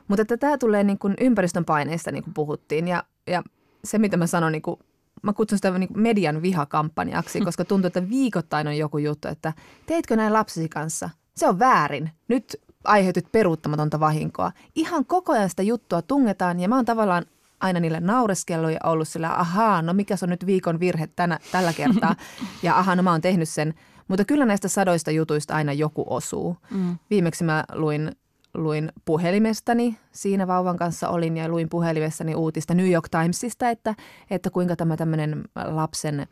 Mutta 0.09 0.23
että 0.23 0.37
tämä 0.37 0.59
tulee 0.59 0.85
niin 0.85 0.99
kuin 0.99 1.15
ympäristön 1.21 1.65
paineista, 1.65 2.13
niin 2.13 2.25
kuin 2.25 2.35
puhuttiin. 2.35 2.89
Ja, 2.89 3.05
ja 3.27 3.43
se, 3.85 3.99
mitä 3.99 4.17
mä 4.17 4.27
sanon 4.27 4.53
niin 4.53 4.63
kuin 4.63 4.81
mä 5.23 5.33
kutsun 5.33 5.59
sitä 5.59 5.79
niin 5.79 5.91
median 5.95 6.43
vihakampanjaksi, 6.43 7.41
koska 7.45 7.65
tuntuu, 7.65 7.87
että 7.87 8.09
viikoittain 8.09 8.67
on 8.67 8.77
joku 8.77 8.99
juttu, 8.99 9.29
että 9.29 9.53
teitkö 9.87 10.17
näin 10.17 10.33
lapsesi 10.33 10.69
kanssa? 10.69 11.11
Se 11.37 11.49
on 11.49 11.59
väärin. 11.59 12.11
Nyt 12.29 12.57
aiheutit 12.85 13.33
peruuttamatonta 13.33 14.01
vahinkoa. 14.01 14.53
Ihan 14.75 15.07
koko 15.07 15.33
ajan 15.33 15.51
sitä 15.51 15.63
juttua 15.63 16.03
tungetaan 16.03 16.61
ja 16.61 16.69
mä 16.69 16.77
oon 16.77 16.85
tavallaan 16.85 17.27
aina 17.61 17.81
niille 17.81 18.01
naureskellut 18.01 18.71
ja 18.71 18.79
ollut 18.85 19.09
sillä, 19.09 19.35
ahaa, 19.35 19.83
no 19.83 19.93
mikä 19.93 20.15
on 20.23 20.29
nyt 20.29 20.47
viikon 20.47 20.81
virhe 20.81 21.07
tänä, 21.07 21.39
tällä 21.53 21.73
kertaa. 21.73 22.17
Ja 22.63 22.79
ahaa, 22.79 22.97
no 22.97 23.03
mä 23.03 23.11
oon 23.11 23.21
tehnyt 23.21 23.49
sen. 23.49 23.75
Mutta 24.09 24.25
kyllä 24.25 24.45
näistä 24.45 24.69
sadoista 24.69 25.11
jutuista 25.11 25.55
aina 25.55 25.73
joku 25.73 26.05
osuu. 26.07 26.57
Mm. 26.71 26.99
Viimeksi 27.11 27.45
mä 27.45 27.65
luin, 27.73 28.17
luin 28.63 28.93
puhelimestani, 29.05 29.97
siinä 30.13 30.47
vauvan 30.47 30.77
kanssa 30.77 31.09
olin 31.09 31.37
ja 31.37 31.49
luin 31.49 31.69
puhelimestani 31.69 32.35
uutista 32.35 32.75
New 32.75 32.91
York 32.91 33.09
Timesista, 33.09 33.71
että, 33.71 33.95
että 34.31 34.51
kuinka 34.51 34.77
tämä 34.77 34.97
tämmöinen 34.97 35.45
lapsen– 35.55 36.27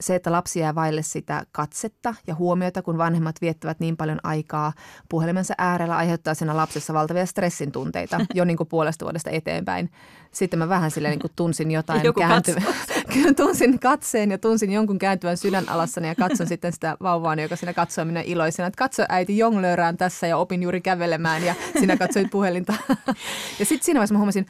se, 0.00 0.14
että 0.14 0.32
lapsi 0.32 0.60
jää 0.60 0.74
vaille 0.74 1.02
sitä 1.02 1.46
katsetta 1.52 2.14
ja 2.26 2.34
huomiota, 2.34 2.82
kun 2.82 2.98
vanhemmat 2.98 3.36
viettävät 3.40 3.80
niin 3.80 3.96
paljon 3.96 4.20
aikaa 4.22 4.72
puhelimensa 5.08 5.54
äärellä, 5.58 5.96
aiheuttaa 5.96 6.34
siinä 6.34 6.56
lapsessa 6.56 6.94
valtavia 6.94 7.26
stressin 7.26 7.72
tunteita 7.72 8.20
jo 8.34 8.44
niin 8.44 8.56
kuin 8.56 8.68
puolesta 8.68 9.04
vuodesta 9.04 9.30
eteenpäin. 9.30 9.90
Sitten 10.32 10.58
mä 10.58 10.68
vähän 10.68 10.90
silleen 10.90 11.10
niin 11.10 11.20
kuin 11.20 11.32
tunsin 11.36 11.70
jotain 11.70 12.02
kääntyvän. 12.18 12.62
tunsin 13.36 13.78
katseen 13.78 14.30
ja 14.30 14.38
tunsin 14.38 14.72
jonkun 14.72 14.98
kääntyvän 14.98 15.36
sydän 15.36 15.68
alassani 15.68 16.08
ja 16.08 16.14
katson 16.14 16.46
sitten 16.46 16.72
sitä 16.72 16.96
vauvaa, 17.02 17.34
joka 17.34 17.56
siinä 17.56 17.72
katsoo 17.72 18.04
minä 18.04 18.20
iloisena. 18.20 18.66
Että 18.66 18.78
katso 18.78 19.02
äiti 19.08 19.38
jonglöörään 19.38 19.96
tässä 19.96 20.26
ja 20.26 20.36
opin 20.36 20.62
juuri 20.62 20.80
kävelemään 20.80 21.44
ja 21.44 21.54
sinä 21.80 21.96
katsoit 21.96 22.30
puhelinta. 22.30 22.74
ja 23.58 23.64
sitten 23.64 23.84
siinä 23.84 23.98
vaiheessa 23.98 24.14
mä 24.14 24.18
huomasin, 24.18 24.46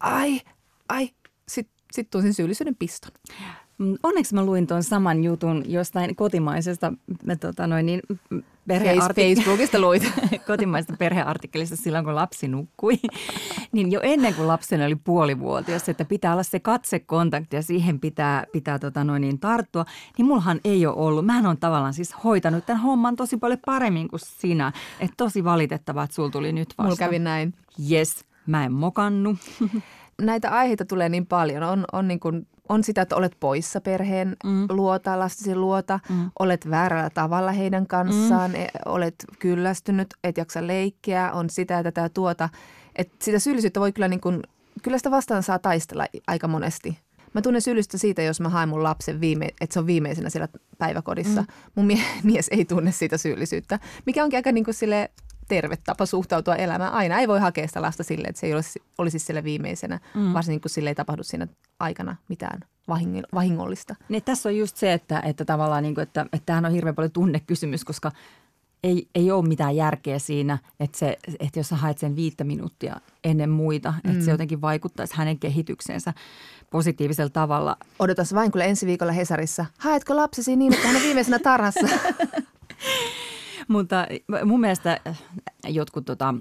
ai, 0.00 0.40
ai, 0.88 1.10
sitten 1.48 1.78
sit 1.92 2.10
tunsin 2.10 2.34
syyllisyyden 2.34 2.76
piston. 2.76 3.12
Mm, 3.78 3.94
onneksi 4.02 4.34
mä 4.34 4.44
luin 4.44 4.66
tuon 4.66 4.82
saman 4.82 5.24
jutun 5.24 5.62
jostain 5.66 6.16
kotimaisesta 6.16 6.92
me, 7.24 7.36
tota 7.36 7.66
noin, 7.66 7.86
niin, 7.86 8.00
perheartik- 8.68 9.14
Facebookista 9.14 9.80
luit. 9.80 10.12
kotimaisesta 10.46 10.96
perheartikkelista 10.98 11.76
silloin, 11.76 12.04
kun 12.04 12.14
lapsi 12.14 12.48
nukkui. 12.48 12.98
niin 13.72 13.92
jo 13.92 14.00
ennen 14.02 14.34
kuin 14.34 14.48
lapseni 14.48 14.84
oli 14.84 14.96
puolivuotias, 14.96 15.88
että 15.88 16.04
pitää 16.04 16.32
olla 16.32 16.42
se 16.42 16.60
katsekontakti 16.60 17.56
ja 17.56 17.62
siihen 17.62 18.00
pitää, 18.00 18.44
pitää 18.52 18.78
tota 18.78 19.04
noin, 19.04 19.20
niin 19.20 19.38
tarttua. 19.38 19.84
Niin 20.18 20.26
mullahan 20.26 20.60
ei 20.64 20.86
ole 20.86 20.96
ollut. 20.96 21.26
Mähän 21.26 21.46
on 21.46 21.58
tavallaan 21.58 21.94
siis 21.94 22.14
hoitanut 22.24 22.66
tämän 22.66 22.82
homman 22.82 23.16
tosi 23.16 23.36
paljon 23.36 23.60
paremmin 23.66 24.08
kuin 24.08 24.20
sinä. 24.20 24.72
Että 25.00 25.14
tosi 25.16 25.44
valitettavaa, 25.44 26.04
että 26.04 26.14
sulla 26.14 26.30
tuli 26.30 26.52
nyt 26.52 26.68
vasta. 26.68 26.82
Mulla 26.82 26.96
kävi 26.96 27.18
näin. 27.18 27.54
Yes, 27.90 28.24
mä 28.46 28.64
en 28.64 28.72
mokannut. 28.72 29.36
Näitä 30.22 30.50
aiheita 30.50 30.84
tulee 30.84 31.08
niin 31.08 31.26
paljon. 31.26 31.62
On, 31.62 31.84
on 31.92 32.08
niin 32.08 32.20
kuin 32.20 32.46
on 32.68 32.84
sitä, 32.84 33.02
että 33.02 33.16
olet 33.16 33.36
poissa 33.40 33.80
perheen 33.80 34.36
mm. 34.44 34.66
luota, 34.68 35.18
lastesi 35.18 35.54
luota, 35.54 36.00
mm. 36.08 36.30
olet 36.38 36.70
väärällä 36.70 37.10
tavalla 37.10 37.52
heidän 37.52 37.86
kanssaan, 37.86 38.50
mm. 38.50 38.56
E, 38.56 38.68
olet 38.86 39.14
kyllästynyt, 39.38 40.14
et 40.24 40.36
jaksa 40.36 40.66
leikkiä, 40.66 41.32
on 41.32 41.50
sitä, 41.50 41.78
että 41.78 41.92
tämä 41.92 42.08
tuota. 42.08 42.48
Että 42.96 43.24
sitä 43.24 43.38
syyllisyyttä 43.38 43.80
voi 43.80 43.92
kyllä 43.92 44.08
niin 44.08 44.20
kuin, 44.20 44.42
kyllä 44.82 44.98
sitä 44.98 45.10
vastaan 45.10 45.42
saa 45.42 45.58
taistella 45.58 46.06
aika 46.26 46.48
monesti. 46.48 46.98
Mä 47.34 47.42
tunnen 47.42 47.62
syyllistystä 47.62 47.98
siitä, 47.98 48.22
jos 48.22 48.40
mä 48.40 48.48
haen 48.48 48.68
mun 48.68 48.82
lapsen, 48.82 49.20
viime, 49.20 49.48
että 49.60 49.72
se 49.74 49.78
on 49.78 49.86
viimeisenä 49.86 50.30
siellä 50.30 50.48
päiväkodissa. 50.78 51.40
Mm. 51.40 51.46
Mun 51.74 51.86
mie- 51.86 52.22
mies 52.32 52.48
ei 52.50 52.64
tunne 52.64 52.92
siitä 52.92 53.18
syyllisyyttä, 53.18 53.78
mikä 54.06 54.24
onkin 54.24 54.38
aika 54.38 54.52
niin 54.52 54.64
kuin 54.64 54.74
sille 54.74 55.10
terve 55.48 55.76
tapa 55.76 56.06
suhtautua 56.06 56.56
elämään. 56.56 56.92
Aina 56.92 57.18
ei 57.18 57.28
voi 57.28 57.40
hakea 57.40 57.68
sitä 57.68 57.82
lasta 57.82 58.02
silleen, 58.02 58.30
että 58.30 58.40
se 58.40 58.46
ei 58.46 58.54
olisi, 58.54 58.82
olisi 58.98 59.18
siellä 59.18 59.44
viimeisenä, 59.44 60.00
mm. 60.14 60.32
varsinkin 60.32 60.60
kun 60.60 60.70
sille 60.70 60.90
ei 60.90 60.94
tapahdu 60.94 61.22
siinä 61.22 61.46
aikana 61.80 62.16
mitään 62.28 62.60
vahingollista. 63.34 63.94
Niin, 64.08 64.22
tässä 64.22 64.48
on 64.48 64.56
just 64.56 64.76
se, 64.76 64.92
että, 64.92 65.20
että 65.20 65.44
tavallaan 65.44 65.82
niin 65.82 65.94
kuin, 65.94 66.02
että, 66.02 66.26
että 66.32 66.46
tämähän 66.46 66.64
on 66.64 66.72
hirveän 66.72 66.94
paljon 66.94 67.12
tunnekysymys, 67.12 67.84
koska 67.84 68.12
ei, 68.82 69.08
ei 69.14 69.30
ole 69.30 69.48
mitään 69.48 69.76
järkeä 69.76 70.18
siinä, 70.18 70.58
että, 70.80 70.98
se, 70.98 71.18
että 71.40 71.58
jos 71.58 71.68
sä 71.68 71.76
haet 71.76 71.98
sen 71.98 72.16
viittä 72.16 72.44
minuuttia 72.44 73.00
ennen 73.24 73.50
muita, 73.50 73.94
mm. 74.04 74.10
että 74.10 74.24
se 74.24 74.30
mm. 74.30 74.34
jotenkin 74.34 74.60
vaikuttaisi 74.60 75.16
hänen 75.16 75.38
kehitykseensä 75.38 76.14
positiivisella 76.70 77.30
tavalla. 77.30 77.76
Odotas 77.98 78.34
vain 78.34 78.52
kyllä 78.52 78.64
ensi 78.64 78.86
viikolla 78.86 79.12
Hesarissa. 79.12 79.66
Haetko 79.78 80.16
lapsesi 80.16 80.56
niin, 80.56 80.74
että 80.74 80.86
hän 80.86 80.96
on 80.96 81.02
viimeisenä 81.02 81.38
tarhassa? 81.38 81.88
Mutta 83.68 84.06
mun 84.44 84.60
mielestä 84.60 85.00
jotkut 85.66 86.04
tota, 86.04 86.34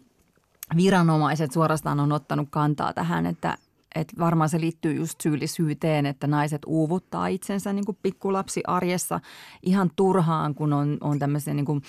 viranomaiset 0.75 1.51
suorastaan 1.51 1.99
on 1.99 2.11
ottanut 2.11 2.47
kantaa 2.51 2.93
tähän, 2.93 3.25
että, 3.25 3.57
että 3.95 4.13
varmaan 4.19 4.49
se 4.49 4.59
liittyy 4.59 4.93
just 4.93 5.21
syyllisyyteen, 5.21 6.05
että 6.05 6.27
naiset 6.27 6.61
uuvuttaa 6.65 7.27
itsensä 7.27 7.73
niin 7.73 7.85
kuin 7.85 7.97
pikkulapsi 8.03 8.61
arjessa 8.67 9.19
ihan 9.63 9.91
turhaan, 9.95 10.55
kun 10.55 10.73
on, 10.73 10.97
on 11.01 11.19
tämmöisiä 11.19 11.53
niin 11.53 11.65
kuin 11.65 11.81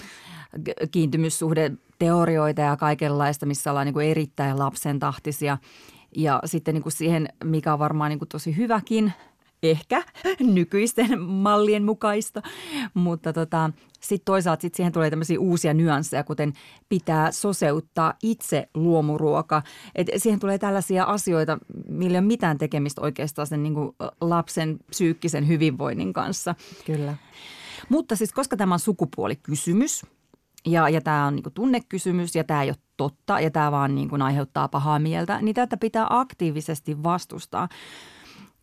kiintymyssuhdeteorioita 0.90 2.60
ja 2.60 2.76
kaikenlaista, 2.76 3.46
missä 3.46 3.70
ollaan 3.70 3.86
niin 3.86 3.94
kuin 3.94 4.06
erittäin 4.06 4.58
lapsen 4.58 4.98
tahtisia. 4.98 5.58
Ja 6.16 6.40
sitten 6.44 6.74
niin 6.74 6.82
kuin 6.82 6.92
siihen, 6.92 7.28
mikä 7.44 7.72
on 7.72 7.78
varmaan 7.78 8.08
niin 8.08 8.18
kuin 8.18 8.28
tosi 8.28 8.56
hyväkin, 8.56 9.12
ehkä 9.62 10.02
nykyisten 10.54 11.20
mallien 11.20 11.84
mukaista, 11.84 12.42
mutta 12.94 13.32
tota, 13.32 13.70
sitten 14.00 14.24
toisaalta 14.24 14.62
sit 14.62 14.74
siihen 14.74 14.92
tulee 14.92 15.10
tämmöisiä 15.10 15.40
uusia 15.40 15.74
nyansseja, 15.74 16.24
kuten 16.24 16.52
pitää 16.88 17.32
soseuttaa 17.32 18.14
itse 18.22 18.68
luomuruoka. 18.74 19.62
Et 19.94 20.06
siihen 20.16 20.40
tulee 20.40 20.58
tällaisia 20.58 21.04
asioita, 21.04 21.58
millä 21.88 22.16
ei 22.16 22.20
ole 22.20 22.26
mitään 22.26 22.58
tekemistä 22.58 23.00
oikeastaan 23.00 23.46
sen 23.46 23.62
niin 23.62 23.74
lapsen 24.20 24.78
psyykkisen 24.90 25.48
hyvinvoinnin 25.48 26.12
kanssa. 26.12 26.54
Kyllä. 26.86 27.14
Mutta 27.88 28.16
siis 28.16 28.32
koska 28.32 28.56
tämä 28.56 28.74
on 28.74 28.80
sukupuolikysymys 28.80 30.06
ja, 30.66 30.88
ja 30.88 31.00
tämä 31.00 31.26
on 31.26 31.36
niin 31.36 31.44
tunnekysymys 31.54 32.34
ja 32.34 32.44
tämä 32.44 32.62
ei 32.62 32.70
ole 32.70 32.76
totta 32.96 33.40
ja 33.40 33.50
tämä 33.50 33.72
vaan 33.72 33.94
niin 33.94 34.22
aiheuttaa 34.22 34.68
pahaa 34.68 34.98
mieltä, 34.98 35.38
niin 35.42 35.54
tätä 35.54 35.76
pitää 35.76 36.06
aktiivisesti 36.10 37.02
vastustaa. 37.02 37.68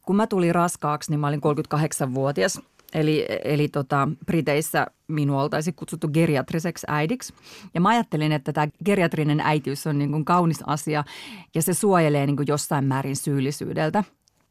Kun 0.06 0.16
mä 0.16 0.28
tulin 0.28 0.56
raskaaksi, 0.56 1.12
niin 1.12 1.20
mä 1.20 1.28
olin 1.28 1.42
38-vuotias– 1.42 2.62
Eli, 2.96 3.26
eli 3.44 3.68
tota, 3.68 4.08
Briteissä 4.26 4.88
minua 5.08 5.44
oltaisiin 5.44 5.76
kutsuttu 5.76 6.08
geriatriseksi 6.08 6.88
äidiksi. 6.90 7.34
Ja 7.74 7.82
mä 7.82 7.90
ajattelin, 7.90 8.32
että 8.32 8.54
tämä 8.54 8.68
geriatrinen 8.86 9.40
äitiys 9.40 9.88
on 9.88 9.98
niin 9.98 10.12
kuin 10.12 10.26
kaunis 10.26 10.64
asia 10.68 11.04
ja 11.56 11.62
se 11.62 11.74
suojelee 11.74 12.26
niin 12.26 12.36
kuin 12.36 12.48
jossain 12.48 12.86
määrin 12.86 13.16
syyllisyydeltä. 13.16 14.04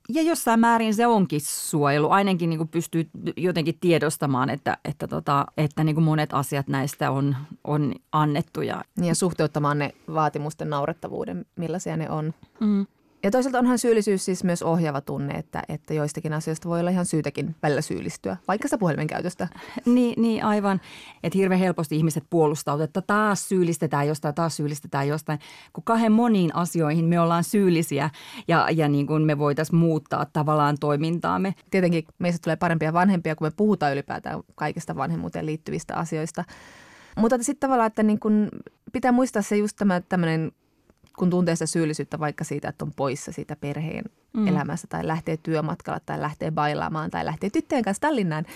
Ja 0.09 0.23
jossain 0.23 0.61
määrin 0.61 0.95
se 0.95 1.07
onkin 1.07 1.41
suojelu. 1.41 2.11
Ainakin 2.11 2.51
niin 2.51 2.59
kuin 2.59 2.69
pystyy 2.69 3.11
jotenkin 3.37 3.79
tiedostamaan, 3.81 4.51
että, 4.51 4.79
että, 4.85 5.09
tota, 5.09 5.47
että 5.57 5.85
niin 5.85 5.95
kuin 5.95 6.05
monet 6.05 6.31
asiat 6.33 6.69
näistä 6.69 7.11
on, 7.11 7.37
on 7.65 7.95
annettu. 8.13 8.63
Ja, 8.63 8.85
ja 9.03 9.15
suhteuttamaan 9.15 9.79
ne 9.79 9.91
vaatimusten 10.15 10.71
naurettavuuden, 10.71 11.47
millaisia 11.57 11.97
ne 11.97 12.11
on. 12.11 12.35
Mm. 12.61 12.87
Ja 13.25 13.31
toisaalta 13.31 13.59
onhan 13.59 13.79
syyllisyys 13.79 14.25
siis 14.25 14.45
myös 14.45 14.63
ohjaava 14.63 15.01
tunne, 15.01 15.35
että, 15.35 15.63
että 15.69 15.95
joistakin 15.95 16.33
asioista 16.33 16.69
voi 16.69 16.81
olla 16.81 16.91
ihan 16.91 17.07
syytäkin 17.07 17.57
välillä 17.63 17.81
syyllistyä, 17.81 18.37
vaikka 18.49 18.69
sitä 18.69 18.79
puhelimen 18.79 19.07
käytöstä. 19.07 19.49
Niin, 19.95 20.23
niin 20.23 20.45
aivan. 20.45 20.81
Että 21.23 21.39
hirveän 21.39 21.61
helposti 21.61 21.97
ihmiset 21.97 22.25
puolustautuvat, 22.31 22.89
että 22.89 23.03
taas 23.03 23.49
syyllistetään 23.49 24.09
jostain, 24.09 24.35
taas 24.35 24.57
syyllistetään 24.57 25.09
jostain. 25.09 25.39
Kun 25.73 25.85
kahden 25.85 26.13
moniin 26.13 26.55
asioihin 26.55 27.05
me 27.05 27.21
ollaan 27.21 27.45
syyllisiä 27.45 28.11
ja, 28.49 28.69
ja 28.71 28.89
niin 28.89 29.07
kuin 29.07 29.23
me 29.23 29.39
voitaisiin 29.39 29.79
muuttaa 29.79 30.27
tavallaan 30.33 30.77
toimintaamme. 30.81 31.55
Tietenkin 31.71 32.05
meistä 32.19 32.43
tulee 32.43 32.57
parempia 32.57 32.93
vanhempia, 32.93 33.37
kun 33.37 33.47
me 33.47 33.53
puhutaan 33.57 33.93
ylipäätään 33.93 34.41
kaikista 34.55 34.97
vanhemmuuteen 34.97 35.47
liittyvistä 35.47 35.95
asioista. 35.97 36.45
Mutta 37.17 37.37
sitten 37.41 37.61
tavallaan, 37.69 37.87
että 37.87 38.03
niin 38.03 38.21
kun 38.21 38.49
pitää 38.93 39.13
muistaa 39.13 39.43
se 39.43 39.57
just 39.57 39.77
tämä 39.77 40.01
tämmöinen 40.01 40.53
kun 41.19 41.31
tuntee 41.31 41.55
sitä 41.55 41.67
syyllisyyttä 41.67 42.19
vaikka 42.19 42.45
siitä, 42.45 42.69
että 42.69 42.85
on 42.85 42.93
poissa 42.97 43.33
siitä 43.33 43.57
perheen 43.57 44.05
mm. 44.33 44.49
elämässä 44.49 44.87
tai 44.87 45.07
lähtee 45.07 45.37
työmatkalla 45.37 46.01
tai 46.07 46.21
lähtee 46.21 46.51
bailaamaan 46.51 47.11
tai 47.11 47.25
lähtee 47.25 47.51
tyttöjen 47.51 47.85
kanssa 47.85 48.01
Tallinnaan. 48.01 48.47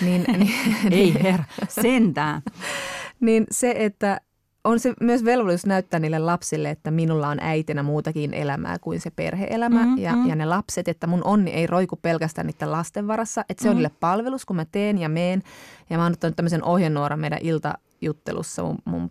Niin, 0.00 0.24
niin, 0.38 0.52
Ei 0.90 1.22
herra, 1.22 1.44
sentään. 1.68 2.42
niin 3.20 3.46
se, 3.50 3.74
että 3.78 4.20
on 4.64 4.80
se 4.80 4.94
myös 5.00 5.24
velvollisuus 5.24 5.66
näyttää 5.66 6.00
niille 6.00 6.18
lapsille, 6.18 6.70
että 6.70 6.90
minulla 6.90 7.28
on 7.28 7.38
äitinä 7.40 7.82
muutakin 7.82 8.34
elämää 8.34 8.78
kuin 8.78 9.00
se 9.00 9.10
perheelämä 9.10 9.86
mm, 9.86 9.98
ja, 9.98 10.16
mm. 10.16 10.28
ja 10.28 10.34
ne 10.34 10.44
lapset, 10.44 10.88
että 10.88 11.06
mun 11.06 11.24
onni 11.24 11.50
ei 11.50 11.66
roiku 11.66 11.96
pelkästään 11.96 12.46
niiden 12.46 12.72
lasten 12.72 13.06
varassa, 13.06 13.44
että 13.48 13.62
se 13.62 13.68
mm. 13.68 13.70
on 13.70 13.76
niille 13.76 13.90
palvelus, 14.00 14.44
kun 14.44 14.56
mä 14.56 14.64
teen 14.64 14.98
ja 14.98 15.08
meen. 15.08 15.42
Ja 15.90 15.96
mä 15.96 16.02
oon 16.02 16.12
ottanut 16.12 16.36
tämmöisen 16.36 16.64
ohjenuoran 16.64 17.20
meidän 17.20 17.38
iltajuttelussa 17.42 18.62
mun, 18.62 18.78
mun 18.84 19.10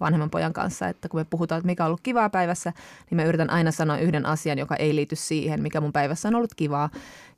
vanhemman 0.00 0.30
pojan 0.30 0.52
kanssa, 0.52 0.88
että 0.88 1.08
kun 1.08 1.20
me 1.20 1.26
puhutaan, 1.30 1.58
että 1.58 1.66
mikä 1.66 1.84
on 1.84 1.86
ollut 1.86 2.00
kivaa 2.00 2.30
päivässä, 2.30 2.72
niin 3.10 3.16
mä 3.16 3.24
yritän 3.24 3.50
aina 3.50 3.70
sanoa 3.70 3.98
yhden 3.98 4.26
asian, 4.26 4.58
joka 4.58 4.76
ei 4.76 4.94
liity 4.94 5.16
siihen, 5.16 5.62
mikä 5.62 5.80
mun 5.80 5.92
päivässä 5.92 6.28
on 6.28 6.34
ollut 6.34 6.54
kivaa. 6.54 6.90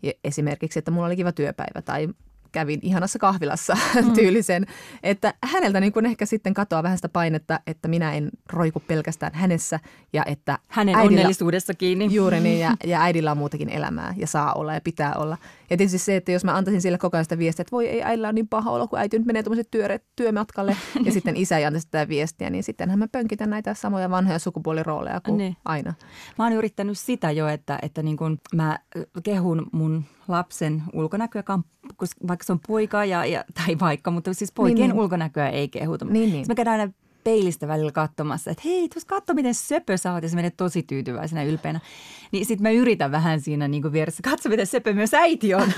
Ja 0.02 0.12
esimerkiksi, 0.24 0.78
että 0.78 0.90
mulla 0.90 1.06
oli 1.06 1.16
kiva 1.16 1.32
työpäivä 1.32 1.82
tai 1.82 2.08
kävin 2.56 2.80
ihanassa 2.82 3.18
kahvilassa 3.18 3.74
mm. 4.02 4.12
tyylisen. 4.12 4.66
Että 5.02 5.34
häneltä 5.44 5.80
niin 5.80 5.92
kuin 5.92 6.06
ehkä 6.06 6.26
sitten 6.26 6.54
katoaa 6.54 6.82
vähän 6.82 6.98
sitä 6.98 7.08
painetta, 7.08 7.60
että 7.66 7.88
minä 7.88 8.14
en 8.14 8.30
roiku 8.52 8.80
pelkästään 8.80 9.34
hänessä 9.34 9.80
ja 10.12 10.22
että 10.26 10.58
Hänen 10.68 10.94
äidillä, 10.94 11.08
onnellisuudessa 11.08 11.74
kiinni. 11.74 12.08
Juuri 12.10 12.40
niin, 12.40 12.60
ja, 12.60 12.76
ja 12.92 13.02
äidillä 13.02 13.30
on 13.30 13.38
muutakin 13.38 13.68
elämää 13.68 14.14
ja 14.16 14.26
saa 14.26 14.52
olla 14.52 14.74
ja 14.74 14.80
pitää 14.80 15.14
olla. 15.14 15.38
Ja 15.70 15.76
tietysti 15.76 15.98
se, 15.98 16.16
että 16.16 16.32
jos 16.32 16.44
mä 16.44 16.56
antaisin 16.56 16.82
sille 16.82 16.98
koko 16.98 17.16
ajan 17.16 17.24
sitä 17.24 17.38
viestiä, 17.38 17.62
että 17.62 17.72
voi 17.72 17.86
ei 17.86 18.02
äidillä 18.02 18.28
on 18.28 18.34
niin 18.34 18.48
paha 18.48 18.70
olo, 18.70 18.88
kun 18.88 18.98
äiti 18.98 19.18
nyt 19.18 19.26
menee 19.26 19.42
tuommoiset 19.42 19.70
työ, 19.70 19.98
työmatkalle 20.16 20.76
ja 21.04 21.12
sitten 21.12 21.36
isä 21.36 21.58
ei 21.58 21.64
antaisi 21.64 21.84
sitä 21.84 22.08
viestiä, 22.08 22.50
niin 22.50 22.64
sittenhän 22.64 22.98
mä 22.98 23.08
pönkitän 23.08 23.50
näitä 23.50 23.74
samoja 23.74 24.10
vanhoja 24.10 24.38
sukupuolirooleja 24.38 25.20
kuin 25.20 25.36
niin. 25.36 25.56
aina. 25.64 25.94
Mä 26.38 26.44
oon 26.44 26.52
yrittänyt 26.52 26.98
sitä 26.98 27.30
jo, 27.30 27.48
että, 27.48 27.78
että 27.82 28.02
niin 28.02 28.16
kun 28.16 28.38
mä 28.54 28.78
kehun 29.22 29.66
mun 29.72 30.04
lapsen 30.28 30.82
ulkonäköä, 30.92 31.42
vaikka 32.28 32.44
se 32.44 32.52
on 32.52 32.60
poika, 32.66 33.04
ja, 33.04 33.24
ja, 33.24 33.44
tai 33.54 33.78
vaikka, 33.78 34.10
mutta 34.10 34.34
siis 34.34 34.52
poikien 34.52 34.76
niin, 34.76 34.90
niin. 34.90 35.00
ulkonäköä 35.00 35.48
ei 35.48 35.68
kehuta. 35.68 36.04
Niin, 36.04 36.32
niin. 36.32 36.44
Mä 36.48 36.54
käydään 36.54 36.80
aina 36.80 36.92
peilistä 37.26 37.68
välillä 37.68 37.92
katsomassa, 37.92 38.50
että 38.50 38.62
hei, 38.64 38.88
tuossa 38.88 39.08
katso 39.08 39.34
miten 39.34 39.54
söpö 39.54 39.96
sä 39.96 40.12
oot 40.12 40.22
ja 40.22 40.28
se 40.28 40.36
menee 40.36 40.50
tosi 40.50 40.82
tyytyväisenä 40.82 41.42
ylpeänä. 41.42 41.80
Niin 42.32 42.46
sit 42.46 42.60
mä 42.60 42.70
yritän 42.70 43.10
vähän 43.10 43.40
siinä 43.40 43.68
niin 43.68 43.82
kuin 43.82 43.92
vieressä, 43.92 44.22
katso 44.22 44.48
miten 44.48 44.66
söpö 44.66 44.92
myös 44.92 45.14
äiti 45.14 45.54
on. 45.54 45.72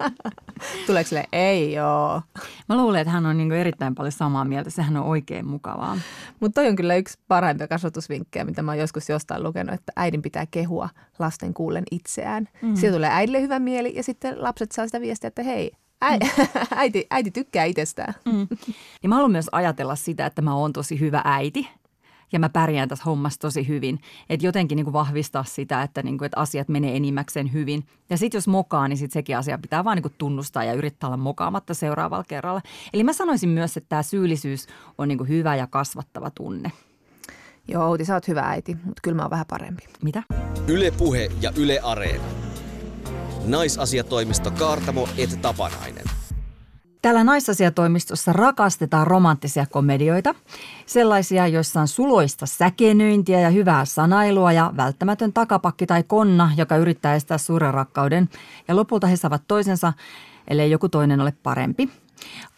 Tuleeko 0.86 1.08
sille, 1.08 1.24
ei 1.32 1.72
joo. 1.72 2.22
Mä 2.68 2.76
luulen, 2.76 3.00
että 3.00 3.12
hän 3.12 3.26
on 3.26 3.36
niin 3.36 3.48
kuin 3.48 3.60
erittäin 3.60 3.94
paljon 3.94 4.12
samaa 4.12 4.44
mieltä, 4.44 4.70
sehän 4.70 4.96
on 4.96 5.04
oikein 5.04 5.46
mukavaa. 5.46 5.98
Mutta 6.40 6.60
toi 6.60 6.68
on 6.68 6.76
kyllä 6.76 6.96
yksi 6.96 7.18
parhaimpia 7.28 7.68
kasvatusvinkkejä, 7.68 8.44
mitä 8.44 8.62
mä 8.62 8.70
oon 8.70 8.78
joskus 8.78 9.08
jostain 9.08 9.42
lukenut, 9.42 9.74
että 9.74 9.92
äidin 9.96 10.22
pitää 10.22 10.46
kehua 10.50 10.88
lasten 11.18 11.54
kuullen 11.54 11.84
itseään. 11.90 12.48
Mm. 12.62 12.74
Siitä 12.74 12.94
tulee 12.94 13.10
äidille 13.12 13.40
hyvä 13.40 13.58
mieli 13.58 13.92
ja 13.96 14.02
sitten 14.02 14.42
lapset 14.42 14.72
saa 14.72 14.86
sitä 14.86 15.00
viestiä, 15.00 15.28
että 15.28 15.42
hei, 15.42 15.72
äiti, 16.76 17.06
äiti 17.10 17.30
tykkää 17.30 17.64
itsestään. 17.64 18.14
Mm. 18.24 18.46
Ja 19.02 19.08
mä 19.08 19.14
haluan 19.14 19.32
myös 19.32 19.48
ajatella 19.52 19.96
sitä, 19.96 20.26
että 20.26 20.42
mä 20.42 20.54
oon 20.54 20.72
tosi 20.72 21.00
hyvä 21.00 21.22
äiti 21.24 21.68
ja 22.32 22.38
mä 22.38 22.48
pärjään 22.48 22.88
tässä 22.88 23.04
hommassa 23.04 23.40
tosi 23.40 23.68
hyvin. 23.68 24.00
Että 24.28 24.46
jotenkin 24.46 24.76
niin 24.76 24.84
kuin 24.84 24.92
vahvistaa 24.92 25.44
sitä, 25.44 25.82
että, 25.82 26.02
niin 26.02 26.18
kuin, 26.18 26.26
että 26.26 26.40
asiat 26.40 26.68
menee 26.68 26.96
enimmäkseen 26.96 27.52
hyvin. 27.52 27.86
Ja 28.10 28.18
sitten 28.18 28.36
jos 28.36 28.48
mokaa, 28.48 28.88
niin 28.88 28.96
sit 28.96 29.12
sekin 29.12 29.36
asia 29.36 29.58
pitää 29.58 29.84
vaan 29.84 29.96
niin 29.96 30.02
kuin 30.02 30.14
tunnustaa 30.18 30.64
ja 30.64 30.72
yrittää 30.72 31.08
olla 31.08 31.16
mokaamatta 31.16 31.74
seuraavalla 31.74 32.24
kerralla. 32.28 32.60
Eli 32.92 33.04
mä 33.04 33.12
sanoisin 33.12 33.48
myös, 33.48 33.76
että 33.76 33.88
tämä 33.88 34.02
syyllisyys 34.02 34.66
on 34.98 35.08
niin 35.08 35.18
kuin 35.18 35.28
hyvä 35.28 35.56
ja 35.56 35.66
kasvattava 35.66 36.30
tunne. 36.30 36.72
Joo, 37.68 37.88
Outi, 37.88 38.04
sä 38.04 38.14
oot 38.14 38.28
hyvä 38.28 38.42
äiti, 38.42 38.76
mutta 38.84 39.00
kyllä 39.02 39.16
mä 39.16 39.22
oon 39.22 39.30
vähän 39.30 39.46
parempi. 39.48 39.82
Mitä? 40.02 40.22
Yle 40.68 40.90
Puhe 40.90 41.30
ja 41.40 41.52
Yle 41.56 41.80
Areena. 41.82 42.24
Naisasiatoimisto 43.46 44.50
Kaartamo 44.50 45.08
et 45.18 45.38
Tapanainen. 45.42 46.04
Täällä 47.02 47.24
naisasiatoimistossa 47.24 48.32
rakastetaan 48.32 49.06
romanttisia 49.06 49.66
komedioita. 49.66 50.34
Sellaisia, 50.86 51.46
joissa 51.46 51.80
on 51.80 51.88
suloista 51.88 52.46
säkenöintiä 52.46 53.40
ja 53.40 53.50
hyvää 53.50 53.84
sanailua 53.84 54.52
ja 54.52 54.72
välttämätön 54.76 55.32
takapakki 55.32 55.86
tai 55.86 56.02
konna, 56.02 56.50
joka 56.56 56.76
yrittää 56.76 57.14
estää 57.14 57.38
suuren 57.38 57.74
rakkauden. 57.74 58.28
Ja 58.68 58.76
lopulta 58.76 59.06
he 59.06 59.16
saavat 59.16 59.42
toisensa, 59.48 59.92
ellei 60.48 60.70
joku 60.70 60.88
toinen 60.88 61.20
ole 61.20 61.32
parempi. 61.42 61.88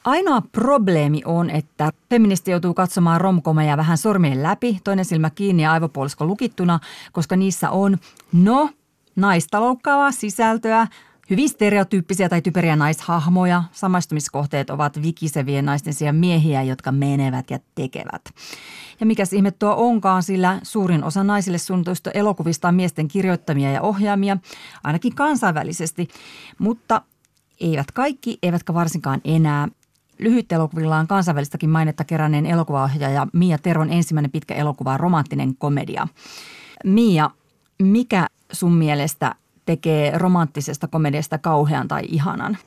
Ainoa 0.05 0.43
probleemi 0.53 1.23
on, 1.25 1.51
että 1.51 1.93
feministi 2.11 2.51
joutuu 2.51 2.75
katsomaan 2.75 3.21
romkomeja 3.21 3.77
vähän 3.77 3.99
sormien 3.99 4.43
läpi, 4.43 4.81
toinen 4.85 5.05
silmä 5.05 5.31
kiinni 5.31 5.63
ja 5.63 5.73
aivopuolisko 5.73 6.27
lukittuna, 6.27 6.81
koska 7.13 7.37
niissä 7.37 7.71
on, 7.71 7.99
no, 8.33 8.71
naista 9.17 9.61
loukkaavaa 9.61 10.13
sisältöä, 10.13 10.87
hyvin 11.31 11.49
stereotyyppisiä 11.49 12.29
tai 12.29 12.43
typeriä 12.43 12.77
naishahmoja. 12.77 13.63
Samaistumiskohteet 13.73 14.71
ovat 14.71 15.03
vikisevien 15.03 15.65
naisten 15.65 15.95
sijaan 15.95 16.17
miehiä, 16.17 16.63
jotka 16.63 16.93
menevät 16.93 17.51
ja 17.51 17.59
tekevät. 17.75 18.23
Ja 19.01 19.07
mikäs 19.07 19.33
ihme 19.33 19.51
tuo 19.51 19.75
onkaan, 19.77 20.23
sillä 20.23 20.61
suurin 20.63 21.05
osa 21.05 21.25
naisille 21.25 21.59
suunnituista 21.59 22.11
elokuvista 22.11 22.69
on 22.69 22.75
miesten 22.75 23.09
kirjoittamia 23.09 23.73
ja 23.73 23.83
ohjaamia, 23.83 24.37
ainakin 24.85 25.15
kansainvälisesti. 25.15 26.09
Mutta 26.59 27.03
eivät 27.61 27.93
kaikki, 27.93 28.39
eivätkä 28.43 28.75
varsinkaan 28.75 29.21
enää. 29.25 29.69
Lyhyt 30.19 30.53
elokuvillaan 30.53 31.07
kansainvälistäkin 31.07 31.71
mainetta 31.71 32.05
keränneen 32.05 32.47
elokuvaohjaaja 32.47 33.27
Mia 33.33 33.59
Teron 33.59 33.93
ensimmäinen 33.93 34.31
pitkä 34.31 34.55
elokuva 34.55 34.97
romanttinen 34.97 35.57
komedia. 35.57 36.09
Mia, 36.85 37.31
mikä 37.83 38.27
sun 38.57 38.75
mielestä 38.75 39.35
tekee 39.67 40.19
romanttisesta 40.19 40.89
komediasta 40.89 41.39
kauhean 41.39 41.89
tai 41.89 42.03
ihanan? 42.09 42.59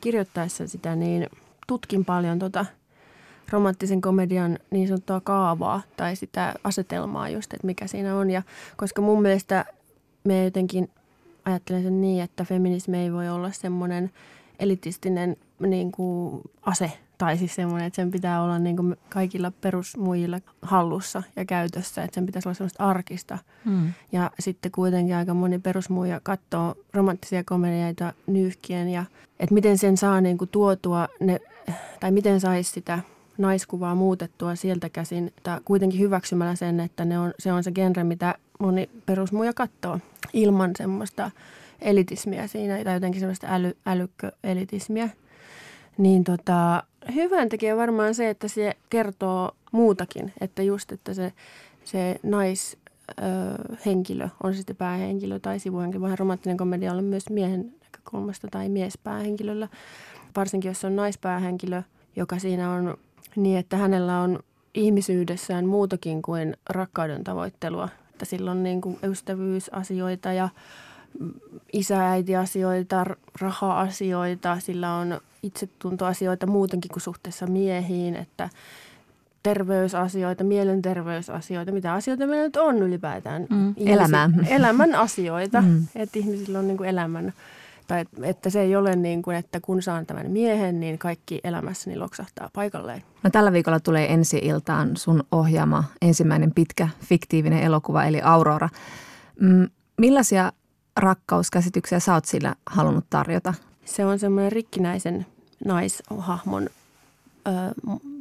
Kirjoittaessa 0.00 0.68
sitä 0.68 0.96
niin 0.96 1.26
tutkin 1.66 2.04
paljon 2.04 2.38
tota 2.38 2.66
romanttisen 3.50 4.00
komedian 4.00 4.58
niin 4.70 4.88
sanottua 4.88 5.20
kaavaa 5.20 5.82
tai 5.96 6.16
sitä 6.16 6.54
asetelmaa 6.64 7.28
just, 7.28 7.54
että 7.54 7.66
mikä 7.66 7.86
siinä 7.86 8.16
on. 8.16 8.30
Ja 8.30 8.42
koska 8.76 9.02
mun 9.02 9.22
mielestä 9.22 9.64
me 10.24 10.44
jotenkin 10.44 10.90
ajattelen 11.44 11.82
sen 11.82 12.00
niin, 12.00 12.22
että 12.22 12.44
feminismi 12.44 12.98
ei 12.98 13.12
voi 13.12 13.28
olla 13.28 13.52
semmoinen 13.52 14.10
elitistinen 14.58 15.36
niin 15.58 15.92
kuin 15.92 16.42
ase 16.62 16.92
tai 17.22 17.38
siis 17.38 17.54
semmoinen, 17.54 17.86
että 17.86 17.96
sen 17.96 18.10
pitää 18.10 18.42
olla 18.42 18.58
niin 18.58 18.76
kuin 18.76 18.96
kaikilla 19.08 19.52
perusmuijilla 19.60 20.40
hallussa 20.62 21.22
ja 21.36 21.44
käytössä, 21.44 22.02
että 22.02 22.14
sen 22.14 22.26
pitäisi 22.26 22.48
olla 22.48 22.54
semmoista 22.54 22.84
arkista. 22.84 23.38
Hmm. 23.64 23.92
Ja 24.12 24.30
sitten 24.40 24.72
kuitenkin 24.72 25.16
aika 25.16 25.34
moni 25.34 25.58
perusmuija 25.58 26.20
katsoo 26.22 26.74
romanttisia 26.92 27.44
komedioita 27.44 28.12
nyyhkien 28.26 28.88
ja 28.88 29.04
että 29.40 29.54
miten 29.54 29.78
sen 29.78 29.96
saa 29.96 30.20
niin 30.20 30.38
kuin 30.38 30.48
tuotua 30.48 31.08
ne, 31.20 31.40
tai 32.00 32.10
miten 32.10 32.40
saisi 32.40 32.70
sitä 32.70 32.98
naiskuvaa 33.38 33.94
muutettua 33.94 34.54
sieltä 34.54 34.88
käsin, 34.88 35.32
tai 35.42 35.60
kuitenkin 35.64 36.00
hyväksymällä 36.00 36.54
sen, 36.54 36.80
että 36.80 37.04
ne 37.04 37.18
on, 37.18 37.34
se 37.38 37.52
on 37.52 37.64
se 37.64 37.72
genre, 37.72 38.04
mitä 38.04 38.34
moni 38.60 38.90
perusmuija 39.06 39.52
katsoo 39.52 39.98
ilman 40.32 40.70
semmoista 40.78 41.30
elitismiä 41.80 42.46
siinä 42.46 42.84
tai 42.84 42.94
jotenkin 42.94 43.20
semmoista 43.20 43.46
äly, 43.50 43.76
älykköelitismiä. 43.86 45.08
Niin 45.98 46.24
tota, 46.24 46.82
hyvän 47.14 47.48
tekee 47.48 47.76
varmaan 47.76 48.14
se, 48.14 48.30
että 48.30 48.48
se 48.48 48.76
kertoo 48.90 49.50
muutakin, 49.72 50.32
että 50.40 50.62
just, 50.62 50.92
että 50.92 51.14
se, 51.14 51.32
se 51.84 52.16
nais, 52.22 52.76
henkilö, 53.86 54.28
on 54.42 54.54
sitten 54.54 54.76
päähenkilö 54.76 55.38
tai 55.38 55.58
sivuhenkilö. 55.58 56.02
Vähän 56.02 56.18
romanttinen 56.18 56.56
komedia 56.56 56.92
on 56.92 57.04
myös 57.04 57.30
miehen 57.30 57.74
näkökulmasta 57.82 58.48
tai 58.50 58.68
miespäähenkilöllä. 58.68 59.68
Varsinkin 60.36 60.68
jos 60.68 60.84
on 60.84 60.96
naispäähenkilö, 60.96 61.82
joka 62.16 62.38
siinä 62.38 62.70
on 62.70 62.96
niin, 63.36 63.58
että 63.58 63.76
hänellä 63.76 64.20
on 64.20 64.40
ihmisyydessään 64.74 65.66
muutakin 65.66 66.22
kuin 66.22 66.56
rakkauden 66.68 67.24
tavoittelua. 67.24 67.88
Että 68.10 68.24
sillä 68.24 68.50
on 68.50 68.62
niin 68.62 68.80
kuin 68.80 68.98
ystävyysasioita 69.02 70.32
ja 70.32 70.48
isä-äiti-asioita, 71.72 73.06
raha-asioita, 73.40 74.60
sillä 74.60 74.94
on 74.94 75.20
itsetuntoasioita 75.42 76.46
muutenkin 76.46 76.90
kuin 76.90 77.02
suhteessa 77.02 77.46
miehiin, 77.46 78.16
että 78.16 78.48
terveysasioita, 79.42 80.44
mielenterveysasioita, 80.44 81.72
mitä 81.72 81.92
asioita 81.92 82.26
meillä 82.26 82.44
nyt 82.44 82.56
on 82.56 82.78
ylipäätään. 82.78 83.46
Mm, 83.50 83.74
elämän. 83.76 84.46
Elämän 84.50 84.94
asioita, 84.94 85.60
mm. 85.60 85.86
että 85.94 86.18
ihmisillä 86.18 86.58
on 86.58 86.66
niin 86.66 86.76
kuin 86.76 86.88
elämän, 86.88 87.32
tai 87.86 88.04
että 88.22 88.50
se 88.50 88.60
ei 88.60 88.76
ole 88.76 88.96
niin 88.96 89.22
kuin, 89.22 89.36
että 89.36 89.60
kun 89.60 89.82
saan 89.82 90.06
tämän 90.06 90.30
miehen, 90.30 90.80
niin 90.80 90.98
kaikki 90.98 91.40
elämässäni 91.44 91.96
loksahtaa 91.96 92.50
paikalleen. 92.52 93.02
No 93.22 93.30
tällä 93.30 93.52
viikolla 93.52 93.80
tulee 93.80 94.12
ensi 94.12 94.38
iltaan 94.42 94.96
sun 94.96 95.24
ohjaama 95.32 95.84
ensimmäinen 96.02 96.52
pitkä 96.54 96.88
fiktiivinen 97.00 97.62
elokuva, 97.62 98.04
eli 98.04 98.20
Aurora. 98.22 98.68
Mm, 99.40 99.68
millaisia 99.98 100.52
rakkauskäsityksiä 100.96 102.00
sä 102.00 102.14
oot 102.14 102.24
sillä 102.24 102.54
halunnut 102.66 103.04
tarjota? 103.10 103.54
Se 103.84 104.04
on 104.04 104.18
semmoinen 104.18 104.52
rikkinäisen 104.52 105.26
naishahmon 105.64 106.68
ö, 107.46 107.50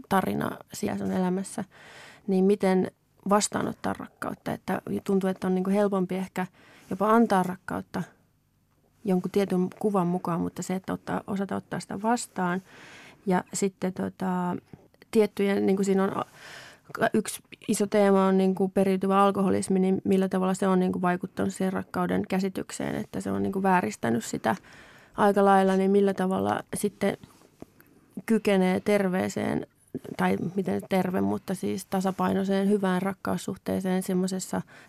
tarina 0.10 0.58
siellä 0.74 0.98
sun 0.98 1.12
elämässä. 1.12 1.64
Niin 2.28 2.46
miten 2.46 2.92
vastaanottaa 3.30 3.94
rakkautta, 3.94 4.52
että 4.52 4.82
tuntuu, 5.04 5.30
että 5.30 5.48
on 5.48 5.56
niin 5.56 5.64
kuin 5.64 5.76
helpompi 5.76 6.16
ehkä 6.16 6.48
jopa 6.90 7.10
antaa 7.10 7.44
rakkautta 7.44 8.04
jonkun 9.06 9.32
tietyn 9.32 9.68
kuvan 9.80 10.08
mukaan, 10.08 10.42
mutta 10.42 10.64
se, 10.64 10.76
että 10.76 10.94
ottaa, 10.94 11.22
osata 11.28 11.56
ottaa 11.56 11.80
sitä 11.80 12.02
vastaan. 12.02 12.62
Ja 13.26 13.44
sitten 13.54 13.94
tota, 13.94 14.56
tiettyjen, 15.12 15.66
niin 15.66 15.76
kuin 15.76 15.86
siinä 15.86 16.04
on 16.04 16.26
yksi 17.14 17.42
iso 17.68 17.88
teema 17.88 18.26
on 18.26 18.38
niin 18.38 18.56
kuin 18.56 18.72
periytyvä 18.72 19.24
alkoholismi, 19.24 19.80
niin 19.80 20.02
millä 20.04 20.30
tavalla 20.30 20.54
se 20.54 20.68
on 20.68 20.80
niin 20.80 20.92
kuin 20.92 21.02
vaikuttanut 21.02 21.54
siihen 21.54 21.74
rakkauden 21.74 22.28
käsitykseen, 22.28 22.96
että 22.96 23.22
se 23.22 23.32
on 23.32 23.44
niin 23.44 23.54
kuin 23.54 23.64
vääristänyt 23.64 24.26
sitä 24.26 24.56
aika 25.18 25.46
lailla, 25.46 25.76
niin 25.76 25.92
millä 25.92 26.14
tavalla 26.14 26.64
sitten 26.76 27.18
kykenee 28.26 28.80
terveeseen 28.80 29.68
tai 30.18 30.38
miten 30.56 30.82
terve, 30.90 31.22
mutta 31.22 31.56
siis 31.56 31.86
tasapainoiseen 31.86 32.70
hyvään 32.70 33.02
rakkaussuhteeseen 33.02 34.04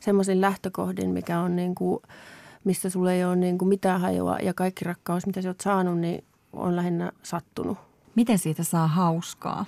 semmoisin 0.01 0.41
lähtökohdin, 0.41 1.11
mikä 1.11 1.41
on 1.41 1.57
niin 1.57 1.75
kuin, 1.75 2.03
mistä 2.64 2.91
sulle 2.91 3.14
ei 3.14 3.25
ole 3.25 3.37
niin 3.37 3.59
kuin 3.59 3.68
mitään 3.68 4.01
hajua 4.01 4.39
ja 4.39 4.55
kaikki 4.55 4.85
rakkaus, 4.85 5.27
mitä 5.27 5.43
sä 5.43 5.49
oot 5.49 5.61
saanut, 5.61 5.99
niin 5.99 6.25
on 6.53 6.77
lähinnä 6.77 7.12
sattunut. 7.23 7.79
Miten 8.14 8.39
siitä 8.39 8.64
saa 8.64 8.87
hauskaa? 8.87 9.66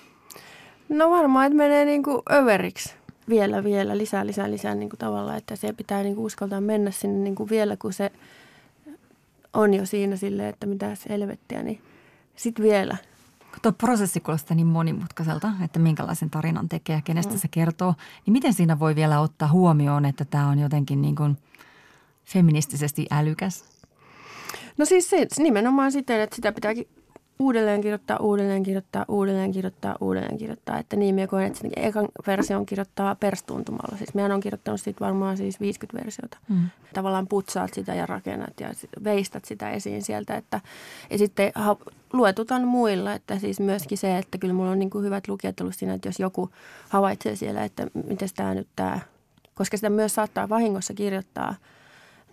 No 0.89 1.11
varmaan, 1.11 1.47
että 1.47 1.57
menee 1.57 1.85
niin 1.85 2.03
kuin 2.03 2.23
överiksi 2.33 2.95
vielä, 3.29 3.65
vielä, 3.65 3.99
lisää, 3.99 4.27
lisää, 4.27 4.51
lisää 4.51 4.75
niin 4.75 4.91
kuin 4.91 4.99
tavallaan, 4.99 5.39
että 5.39 5.57
se 5.57 5.73
pitää 5.73 6.03
niin 6.03 6.15
kuin 6.15 6.27
uskaltaa 6.27 6.61
mennä 6.61 6.91
sinne 6.91 7.19
niin 7.19 7.35
kuin 7.35 7.51
vielä, 7.51 7.77
kun 7.77 7.93
se 7.93 8.13
on 9.55 9.75
jo 9.75 9.87
siinä 9.87 10.17
silleen, 10.17 10.49
että 10.49 10.67
mitä 10.67 10.95
se 10.95 11.09
helvettiä, 11.09 11.63
niin 11.63 11.81
sitten 12.37 12.65
vielä. 12.65 12.97
Tuo 13.63 13.73
prosessi 13.73 14.21
kuulostaa 14.21 14.55
niin 14.55 14.67
monimutkaiselta, 14.67 15.53
että 15.65 15.79
minkälaisen 15.79 16.31
tarinan 16.31 16.69
tekee 16.69 16.97
ja 16.97 17.03
kenestä 17.03 17.33
mm. 17.33 17.39
se 17.39 17.49
kertoo, 17.49 17.95
niin 18.27 18.33
miten 18.33 18.55
siinä 18.55 18.79
voi 18.79 18.95
vielä 18.95 19.21
ottaa 19.21 19.49
huomioon, 19.49 20.05
että 20.05 20.25
tämä 20.25 20.49
on 20.49 20.59
jotenkin 20.59 21.03
niin 21.03 21.17
kuin 21.17 21.39
feministisesti 22.25 23.07
älykäs? 23.11 23.65
No 24.79 24.85
siis 24.85 25.11
se, 25.11 25.27
nimenomaan 25.39 25.93
siten, 25.93 26.21
että 26.21 26.37
sitä 26.37 26.53
pitääkin 26.53 26.89
uudelleen 27.39 27.80
kirjoittaa, 27.80 28.16
uudelleen 28.16 28.62
kirjoittaa, 28.62 29.05
uudelleen 29.09 29.53
kirjoittaa, 29.53 29.97
uudelleen 30.01 30.39
kirjoittaa. 30.39 30.78
Että 30.78 30.97
niin 30.97 31.14
minä 31.14 31.26
koen, 31.26 31.47
että 31.47 31.59
sen 31.59 31.70
ekan 31.76 32.09
version 32.26 32.66
kirjoittaa 32.66 33.14
perstuntumalla. 33.14 33.99
Siis 33.99 34.14
minä 34.14 34.26
olen 34.26 34.41
kirjoittanut 34.41 34.80
siitä 34.80 35.05
varmaan 35.05 35.37
siis 35.37 35.61
50 35.61 36.05
versiota. 36.05 36.39
Mm. 36.49 36.68
Tavallaan 36.95 37.26
putsaat 37.26 37.74
sitä 37.74 37.95
ja 37.95 38.07
rakennat 38.07 38.61
ja 38.61 38.70
veistät 39.05 39.45
sitä 39.45 39.70
esiin 39.70 40.03
sieltä. 40.03 40.37
Että, 40.37 40.61
ja 41.11 41.18
sitten 41.18 41.53
luetutan 42.12 42.68
muilla, 42.68 43.12
että 43.12 43.39
siis 43.39 43.61
myöskin 43.61 43.99
se, 43.99 44.18
että 44.18 44.39
kyllä 44.39 44.55
mulla 44.55 44.70
on 44.70 44.78
niin 44.78 44.91
kuin 44.91 45.05
hyvät 45.05 45.28
lukijat 45.28 45.61
ollut 45.61 45.74
siinä, 45.74 45.95
että 45.95 46.09
jos 46.09 46.20
joku 46.20 46.51
havaitsee 46.89 47.37
siellä, 47.37 47.64
että 47.64 47.87
miten 48.09 48.28
tämä 48.37 48.55
nyt 48.55 48.68
tämä, 48.76 49.01
koska 49.55 49.76
sitä 49.76 49.91
myös 49.91 50.14
saattaa 50.14 50.49
vahingossa 50.49 50.95
kirjoittaa 50.95 51.55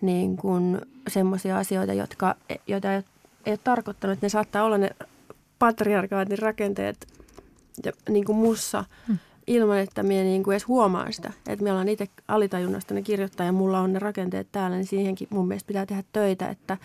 niin 0.00 0.36
kuin 0.36 0.80
semmoisia 1.08 1.58
asioita, 1.58 1.92
jotka, 1.92 2.34
joita 2.66 2.92
ei 2.92 3.02
ei 3.46 3.52
ole 3.52 3.58
tarkoittanut, 3.64 4.12
että 4.12 4.26
ne 4.26 4.28
saattaa 4.28 4.64
olla 4.64 4.78
ne 4.78 4.90
patriarkaatin 5.58 6.38
rakenteet 6.38 7.06
ja, 7.84 7.92
niin 8.08 8.24
kuin 8.24 8.38
mussa 8.38 8.84
hmm. 9.08 9.18
ilman, 9.46 9.78
että 9.78 10.02
minä 10.02 10.22
niin 10.22 10.42
kuin 10.42 10.52
edes 10.52 10.68
huomaan 10.68 11.12
sitä. 11.12 11.32
Että 11.48 11.62
minä 11.62 11.74
olen 11.74 11.88
itse 11.88 12.08
alitajunnasta 12.28 12.94
ne 12.94 13.02
kirjoittaa 13.02 13.46
ja 13.46 13.52
mulla 13.52 13.80
on 13.80 13.92
ne 13.92 13.98
rakenteet 13.98 14.48
täällä, 14.52 14.76
niin 14.76 14.86
siihenkin 14.86 15.28
mun 15.30 15.48
mielestä 15.48 15.66
pitää 15.66 15.86
tehdä 15.86 16.02
töitä, 16.12 16.48
että, 16.48 16.78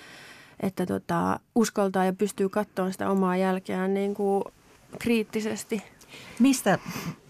että 0.60 0.86
tota, 0.86 1.40
uskaltaa 1.56 2.06
ja 2.06 2.14
pystyy 2.14 2.50
katsomaan 2.50 2.92
sitä 2.92 3.10
omaa 3.10 3.38
jälkeään 3.38 3.94
niin 3.94 4.14
kuin 4.14 4.44
kriittisesti. 5.00 5.84
Mistä, 6.40 6.80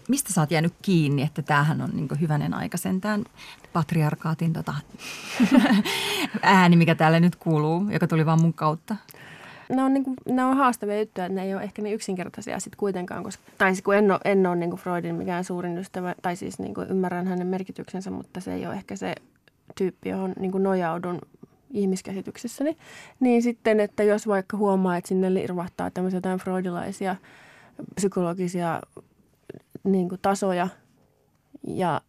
mistä 0.08 0.32
sä 0.32 0.40
oot 0.40 0.50
jäänyt 0.50 0.74
kiinni, 0.82 1.22
että 1.22 1.42
tämähän 1.42 1.80
on 1.80 1.90
niin 1.92 2.20
hyvänen 2.20 2.54
aika 2.54 2.76
sentään 2.76 3.24
patriarkaatin 3.78 4.52
tota, 4.52 4.74
ääni, 6.42 6.76
mikä 6.76 6.94
täällä 6.94 7.20
nyt 7.20 7.36
kuuluu, 7.36 7.90
joka 7.90 8.06
tuli 8.06 8.26
vaan 8.26 8.42
mun 8.42 8.54
kautta? 8.54 8.96
ne 9.68 9.82
on, 9.82 9.94
niin 9.94 10.04
kuin, 10.04 10.16
ne 10.28 10.44
on 10.44 10.56
haastavia 10.56 10.98
juttuja, 10.98 11.26
että 11.26 11.34
ne 11.34 11.46
ei 11.46 11.54
ole 11.54 11.62
ehkä 11.62 11.82
niin 11.82 11.94
yksinkertaisia 11.94 12.60
sitten 12.60 12.78
kuitenkaan, 12.78 13.24
koska, 13.24 13.42
tai 13.58 13.74
siis 13.74 13.82
kun 13.82 13.94
en 13.94 14.10
ole, 14.10 14.20
en 14.24 14.46
ole 14.46 14.56
niin 14.56 14.70
kuin 14.70 14.80
Freudin 14.80 15.14
mikään 15.14 15.44
suurin 15.44 15.78
ystävä, 15.78 16.14
tai 16.22 16.36
siis 16.36 16.58
niin 16.58 16.74
kuin 16.74 16.88
ymmärrän 16.90 17.26
hänen 17.26 17.46
merkityksensä, 17.46 18.10
mutta 18.10 18.40
se 18.40 18.54
ei 18.54 18.66
ole 18.66 18.74
ehkä 18.74 18.96
se 18.96 19.14
tyyppi, 19.74 20.08
johon 20.08 20.32
niin 20.38 20.52
kuin 20.52 20.62
nojaudun 20.62 21.18
ihmiskäsityksessäni, 21.70 22.76
niin 23.20 23.42
sitten, 23.42 23.80
että 23.80 24.02
jos 24.02 24.26
vaikka 24.26 24.56
huomaa, 24.56 24.96
että 24.96 25.08
sinne 25.08 25.34
lirvahtaa 25.34 25.90
tämmöisiä 25.90 26.16
jotain 26.16 26.38
freudilaisia 26.38 27.16
psykologisia 27.94 28.80
niin 29.84 30.08
kuin 30.08 30.20
tasoja 30.22 30.68
ja 31.66 32.00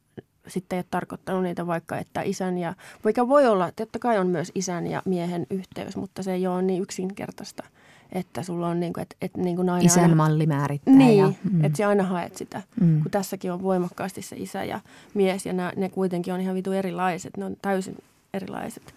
sitten 0.49 0.77
ei 0.77 0.79
ole 0.79 0.85
tarkoittanut 0.91 1.43
niitä 1.43 1.67
vaikka, 1.67 1.97
että 1.97 2.21
isän 2.21 2.57
ja, 2.57 2.73
vaikka 3.03 3.27
voi 3.27 3.47
olla, 3.47 3.67
että 3.67 3.85
totta 3.85 3.99
kai 3.99 4.19
on 4.19 4.27
myös 4.27 4.51
isän 4.55 4.87
ja 4.87 5.01
miehen 5.05 5.47
yhteys, 5.49 5.95
mutta 5.95 6.23
se 6.23 6.33
ei 6.33 6.47
ole 6.47 6.61
niin 6.61 6.81
yksinkertaista, 6.81 7.63
että 8.11 8.43
sulla 8.43 8.67
on 8.67 8.79
niin 8.79 8.93
kuin, 8.93 9.01
että, 9.01 9.15
että 9.21 9.41
niin 9.41 9.55
kuin 9.55 9.65
nainen 9.65 9.85
Isän 9.85 10.03
aina, 10.03 10.15
malli 10.15 10.45
määrittää. 10.45 10.93
Niin, 10.93 11.17
ja, 11.17 11.31
mm. 11.51 11.63
että 11.63 11.77
sä 11.77 11.87
aina 11.87 12.03
haet 12.03 12.37
sitä, 12.37 12.61
mm. 12.81 13.01
kun 13.01 13.11
tässäkin 13.11 13.51
on 13.51 13.63
voimakkaasti 13.63 14.21
se 14.21 14.35
isä 14.39 14.63
ja 14.63 14.79
mies 15.13 15.45
ja 15.45 15.53
nämä, 15.53 15.73
ne 15.75 15.89
kuitenkin 15.89 16.33
on 16.33 16.41
ihan 16.41 16.55
vitu 16.55 16.71
erilaiset, 16.71 17.37
ne 17.37 17.45
on 17.45 17.57
täysin 17.61 17.97
erilaiset. 18.33 18.93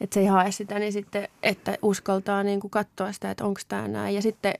Että 0.00 0.14
se 0.14 0.20
ei 0.20 0.26
hae 0.26 0.52
sitä, 0.52 0.78
niin 0.78 0.92
sitten, 0.92 1.28
että 1.42 1.78
uskaltaa 1.82 2.42
niin 2.42 2.60
kuin 2.60 2.70
katsoa 2.70 3.12
sitä, 3.12 3.30
että 3.30 3.44
onko 3.44 3.60
tämä 3.68 3.88
näin. 3.88 4.14
Ja 4.14 4.22
sitten, 4.22 4.54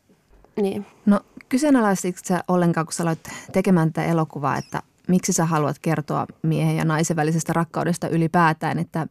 niin. 0.63 0.87
No 1.07 1.21
kyseenalaisitko 1.49 2.21
sä 2.25 2.45
ollenkaan, 2.49 2.87
kun 2.87 2.93
sä 2.93 3.03
aloit 3.03 3.29
tekemään 3.53 3.93
tätä 3.93 4.07
elokuvaa, 4.07 4.57
että 4.57 4.83
miksi 5.09 5.33
sä 5.33 5.45
haluat 5.45 5.79
kertoa 5.79 6.27
miehen 6.43 6.77
ja 6.77 6.85
naisen 6.85 7.17
välisestä 7.17 7.53
rakkaudesta 7.53 8.09
ylipäätään, 8.09 8.79
että 8.79 9.07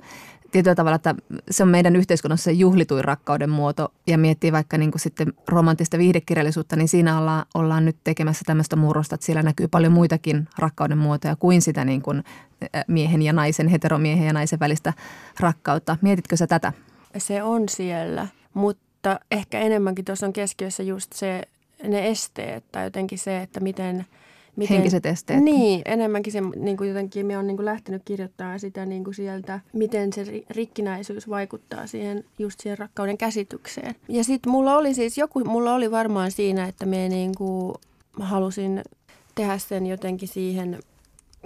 tietyllä 0.51 0.75
tavalla, 0.75 0.95
että 0.95 1.15
se 1.51 1.63
on 1.63 1.69
meidän 1.69 1.95
yhteiskunnassa 1.95 2.51
juhlituin 2.51 3.03
rakkauden 3.03 3.49
muoto 3.49 3.93
ja 4.07 4.17
miettii 4.17 4.51
vaikka 4.51 4.77
niin 4.77 4.91
kuin 4.91 5.01
sitten 5.01 5.33
romanttista 5.47 5.97
viihdekirjallisuutta, 5.97 6.75
niin 6.75 6.87
siinä 6.87 7.19
ollaan, 7.19 7.45
ollaan 7.53 7.85
nyt 7.85 7.97
tekemässä 8.03 8.41
tämmöistä 8.45 8.75
murrosta, 8.75 9.15
että 9.15 9.25
siellä 9.25 9.43
näkyy 9.43 9.67
paljon 9.67 9.93
muitakin 9.93 10.47
rakkauden 10.57 10.97
muotoja 10.97 11.35
kuin 11.35 11.61
sitä 11.61 11.85
niin 11.85 12.01
kuin 12.01 12.23
miehen 12.87 13.21
ja 13.21 13.33
naisen, 13.33 13.67
heteromiehen 13.67 14.27
ja 14.27 14.33
naisen 14.33 14.59
välistä 14.59 14.93
rakkautta. 15.39 15.97
Mietitkö 16.01 16.37
sä 16.37 16.47
tätä? 16.47 16.73
Se 17.17 17.43
on 17.43 17.69
siellä, 17.69 18.27
mutta 18.53 19.19
ehkä 19.31 19.59
enemmänkin 19.59 20.05
tuossa 20.05 20.25
on 20.25 20.33
keskiössä 20.33 20.83
just 20.83 21.13
se, 21.13 21.41
ne 21.83 22.07
esteet 22.07 22.63
tai 22.71 22.83
jotenkin 22.83 23.19
se, 23.19 23.41
että 23.41 23.59
miten– 23.59 24.05
Miten, 24.57 24.75
henkiset 24.75 25.05
esteet. 25.05 25.43
Niin, 25.43 25.81
enemmänkin 25.85 26.33
se 26.33 26.41
niin 26.41 26.77
kuin 26.77 26.87
jotenkin 26.87 27.25
me 27.25 27.37
on 27.37 27.47
niin 27.47 27.57
kuin 27.57 27.65
lähtenyt 27.65 28.01
kirjoittamaan 28.05 28.59
sitä 28.59 28.85
niin 28.85 29.03
kuin 29.03 29.13
sieltä, 29.13 29.59
miten 29.73 30.13
se 30.13 30.43
rikkinäisyys 30.49 31.29
vaikuttaa 31.29 31.87
siihen 31.87 32.23
just 32.39 32.59
siihen 32.59 32.77
rakkauden 32.77 33.17
käsitykseen. 33.17 33.95
Ja 34.07 34.23
sitten 34.23 34.51
mulla 34.51 34.77
oli 34.77 34.93
siis 34.93 35.17
joku, 35.17 35.39
mulla 35.45 35.75
oli 35.75 35.91
varmaan 35.91 36.31
siinä, 36.31 36.67
että 36.67 36.85
me 36.85 37.09
niin 37.09 37.31
kuin 37.37 37.73
halusin 38.19 38.81
tehdä 39.35 39.57
sen 39.57 39.85
jotenkin 39.85 40.27
siihen 40.29 40.79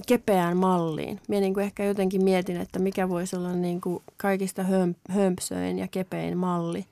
kepeään 0.07 0.57
malliin. 0.57 1.19
Minä 1.27 1.41
niin 1.41 1.53
kuin 1.53 1.63
ehkä 1.63 1.83
jotenkin 1.83 2.23
mietin, 2.23 2.57
että 2.57 2.79
mikä 2.79 3.09
voisi 3.09 3.35
olla 3.35 3.53
niin 3.53 3.81
kuin 3.81 4.03
kaikista 4.17 4.65
hömpsöin 5.09 5.79
ja 5.79 5.87
kepein 5.87 6.37
malli 6.37 6.85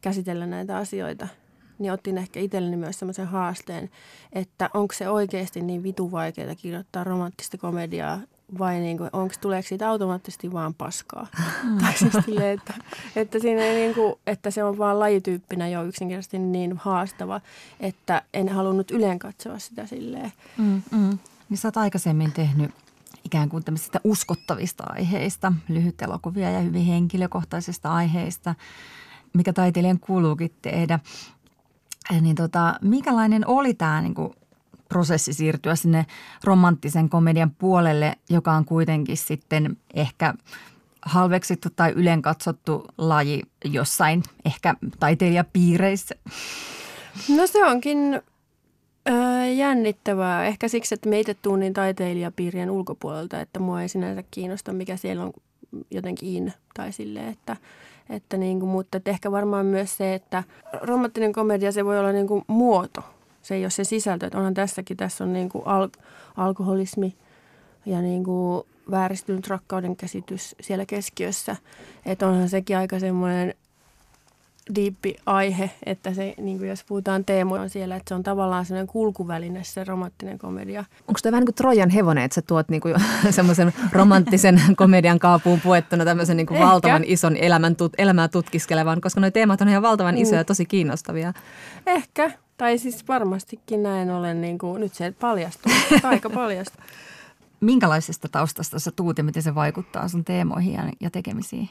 käsitellä 0.00 0.46
näitä 0.46 0.76
asioita– 0.76 1.28
niin 1.78 1.92
otin 1.92 2.18
ehkä 2.18 2.40
itselleni 2.40 2.76
myös 2.76 2.98
semmoisen 2.98 3.26
haasteen, 3.26 3.90
että 4.32 4.70
onko 4.74 4.94
se 4.94 5.08
oikeasti 5.08 5.60
niin 5.60 5.82
vitu 5.82 6.12
vaikeaa 6.12 6.54
kirjoittaa 6.54 7.04
romanttista 7.04 7.58
komediaa 7.58 8.20
vai 8.58 8.80
niin 8.80 8.98
kuin, 8.98 9.10
onko, 9.12 9.34
tuleeko 9.40 9.68
siitä 9.68 9.88
automaattisesti 9.88 10.52
vaan 10.52 10.74
paskaa? 10.74 11.26
tai 11.80 11.92
siis 11.92 12.12
sille, 12.24 12.52
että, 12.52 12.74
että, 13.16 13.38
siinä 13.38 13.60
niin 13.62 13.94
kuin, 13.94 14.14
että 14.26 14.50
se 14.50 14.64
on 14.64 14.78
vaan 14.78 15.00
lajityyppinä 15.00 15.68
jo 15.68 15.84
yksinkertaisesti 15.84 16.38
niin 16.38 16.76
haastava, 16.76 17.40
että 17.80 18.22
en 18.34 18.48
halunnut 18.48 18.90
yleen 18.90 19.18
katsoa 19.18 19.58
sitä 19.58 19.86
silleen. 19.86 20.32
Mm, 20.58 20.82
mm. 20.90 21.18
Niin 21.48 21.58
sä 21.58 21.68
oot 21.68 21.76
aikaisemmin 21.76 22.32
tehnyt 22.32 22.70
ikään 23.24 23.48
kuin 23.48 23.64
tämmöisistä 23.64 24.00
uskottavista 24.04 24.84
aiheista, 24.86 25.52
lyhyt 25.68 26.02
elokuvia 26.02 26.50
ja 26.50 26.60
hyvin 26.60 26.84
henkilökohtaisista 26.84 27.92
aiheista, 27.92 28.54
mikä 29.32 29.52
taiteilijan 29.52 30.00
kuuluukin 30.00 30.54
tehdä. 30.62 30.98
Niin 32.20 32.36
tota, 32.36 32.78
mikälainen 32.82 33.46
oli 33.46 33.74
tämä 33.74 34.02
niin 34.02 34.14
kuin 34.14 34.32
prosessi 34.88 35.32
siirtyä 35.32 35.76
sinne 35.76 36.06
romanttisen 36.44 37.08
komedian 37.08 37.50
puolelle, 37.50 38.16
joka 38.30 38.52
on 38.52 38.64
kuitenkin 38.64 39.16
sitten 39.16 39.76
ehkä 39.94 40.34
halveksittu 41.02 41.68
tai 41.76 41.90
ylen 41.90 42.22
katsottu 42.22 42.84
laji 42.98 43.42
jossain 43.64 44.22
ehkä 44.44 44.74
taiteilijapiireissä? 45.00 46.14
No 47.36 47.46
se 47.46 47.64
onkin 47.64 48.20
äh, 49.10 49.54
jännittävää. 49.56 50.44
Ehkä 50.44 50.68
siksi, 50.68 50.94
että 50.94 51.08
me 51.08 51.20
itse 51.20 51.34
tuun 51.34 51.60
niin 51.60 51.72
taiteilijapiirien 51.72 52.70
ulkopuolelta, 52.70 53.40
että 53.40 53.60
mua 53.60 53.82
ei 53.82 53.88
sinänsä 53.88 54.24
kiinnosta, 54.30 54.72
mikä 54.72 54.96
siellä 54.96 55.24
on 55.24 55.32
jotenkin 55.90 56.28
in 56.28 56.52
tai 56.74 56.92
silleen, 56.92 57.28
että– 57.28 57.56
että 58.08 58.36
niin 58.36 58.60
kuin, 58.60 58.70
mutta 58.70 58.96
että 58.96 59.10
ehkä 59.10 59.32
varmaan 59.32 59.66
myös 59.66 59.96
se, 59.96 60.14
että 60.14 60.44
romanttinen 60.82 61.32
komedia 61.32 61.72
se 61.72 61.84
voi 61.84 61.98
olla 61.98 62.12
niin 62.12 62.26
kuin 62.26 62.44
muoto. 62.46 63.00
Se 63.42 63.54
ei 63.54 63.64
ole 63.64 63.70
se 63.70 63.84
sisältö. 63.84 64.26
Että 64.26 64.38
onhan 64.38 64.54
tässäkin, 64.54 64.96
tässä 64.96 65.24
on 65.24 65.32
niin 65.32 65.48
kuin 65.48 65.66
al- 65.66 65.88
alkoholismi 66.36 67.14
ja 67.86 68.02
niin 68.02 68.24
kuin 68.24 68.64
vääristynyt 68.90 69.48
rakkauden 69.48 69.96
käsitys 69.96 70.56
siellä 70.60 70.86
keskiössä. 70.86 71.56
Että 72.06 72.28
onhan 72.28 72.48
sekin 72.48 72.76
aika 72.76 72.98
semmoinen 72.98 73.54
diippi 74.74 75.16
aihe, 75.26 75.70
että 75.86 76.14
se, 76.14 76.34
niin 76.38 76.58
kuin 76.58 76.68
jos 76.68 76.84
puhutaan 76.84 77.24
teemoja 77.24 77.62
on 77.62 77.70
siellä, 77.70 77.96
että 77.96 78.08
se 78.08 78.14
on 78.14 78.22
tavallaan 78.22 78.64
sellainen 78.64 78.86
kulkuväline, 78.86 79.64
se 79.64 79.84
romanttinen 79.84 80.38
komedia. 80.38 80.84
Onko 81.08 81.20
tämä 81.22 81.32
vähän 81.32 81.40
niin 81.40 81.46
kuin 81.46 81.54
Trojan 81.54 81.90
hevonen, 81.90 82.24
että 82.24 82.34
sä 82.34 82.42
tuot 82.42 82.68
niin 82.68 82.80
kuin 82.80 82.94
semmoisen 83.30 83.72
romanttisen 83.92 84.60
komedian 84.76 85.18
kaapuun 85.18 85.60
puettuna 85.60 86.04
tämmöisen 86.04 86.36
niin 86.36 86.46
kuin 86.46 86.60
valtavan 86.60 87.04
ison 87.06 87.36
elämän, 87.36 87.76
tut, 87.76 87.92
elämää 87.98 88.28
tutkiskelevan, 88.28 89.00
koska 89.00 89.20
nuo 89.20 89.30
teemat 89.30 89.60
on 89.60 89.68
ihan 89.68 89.82
valtavan 89.82 90.18
isoja 90.18 90.40
ja 90.40 90.44
tosi 90.44 90.64
kiinnostavia. 90.64 91.32
Ehkä, 91.86 92.30
tai 92.56 92.78
siis 92.78 93.08
varmastikin 93.08 93.82
näin 93.82 94.10
olen, 94.10 94.40
niin 94.40 94.58
kuin, 94.58 94.80
nyt 94.80 94.94
se 94.94 95.14
paljastuu, 95.20 95.72
aika 96.02 96.30
paljastuu. 96.30 96.80
Minkälaisesta 97.60 98.28
taustasta 98.28 98.78
sä 98.78 98.90
tuut 98.96 99.18
ja 99.18 99.24
miten 99.24 99.42
se 99.42 99.54
vaikuttaa 99.54 100.08
sun 100.08 100.24
teemoihin 100.24 100.92
ja 101.00 101.10
tekemisiin? 101.10 101.70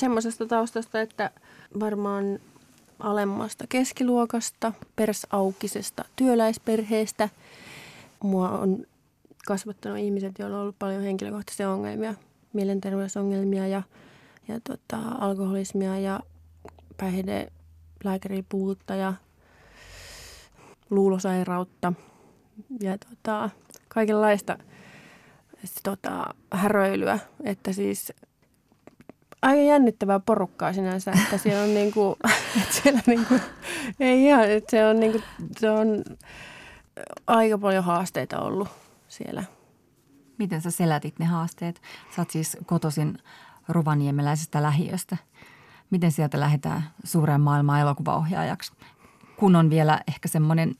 Semmoisesta 0.00 0.46
taustasta, 0.46 1.00
että– 1.00 1.30
varmaan 1.80 2.38
alemmasta 2.98 3.64
keskiluokasta, 3.68 4.72
persaukisesta 4.96 6.04
työläisperheestä. 6.16 7.28
Mua 8.22 8.50
on 8.50 8.86
kasvattanut 9.46 9.98
ihmiset, 9.98 10.38
joilla 10.38 10.56
on 10.56 10.62
ollut 10.62 10.78
paljon 10.78 11.02
henkilökohtaisia 11.02 11.70
ongelmia, 11.70 12.14
mielenterveysongelmia 12.52 13.66
ja, 13.66 13.82
ja 14.48 14.60
tota, 14.60 14.98
alkoholismia 15.18 15.98
ja 15.98 16.20
päihde, 16.96 17.52
lääkärilipuutta 18.04 18.94
ja 18.94 19.14
luulosairautta 20.90 21.92
ja 22.80 22.98
tota, 22.98 23.50
kaikenlaista 23.88 24.58
tota, 25.82 26.34
häröilyä. 26.52 27.18
Että 27.44 27.72
siis 27.72 28.12
aika 29.46 29.62
jännittävää 29.62 30.20
porukkaa 30.20 30.72
sinänsä, 30.72 31.12
että 31.12 31.38
siellä 31.38 31.62
on 31.62 31.74
niinku, 31.74 32.16
että 32.62 32.74
siellä 32.74 33.00
niinku, 33.06 33.34
ei 34.00 34.24
ihan, 34.24 34.50
että 34.50 34.70
se 34.70 34.86
on 34.86 35.00
niinku, 35.00 35.20
se 35.58 35.70
on 35.70 36.04
aika 37.26 37.58
paljon 37.58 37.84
haasteita 37.84 38.40
ollut 38.40 38.68
siellä. 39.08 39.44
Miten 40.38 40.60
sä 40.60 40.70
selätit 40.70 41.18
ne 41.18 41.24
haasteet? 41.24 41.82
Sä 42.16 42.22
oot 42.22 42.30
siis 42.30 42.56
kotoisin 42.66 43.18
rovaniemeläisestä 43.68 44.62
lähiöstä. 44.62 45.16
Miten 45.90 46.12
sieltä 46.12 46.40
lähdetään 46.40 46.90
suureen 47.04 47.40
maailmaan 47.40 47.80
elokuvaohjaajaksi? 47.80 48.72
Kun 49.36 49.56
on 49.56 49.70
vielä 49.70 50.00
ehkä 50.08 50.28
semmoinen 50.28 50.74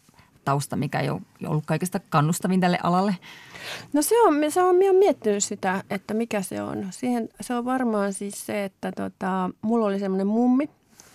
tausta, 0.47 0.76
mikä 0.76 1.01
ei 1.01 1.11
ole 1.11 1.20
ollut 1.47 1.66
kaikista 1.66 2.01
kannustavin 2.11 2.61
tälle 2.61 2.78
alalle. 2.82 3.16
No 3.92 4.03
se 4.03 4.22
on, 4.22 4.34
se 4.49 4.62
on, 4.62 4.76
minä 4.76 4.90
olen 4.90 4.99
miettinyt 4.99 5.44
sitä, 5.44 5.84
että 5.90 6.14
mikä 6.14 6.42
se 6.42 6.62
on. 6.62 6.86
Siihen, 6.90 7.28
se 7.40 7.55
on 7.55 7.64
varmaan 7.64 8.12
siis 8.12 8.47
se, 8.47 8.64
että 8.64 8.92
tota, 8.92 9.51
mulla 9.62 9.86
oli 9.86 9.99
semmoinen 9.99 10.26
mummi, 10.26 10.70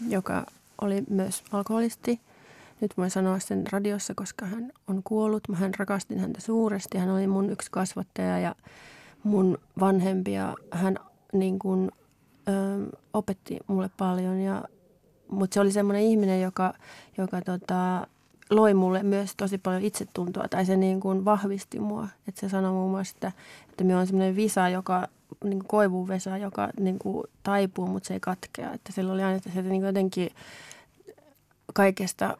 joka 0.10 0.46
oli 0.82 1.04
myös 1.10 1.44
alkoholisti. 1.52 2.20
Nyt 2.82 2.98
voin 2.98 3.12
sanoa 3.12 3.40
sen 3.40 3.64
radiossa, 3.72 4.14
koska 4.16 4.46
hän 4.46 4.72
on 4.88 5.02
kuollut. 5.04 5.48
Mä 5.50 5.56
hän 5.56 5.74
rakastin 5.78 6.20
häntä 6.20 6.42
suuresti. 6.42 6.98
Hän 6.98 7.10
oli 7.10 7.28
mun 7.28 7.50
yksi 7.50 7.72
kasvattaja 7.72 8.40
ja 8.40 8.56
mun 9.24 9.58
vanhempi 9.80 10.32
ja 10.32 10.56
hän 10.72 10.98
niin 11.34 11.60
kuin, 11.60 11.92
ö, 12.48 12.52
opetti 13.14 13.60
mulle 13.68 13.90
paljon. 13.98 14.40
Ja, 14.40 14.64
mutta 15.32 15.54
se 15.54 15.60
oli 15.60 15.72
semmoinen 15.72 16.04
ihminen, 16.04 16.42
joka, 16.42 16.74
joka 17.18 17.42
tota, 17.42 18.08
loi 18.52 18.74
mulle 18.74 19.04
myös 19.04 19.34
tosi 19.38 19.58
paljon 19.58 19.84
itsetuntoa 19.84 20.47
tai 20.49 20.66
se 20.66 20.78
niin 20.78 20.99
kuin 20.99 21.26
vahvisti 21.26 21.80
mua. 21.80 22.08
Että 22.28 22.41
se 22.41 22.49
sanoi 22.49 22.72
muun 22.72 22.91
muassa, 22.91 23.14
että, 23.16 23.32
että 23.70 23.84
minä 23.84 23.95
olen 23.95 24.08
semmoinen 24.08 24.36
visa, 24.36 24.70
joka, 24.70 25.08
niin 25.43 25.60
kuin 25.60 25.68
koivuvesa, 25.68 26.38
joka 26.38 26.70
niin 26.80 26.99
kuin 26.99 27.24
taipuu, 27.43 27.88
mutta 27.88 28.08
se 28.08 28.14
ei 28.14 28.20
katkea. 28.20 28.74
Että 28.74 28.91
sillä 28.91 29.14
oli 29.14 29.24
aina, 29.24 29.38
että 29.38 29.49
se 29.54 29.62
niin 29.62 29.82
kuin 29.82 29.88
jotenkin 29.88 30.30
kaikesta 31.74 32.38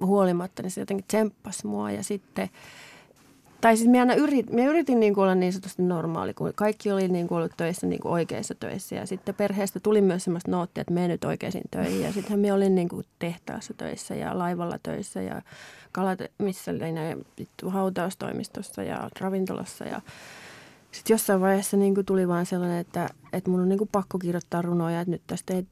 huolimatta, 0.00 0.62
niin 0.62 0.70
se 0.70 0.80
jotenkin 0.80 1.06
tsemppasi 1.06 1.66
mua 1.66 1.90
ja 1.90 2.04
sitten 2.04 2.50
tai 3.62 3.76
siis 3.76 3.88
minä, 3.88 4.00
aina 4.02 4.14
yrit, 4.14 4.50
minä 4.50 4.70
yritin 4.70 5.00
niin 5.00 5.14
kuin 5.14 5.22
olla 5.22 5.34
niin 5.34 5.52
sanotusti 5.52 5.82
normaali, 5.82 6.34
kun 6.34 6.52
kaikki 6.54 6.92
oli 6.92 7.08
niin 7.08 7.28
kuin 7.28 7.38
ollut 7.38 7.52
töissä 7.56 7.86
niin 7.86 8.00
kuin 8.00 8.12
oikeissa 8.12 8.54
töissä. 8.54 8.94
Ja 8.94 9.06
sitten 9.06 9.34
perheestä 9.34 9.80
tuli 9.80 10.00
myös 10.00 10.24
sellaista 10.24 10.50
noottia, 10.50 10.80
että 10.80 10.94
mene 10.94 11.08
nyt 11.08 11.24
oikeisiin 11.24 11.64
töihin. 11.70 12.02
Ja 12.02 12.12
sittenhän 12.12 12.40
minä 12.40 12.54
olin 12.54 12.74
niin 12.74 12.88
kuin 12.88 13.06
tehtaassa 13.18 13.74
töissä 13.74 14.14
ja 14.14 14.38
laivalla 14.38 14.78
töissä 14.82 15.22
ja 15.22 15.42
kalat, 15.92 16.18
missä 16.38 16.70
oli 16.70 17.24
vittu 17.38 17.70
hautaustoimistossa 17.70 18.82
ja 18.82 19.10
ravintolassa. 19.20 19.84
Ja 19.84 20.00
sitten 20.92 21.14
jossain 21.14 21.40
vaiheessa 21.40 21.76
niin 21.76 21.94
kuin 21.94 22.06
tuli 22.06 22.28
vaan 22.28 22.46
sellainen, 22.46 22.78
että, 22.78 23.08
että 23.32 23.50
mun 23.50 23.60
on 23.60 23.68
niin 23.68 23.78
kuin 23.78 23.90
pakko 23.92 24.18
kirjoittaa 24.18 24.62
runoja, 24.62 25.00
että 25.00 25.10
nyt 25.10 25.22
tästä 25.26 25.54
ei 25.54 25.66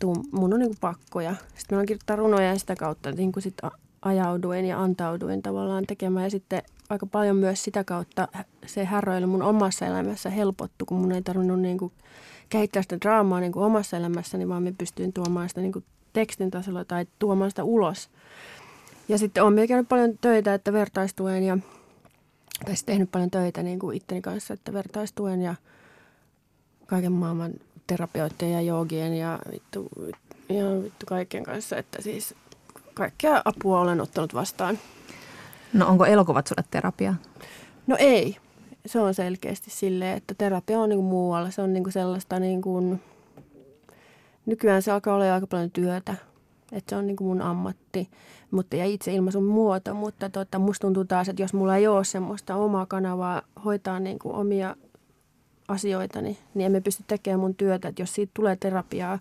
tuu, 0.00 0.16
mun 0.32 0.52
on 0.52 0.60
niin 0.60 0.70
kuin 0.70 0.80
pakko. 0.80 1.20
Ja 1.20 1.34
sitten 1.56 1.78
on 1.78 1.86
kirjoittaa 1.86 2.16
runoja 2.16 2.48
ja 2.48 2.58
sitä 2.58 2.76
kautta 2.76 3.12
niin 3.12 3.32
kuin 3.32 3.42
sit 3.42 3.56
ajauduin 4.02 4.64
ja 4.64 4.82
antauduin 4.82 5.42
tavallaan 5.42 5.84
tekemään. 5.86 6.24
Ja 6.24 6.30
sitten 6.30 6.62
aika 6.90 7.06
paljon 7.06 7.36
myös 7.36 7.64
sitä 7.64 7.84
kautta 7.84 8.28
se 8.66 8.84
häröily 8.84 9.26
mun 9.26 9.42
omassa 9.42 9.86
elämässä 9.86 10.30
helpottu, 10.30 10.86
kun 10.86 10.98
mun 10.98 11.12
ei 11.12 11.22
tarvinnut 11.22 11.60
niin 11.60 11.78
kuin 11.78 11.92
kehittää 12.48 12.82
sitä 12.82 12.98
draamaa 13.00 13.40
niin 13.40 13.52
kuin 13.52 13.64
omassa 13.64 13.96
elämässäni, 13.96 14.48
vaan 14.48 14.62
mä 14.62 14.72
pystyin 14.78 15.12
tuomaan 15.12 15.48
sitä 15.48 15.60
niin 15.60 15.72
kuin 15.72 15.84
tekstin 16.12 16.50
tasolla 16.50 16.84
tai 16.84 17.06
tuomaan 17.18 17.50
sitä 17.50 17.64
ulos. 17.64 18.10
Ja 19.08 19.18
sitten 19.18 19.44
olen 19.44 19.68
käynyt 19.68 19.88
paljon 19.88 20.18
töitä, 20.20 20.54
että 20.54 20.72
vertaistuen 20.72 21.42
ja 21.42 21.58
tai 22.64 22.76
sitten 22.76 22.92
tehnyt 22.92 23.10
paljon 23.10 23.30
töitä 23.30 23.62
niin 23.62 23.78
kuin 23.78 23.96
itteni 23.96 24.22
kanssa, 24.22 24.54
että 24.54 24.72
vertaistuen 24.72 25.42
ja 25.42 25.54
kaiken 26.86 27.12
maailman 27.12 27.52
terapioiden 27.86 28.52
ja 28.52 28.60
joogien 28.60 29.14
ja 29.14 29.38
vittu, 29.52 29.88
ja 30.48 30.82
vittu 30.82 31.06
kaiken 31.06 31.44
kanssa, 31.44 31.76
että 31.76 32.02
siis 32.02 32.34
kaikkea 32.94 33.42
apua 33.44 33.80
olen 33.80 34.00
ottanut 34.00 34.34
vastaan. 34.34 34.78
No 35.72 35.88
onko 35.88 36.04
elokuvat 36.04 36.46
sulle 36.46 36.64
terapia? 36.70 37.14
No 37.86 37.96
ei. 37.98 38.36
Se 38.86 39.00
on 39.00 39.14
selkeästi 39.14 39.70
silleen, 39.70 40.16
että 40.16 40.34
terapia 40.38 40.80
on 40.80 40.88
niin 40.88 40.98
kuin 40.98 41.08
muualla. 41.08 41.50
Se 41.50 41.62
on 41.62 41.72
niin 41.72 41.82
kuin 41.82 41.92
sellaista 41.92 42.40
niin 42.40 42.62
kuin, 42.62 43.00
nykyään 44.46 44.82
se 44.82 44.92
alkaa 44.92 45.14
olla 45.14 45.34
aika 45.34 45.46
paljon 45.46 45.70
työtä. 45.70 46.14
Että 46.72 46.90
se 46.90 46.96
on 46.96 47.06
niin 47.06 47.16
kuin 47.16 47.28
mun 47.28 47.42
ammatti 47.42 48.10
mutta, 48.50 48.76
ja 48.76 48.84
itse 48.84 49.12
ilmaisun 49.14 49.44
muoto, 49.44 49.94
mutta 49.94 50.30
tota, 50.30 50.58
musta 50.58 50.80
tuntuu 50.80 51.04
taas, 51.04 51.28
että 51.28 51.42
jos 51.42 51.54
mulla 51.54 51.76
ei 51.76 51.86
ole 51.86 52.04
semmoista 52.04 52.56
omaa 52.56 52.86
kanavaa 52.86 53.42
hoitaa 53.64 54.00
niin 54.00 54.18
kuin 54.18 54.34
omia 54.34 54.76
asioita, 55.68 56.20
niin, 56.20 56.36
niin 56.54 56.66
emme 56.66 56.80
pysty 56.80 57.04
tekemään 57.06 57.40
mun 57.40 57.54
työtä. 57.54 57.88
Että 57.88 58.02
jos 58.02 58.14
siitä 58.14 58.30
tulee 58.34 58.56
terapiaa, 58.56 59.18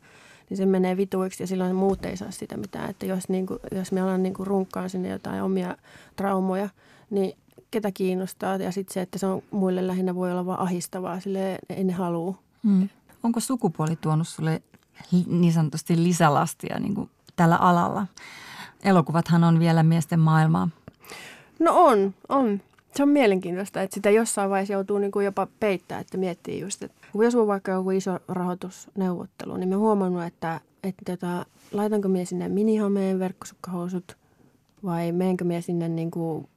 niin 0.50 0.58
se 0.58 0.66
menee 0.66 0.98
vituiksi 0.98 1.44
ja 1.44 1.48
silloin 1.48 1.76
muut 1.76 2.06
ei 2.06 2.18
saa 2.18 2.32
sitä 2.32 2.58
mitään. 2.58 2.90
Että 2.90 3.06
jos, 3.06 3.30
niin 3.30 3.46
kuin, 3.46 3.60
jos 3.72 3.92
me 3.92 4.02
alan 4.02 4.24
niin 4.24 4.34
kuin 4.34 4.48
runkkaan 4.48 4.90
sinne 4.90 5.10
jotain 5.10 5.44
omia 5.44 5.78
traumoja, 6.16 6.70
niin 7.10 7.38
ketä 7.72 7.92
kiinnostaa. 7.92 8.56
Ja 8.56 8.72
sitten 8.72 8.94
se, 8.94 9.02
että 9.02 9.20
se 9.20 9.28
on 9.28 9.42
muille 9.52 9.88
lähinnä 9.88 10.16
voi 10.16 10.32
olla 10.32 10.46
vaan 10.46 10.60
ahistavaa, 10.60 11.20
sille 11.20 11.60
ei 11.70 11.84
ne 11.84 11.94
halua. 11.94 12.36
Hmm. 12.64 12.90
Onko 13.24 13.40
sukupuoli 13.40 13.96
tuonut 13.96 14.28
sulle 14.28 14.62
niin 15.28 15.54
sanotusti 15.54 16.04
lisälastia 16.04 16.80
niin 16.80 16.96
kuin 16.96 17.10
tällä 17.36 17.56
alalla? 17.56 18.08
Elokuvathan 18.84 19.44
on 19.44 19.60
vielä 19.60 19.84
miesten 19.84 20.20
maailmaa. 20.20 20.70
No 21.60 21.86
on, 21.86 22.14
on. 22.30 22.62
Se 22.96 23.04
on 23.04 23.10
mielenkiintoista, 23.10 23.82
että 23.82 23.94
sitä 23.94 24.10
jossain 24.10 24.50
vaiheessa 24.50 24.74
joutuu 24.74 24.98
niin 24.98 25.12
kuin 25.12 25.26
jopa 25.26 25.48
peittää, 25.60 26.00
että 26.00 26.18
miettii 26.18 26.60
just, 26.60 26.84
että 26.84 26.99
kun 27.12 27.26
jos 27.26 27.36
on 27.36 27.48
vaikka 27.48 27.72
joku 27.72 27.92
iso 27.92 28.20
rahoitusneuvottelu, 28.28 29.58
niin 29.58 29.70
mä 29.70 29.78
huomannut, 29.78 30.24
että, 30.24 30.62
että 30.84 31.02
tota, 31.06 31.46
laitanko 31.72 32.08
minä 32.08 32.26
sinne 32.26 32.50
minihameen 32.50 33.20
verkkosukkahousut 33.20 34.18
vai 34.84 35.12
meenkö 35.12 35.44
minä 35.44 35.62
sinne 35.62 35.90
niin 35.90 36.12
kuin 36.12 36.48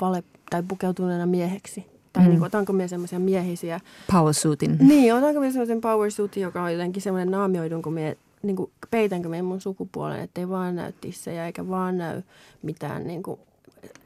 vale- 0.00 0.24
tai 0.50 0.62
pukeutuneena 0.68 1.26
mieheksi. 1.26 1.86
Tai 2.12 2.22
mm. 2.22 2.28
niin 2.28 2.38
kuin, 2.38 2.46
otanko 2.46 2.72
minä 2.72 2.88
semmoisia 2.88 3.18
miehisiä. 3.18 3.80
Powersuitin. 4.12 4.76
Niin, 4.80 5.14
otanko 5.14 5.40
minä 5.40 5.52
semmoisen 5.52 5.80
powersuitin, 5.80 6.42
joka 6.42 6.62
on 6.62 6.72
jotenkin 6.72 7.02
semmoinen 7.02 7.30
naamioidun, 7.30 7.82
kun 7.82 7.92
minä 7.92 8.14
niin 8.42 8.56
kuin, 8.56 8.70
peitänkö 8.90 9.28
minä 9.28 9.42
mun 9.42 9.60
sukupuolen, 9.60 10.20
ettei 10.20 10.48
vaan 10.48 10.76
näy 10.76 10.92
tissejä 11.00 11.46
eikä 11.46 11.68
vaan 11.68 11.98
näy 11.98 12.22
mitään 12.62 13.06
niin 13.06 13.22
kuin, 13.22 13.40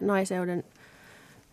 naiseuden, 0.01 0.64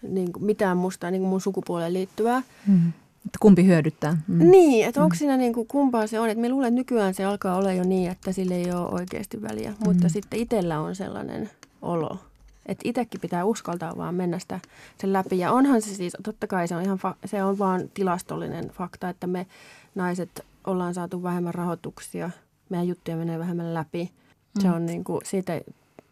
niin 0.01 0.33
kuin, 0.33 0.45
mitään 0.45 0.77
musta 0.77 1.11
niin 1.11 1.21
kuin 1.21 1.29
mun 1.29 1.41
sukupuoleen 1.41 1.93
liittyvää. 1.93 2.41
Mm. 2.67 2.93
Että 3.25 3.37
kumpi 3.39 3.65
hyödyttää. 3.65 4.17
Mm. 4.27 4.51
Niin, 4.51 4.87
että 4.87 5.03
onko 5.03 5.15
siinä 5.15 5.37
niin 5.37 5.53
kuin, 5.53 5.67
kumpaa 5.67 6.07
se 6.07 6.19
on. 6.19 6.29
Että 6.29 6.41
me 6.41 6.49
luulen, 6.49 6.67
että 6.67 6.75
nykyään 6.75 7.13
se 7.13 7.25
alkaa 7.25 7.55
olla 7.55 7.73
jo 7.73 7.83
niin, 7.83 8.11
että 8.11 8.31
sille 8.31 8.55
ei 8.55 8.71
ole 8.71 8.89
oikeasti 8.89 9.41
väliä. 9.41 9.69
Mm. 9.69 9.75
Mutta 9.79 10.09
sitten 10.09 10.39
itsellä 10.39 10.79
on 10.79 10.95
sellainen 10.95 11.49
olo, 11.81 12.17
että 12.65 12.89
itsekin 12.89 13.21
pitää 13.21 13.45
uskaltaa 13.45 13.97
vaan 13.97 14.15
mennä 14.15 14.39
sitä 14.39 14.59
sen 14.97 15.13
läpi. 15.13 15.39
Ja 15.39 15.51
onhan 15.51 15.81
se 15.81 15.95
siis, 15.95 16.13
totta 16.23 16.47
kai 16.47 16.67
se 16.67 16.75
on 16.75 16.83
ihan, 16.83 16.99
fa- 16.99 17.17
se 17.27 17.43
on 17.43 17.59
vaan 17.59 17.89
tilastollinen 17.93 18.69
fakta, 18.69 19.09
että 19.09 19.27
me 19.27 19.47
naiset 19.95 20.45
ollaan 20.67 20.93
saatu 20.93 21.23
vähemmän 21.23 21.53
rahoituksia. 21.53 22.29
Meidän 22.69 22.87
juttuja 22.87 23.17
menee 23.17 23.39
vähemmän 23.39 23.73
läpi. 23.73 24.11
Se 24.59 24.67
mm. 24.67 24.73
on 24.73 24.85
niin 24.85 25.03
kuin, 25.03 25.21
siitä 25.25 25.61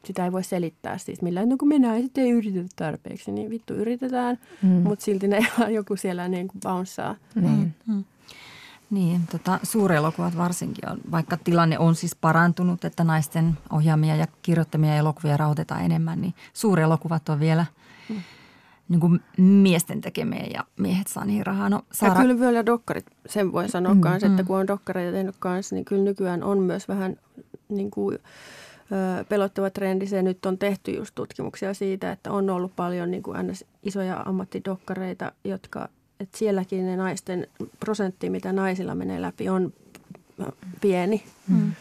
sitä 0.05 0.25
ei 0.25 0.31
voi 0.31 0.43
selittää 0.43 0.97
siis 0.97 1.21
millään, 1.21 1.49
no 1.49 1.57
kun 1.57 1.67
mennään 1.67 2.01
sitten 2.01 2.23
ei 2.23 2.31
yritetä 2.31 2.69
tarpeeksi, 2.75 3.31
niin 3.31 3.49
vittu 3.49 3.73
yritetään, 3.73 4.39
mm. 4.61 4.69
mutta 4.69 5.05
silti 5.05 5.27
ne 5.27 5.47
joku 5.77 5.95
siellä 5.95 6.27
niin 6.27 6.47
kuin 6.47 6.61
bouncea. 6.61 7.15
Niin. 7.35 7.75
Mm. 7.87 8.03
Niin, 8.89 9.21
tota, 9.31 9.59
suurelokuvat 9.63 10.37
varsinkin 10.37 10.89
on, 10.89 10.97
vaikka 11.11 11.37
tilanne 11.43 11.79
on 11.79 11.95
siis 11.95 12.15
parantunut, 12.15 12.85
että 12.85 13.03
naisten 13.03 13.57
ohjaamia 13.71 14.15
ja 14.15 14.27
kirjoittamia 14.41 14.95
elokuvia 14.95 15.37
rahoitetaan 15.37 15.85
enemmän, 15.85 16.21
niin 16.21 16.33
suurelokuvat 16.53 17.29
on 17.29 17.39
vielä 17.39 17.65
mm. 18.09 18.15
niin 18.89 18.99
kuin 18.99 19.19
miesten 19.37 20.01
tekemiä 20.01 20.45
ja 20.53 20.63
miehet 20.77 21.07
saa 21.07 21.25
niihin 21.25 21.45
rahaa. 21.45 21.69
No, 21.69 21.81
Saara... 21.91 22.15
Ja 22.15 22.21
kyllä 22.21 22.39
vielä 22.39 22.65
dokkarit, 22.65 23.05
sen 23.25 23.51
voi 23.51 23.69
sanoa 23.69 23.93
mm, 23.93 24.01
kanssa, 24.01 24.27
että 24.27 24.43
mm. 24.43 24.47
kun 24.47 24.57
on 24.57 24.67
dokkareita 24.67 25.11
tehnyt 25.11 25.35
kanssa, 25.39 25.75
niin 25.75 25.85
kyllä 25.85 26.03
nykyään 26.03 26.43
on 26.43 26.59
myös 26.59 26.87
vähän 26.87 27.17
niin 27.69 27.91
kuin– 27.91 28.19
pelottava 29.29 29.69
trendi. 29.69 30.07
Se 30.07 30.21
nyt 30.21 30.45
on 30.45 30.57
tehty 30.57 30.91
just 30.91 31.15
tutkimuksia 31.15 31.73
siitä, 31.73 32.11
että 32.11 32.31
on 32.31 32.49
ollut 32.49 32.75
paljon 32.75 33.11
niin 33.11 33.23
kuin 33.23 33.37
isoja 33.83 34.23
ammattidokkareita, 34.25 35.31
jotka, 35.43 35.89
että 36.19 36.37
sielläkin 36.37 36.85
ne 36.85 36.95
naisten 36.95 37.47
prosentti, 37.79 38.29
mitä 38.29 38.53
naisilla 38.53 38.95
menee 38.95 39.21
läpi, 39.21 39.49
on 39.49 39.73
pieni. 40.81 41.23
Hmm. 41.49 41.71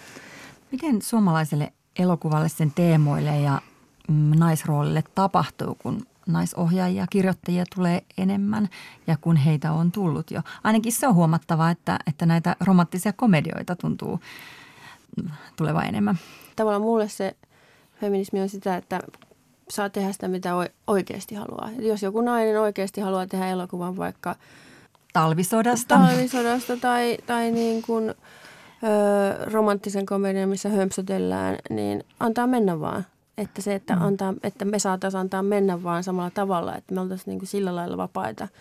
Miten 0.72 1.02
suomalaiselle 1.02 1.72
elokuvalle, 1.98 2.48
sen 2.48 2.72
teemoille 2.74 3.40
ja 3.40 3.60
mm, 4.08 4.30
naisroolille 4.38 5.04
tapahtuu, 5.14 5.74
kun 5.74 6.06
naisohjaajia, 6.26 7.06
kirjoittajia 7.10 7.64
tulee 7.74 8.02
enemmän 8.18 8.68
ja 9.06 9.16
kun 9.20 9.36
heitä 9.36 9.72
on 9.72 9.92
tullut 9.92 10.30
jo. 10.30 10.40
Ainakin 10.64 10.92
se 10.92 11.08
on 11.08 11.14
huomattava, 11.14 11.70
että, 11.70 11.98
että 12.06 12.26
näitä 12.26 12.56
romanttisia 12.60 13.12
komedioita 13.12 13.76
tuntuu 13.76 14.20
tulevan 15.56 15.86
enemmän. 15.86 16.18
Tavallaan 16.56 16.82
mulle 16.82 17.08
se 17.08 17.36
feminismi 18.00 18.40
on 18.40 18.48
sitä, 18.48 18.76
että 18.76 19.00
saa 19.70 19.90
tehdä 19.90 20.12
sitä, 20.12 20.28
mitä 20.28 20.50
oikeasti 20.86 21.34
haluaa. 21.34 21.70
Et 21.78 21.84
jos 21.84 22.02
joku 22.02 22.20
nainen 22.20 22.60
oikeasti 22.60 23.00
haluaa 23.00 23.26
tehdä 23.26 23.48
elokuvan 23.48 23.96
vaikka 23.96 24.36
talvisodasta, 25.12 25.98
talvisodasta 25.98 26.76
tai, 26.76 27.18
tai 27.26 27.50
niin 27.50 27.82
kuin, 27.82 28.10
ö, 28.10 28.14
romanttisen 29.52 30.06
komedian, 30.06 30.48
missä 30.48 30.68
hömpsötellään, 30.68 31.56
niin 31.70 32.04
antaa 32.20 32.46
mennä 32.46 32.80
vaan. 32.80 33.06
Että 33.38 33.62
se, 33.62 33.74
että, 33.74 33.96
mm. 33.96 34.02
antaa, 34.02 34.34
että 34.42 34.64
me 34.64 34.78
saataisiin 34.78 35.20
antaa 35.20 35.42
mennä 35.42 35.82
vaan 35.82 36.04
samalla 36.04 36.30
tavalla, 36.30 36.76
että 36.76 36.94
me 36.94 37.00
oltaisiin 37.00 37.26
niin 37.26 37.38
kuin 37.38 37.48
sillä 37.48 37.76
lailla 37.76 37.96
vapaita– 37.96 38.48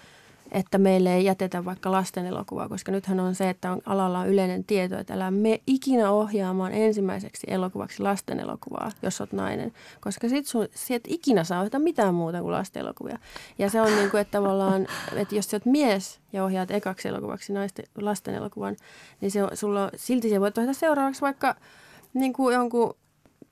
että 0.52 0.78
meille 0.78 1.16
ei 1.16 1.26
jätetä 1.26 1.66
vaikka 1.66 1.92
lasten 1.92 2.26
elokuvaa, 2.26 2.70
koska 2.70 2.92
nythän 2.92 3.20
on 3.20 3.36
se, 3.36 3.50
että 3.50 3.72
on, 3.72 3.82
alalla 3.86 4.20
on 4.20 4.28
yleinen 4.28 4.64
tieto, 4.64 4.98
että 4.98 5.14
älä 5.14 5.32
me 5.32 5.62
ikinä 5.68 6.12
ohjaamaan 6.12 6.72
ensimmäiseksi 6.72 7.48
elokuvaksi 7.50 8.04
lasten 8.04 8.40
elokuvaa, 8.40 8.92
jos 9.02 9.22
olet 9.22 9.34
nainen, 9.34 9.74
koska 10.02 10.30
sit 10.30 10.46
sun, 10.46 10.68
et 10.90 11.04
ikinä 11.08 11.44
saa 11.44 11.60
ohjata 11.60 11.80
mitään 11.80 12.14
muuta 12.14 12.42
kuin 12.42 12.52
lasten 12.52 12.82
elokuvia. 12.82 13.20
Ja 13.58 13.70
se 13.70 13.82
on 13.82 13.96
niin 13.96 14.12
kuin, 14.12 14.22
että 14.22 14.32
tavallaan, 14.32 14.88
että 15.16 15.36
jos 15.36 15.54
olet 15.54 15.66
mies 15.66 16.20
ja 16.34 16.44
ohjaat 16.44 16.72
ekaksi 16.72 17.08
elokuvaksi 17.08 17.54
naisten, 17.54 17.86
lasten 17.98 18.36
elokuvan, 18.36 18.76
niin 19.22 19.32
se, 19.32 19.40
sulla, 19.54 19.90
silti 19.96 20.30
se 20.30 20.42
voit 20.42 20.58
ohjata 20.58 20.80
seuraavaksi 20.80 21.22
vaikka 21.22 21.56
niin 22.14 22.34
kuin 22.34 22.56
jonkun 22.56 22.94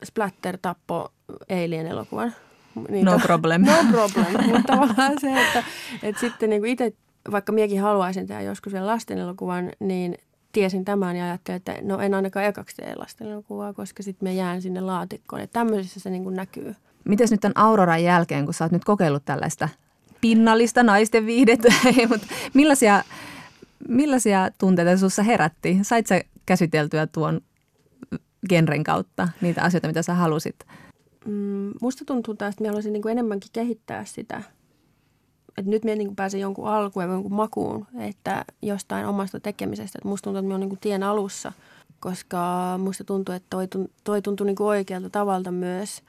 splatter-tappo 0.04 1.12
Alien 1.50 1.86
elokuvan 1.86 2.34
Niitä, 2.90 3.10
no 3.10 3.18
problem. 3.18 3.62
No 3.62 3.72
problem, 3.90 4.44
mutta 4.44 4.62
tavallaan 4.66 5.12
se, 5.20 5.42
että, 5.42 5.64
että 6.02 6.20
sitten 6.20 6.50
niin 6.50 6.66
itse, 6.66 6.92
vaikka 7.30 7.52
minäkin 7.52 7.80
haluaisin 7.80 8.26
tehdä 8.26 8.40
joskus 8.40 8.72
vielä 8.72 8.86
lastenelokuvan, 8.86 9.72
niin 9.80 10.18
tiesin 10.52 10.84
tämän 10.84 11.16
ja 11.16 11.24
ajattelin, 11.24 11.56
että 11.56 11.74
no 11.82 11.98
en 11.98 12.14
ainakaan 12.14 12.46
ekaksi 12.46 12.76
tee 12.76 12.94
lastenelokuvaa, 12.96 13.72
koska 13.72 14.02
sitten 14.02 14.28
me 14.28 14.34
jään 14.34 14.62
sinne 14.62 14.80
laatikkoon. 14.80 15.42
Että 15.42 15.60
tämmöisissä 15.60 16.00
se 16.00 16.10
niin 16.10 16.24
kuin 16.24 16.36
näkyy. 16.36 16.74
Miten 17.04 17.28
nyt 17.30 17.40
tämän 17.40 17.56
Auroran 17.56 18.04
jälkeen, 18.04 18.44
kun 18.44 18.54
sä 18.54 18.64
oot 18.64 18.72
nyt 18.72 18.84
kokeillut 18.84 19.24
tällaista 19.24 19.68
pinnallista 20.20 20.82
naisten 20.82 21.26
viihdettä, 21.26 21.72
mutta 22.08 22.26
millaisia, 22.54 23.04
millaisia 23.88 24.50
tunteita 24.58 24.96
sinussa 24.96 25.22
herätti? 25.22 25.78
Sait 25.82 26.06
sä 26.06 26.20
käsiteltyä 26.46 27.06
tuon 27.06 27.40
genren 28.48 28.84
kautta 28.84 29.28
niitä 29.40 29.62
asioita, 29.62 29.88
mitä 29.88 30.02
sä 30.02 30.14
halusit 30.14 30.56
mm, 31.26 31.72
musta 31.80 32.04
tuntuu 32.04 32.34
taas, 32.34 32.52
että 32.52 32.64
mä 32.64 32.68
haluaisin 32.68 32.92
niin 32.92 33.02
kuin 33.02 33.12
enemmänkin 33.12 33.50
kehittää 33.52 34.04
sitä. 34.04 34.42
Että 35.58 35.70
nyt 35.70 35.84
mä 35.84 35.94
niin 35.94 36.16
pääsen 36.16 36.40
jonkun 36.40 36.68
alkuun 36.68 37.04
ja 37.04 37.12
jonkun 37.12 37.34
makuun, 37.34 37.86
että 37.98 38.44
jostain 38.62 39.06
omasta 39.06 39.40
tekemisestä. 39.40 39.98
Että 39.98 40.08
musta 40.08 40.24
tuntuu, 40.24 40.38
että 40.38 40.48
mä 40.48 40.54
oon 40.54 40.60
niin 40.60 40.68
kuin 40.68 40.80
tien 40.80 41.02
alussa, 41.02 41.52
koska 42.00 42.38
musta 42.78 43.04
tuntuu, 43.04 43.34
että 43.34 43.46
toi, 43.50 43.68
toi 44.04 44.22
tuntuu 44.22 44.46
niin 44.46 44.56
kuin 44.56 44.66
oikealta 44.66 45.10
tavalta 45.10 45.50
myös. 45.50 46.02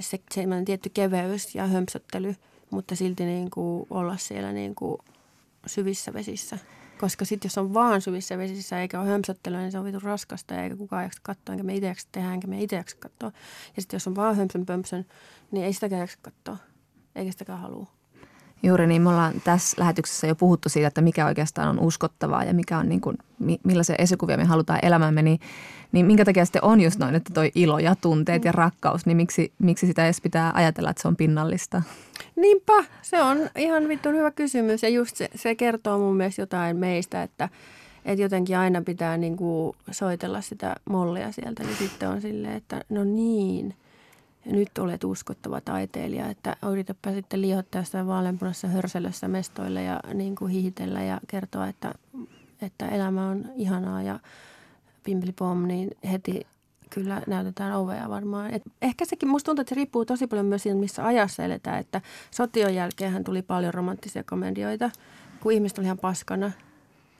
se 0.00 0.20
semmoinen 0.34 0.64
tietty 0.64 0.90
keveys 0.94 1.54
ja 1.54 1.66
hömpsöttely, 1.66 2.36
mutta 2.70 2.96
silti 2.96 3.24
niin 3.24 3.50
kuin 3.50 3.86
olla 3.90 4.16
siellä 4.16 4.52
niin 4.52 4.74
kuin 4.74 4.98
syvissä 5.66 6.12
vesissä. 6.12 6.58
Koska 7.02 7.24
sitten 7.24 7.48
jos 7.48 7.58
on 7.58 7.74
vaan 7.74 8.00
syvissä 8.00 8.38
vesissä 8.38 8.80
eikä 8.80 9.00
ole 9.00 9.08
hömpsöttelyä, 9.08 9.60
niin 9.60 9.72
se 9.72 9.78
on 9.78 9.84
vitu 9.84 10.00
raskasta 10.00 10.62
eikä 10.62 10.76
kukaan 10.76 11.02
jaksa 11.02 11.20
katsoa, 11.22 11.52
enkä 11.52 11.64
me 11.64 11.74
itse 11.74 11.86
jaksa 11.86 12.08
tehdä, 12.12 12.34
enkä 12.34 12.46
me 12.46 12.62
itse 12.62 12.76
jaksa 12.76 12.96
katsoa. 13.00 13.32
Ja 13.76 13.82
sitten 13.82 13.96
jos 13.96 14.06
on 14.06 14.16
vaan 14.16 14.36
hömpsön 14.36 14.66
pömpsön, 14.66 15.06
niin 15.50 15.64
ei 15.64 15.72
sitäkään 15.72 16.00
jaksa 16.00 16.18
katsoa, 16.22 16.56
eikä 17.14 17.32
sitäkään 17.32 17.58
halua. 17.58 17.86
Juuri 18.62 18.86
niin, 18.86 19.02
me 19.02 19.08
ollaan 19.08 19.34
tässä 19.44 19.76
lähetyksessä 19.80 20.26
jo 20.26 20.34
puhuttu 20.34 20.68
siitä, 20.68 20.88
että 20.88 21.00
mikä 21.00 21.26
oikeastaan 21.26 21.68
on 21.68 21.80
uskottavaa 21.80 22.44
ja 22.44 22.54
mikä 22.54 22.78
on 22.78 22.88
niin 22.88 23.00
kuin, 23.00 23.18
millaisia 23.64 23.96
esikuvia 23.98 24.36
me 24.36 24.44
halutaan 24.44 24.78
elämämme, 24.82 25.22
niin, 25.22 25.40
niin 25.92 26.06
minkä 26.06 26.24
takia 26.24 26.44
sitten 26.44 26.64
on 26.64 26.80
just 26.80 26.98
noin, 26.98 27.14
että 27.14 27.34
toi 27.34 27.52
ilo 27.54 27.78
ja 27.78 27.94
tunteet 27.94 28.44
ja 28.44 28.52
rakkaus, 28.52 29.06
niin 29.06 29.16
miksi, 29.16 29.52
miksi 29.58 29.86
sitä 29.86 30.04
edes 30.04 30.20
pitää 30.20 30.52
ajatella, 30.54 30.90
että 30.90 31.02
se 31.02 31.08
on 31.08 31.16
pinnallista? 31.16 31.82
Niinpä, 32.36 32.84
se 33.02 33.22
on 33.22 33.38
ihan 33.56 33.88
vittu 33.88 34.08
hyvä 34.08 34.30
kysymys 34.30 34.82
ja 34.82 34.88
just 34.88 35.16
se, 35.16 35.28
se 35.34 35.54
kertoo 35.54 35.98
mun 35.98 36.16
mielestä 36.16 36.42
jotain 36.42 36.76
meistä, 36.76 37.22
että, 37.22 37.48
että 38.04 38.22
jotenkin 38.22 38.58
aina 38.58 38.82
pitää 38.82 39.16
niin 39.16 39.36
kuin 39.36 39.76
soitella 39.90 40.40
sitä 40.40 40.76
mollia 40.90 41.32
sieltä, 41.32 41.62
niin 41.62 41.76
sitten 41.76 42.08
on 42.08 42.20
silleen, 42.20 42.56
että 42.56 42.84
no 42.88 43.04
niin– 43.04 43.74
nyt 44.44 44.78
olet 44.78 45.04
uskottava 45.04 45.60
taiteilija, 45.60 46.30
että 46.30 46.56
yritäpä 46.70 47.12
sitten 47.12 47.40
liihottaa 47.40 47.80
jossain 47.80 48.06
vaaleanpunassa 48.06 48.68
hörselössä 48.68 49.28
mestoille 49.28 49.82
ja 49.82 50.00
niin 50.14 50.34
kuin 50.34 50.52
hihitellä 50.52 51.02
ja 51.02 51.20
kertoa, 51.26 51.68
että, 51.68 51.94
että 52.62 52.88
elämä 52.88 53.28
on 53.28 53.44
ihanaa 53.54 54.02
ja 54.02 54.20
pom, 55.38 55.66
niin 55.66 55.90
heti 56.12 56.46
kyllä 56.90 57.22
näytetään 57.26 57.76
ovea 57.76 58.08
varmaan. 58.08 58.54
Et 58.54 58.62
ehkä 58.82 59.04
sekin, 59.04 59.28
musta 59.28 59.44
tuntuu, 59.46 59.60
että 59.60 59.68
se 59.68 59.74
riippuu 59.74 60.04
tosi 60.04 60.26
paljon 60.26 60.46
myös 60.46 60.62
siitä, 60.62 60.78
missä 60.78 61.06
ajassa 61.06 61.44
eletään, 61.44 61.78
että 61.78 62.00
sotion 62.30 62.74
jälkeen 62.74 63.24
tuli 63.24 63.42
paljon 63.42 63.74
romanttisia 63.74 64.24
komedioita, 64.24 64.90
kun 65.40 65.52
ihmiset 65.52 65.78
oli 65.78 65.86
ihan 65.86 65.98
paskana. 65.98 66.52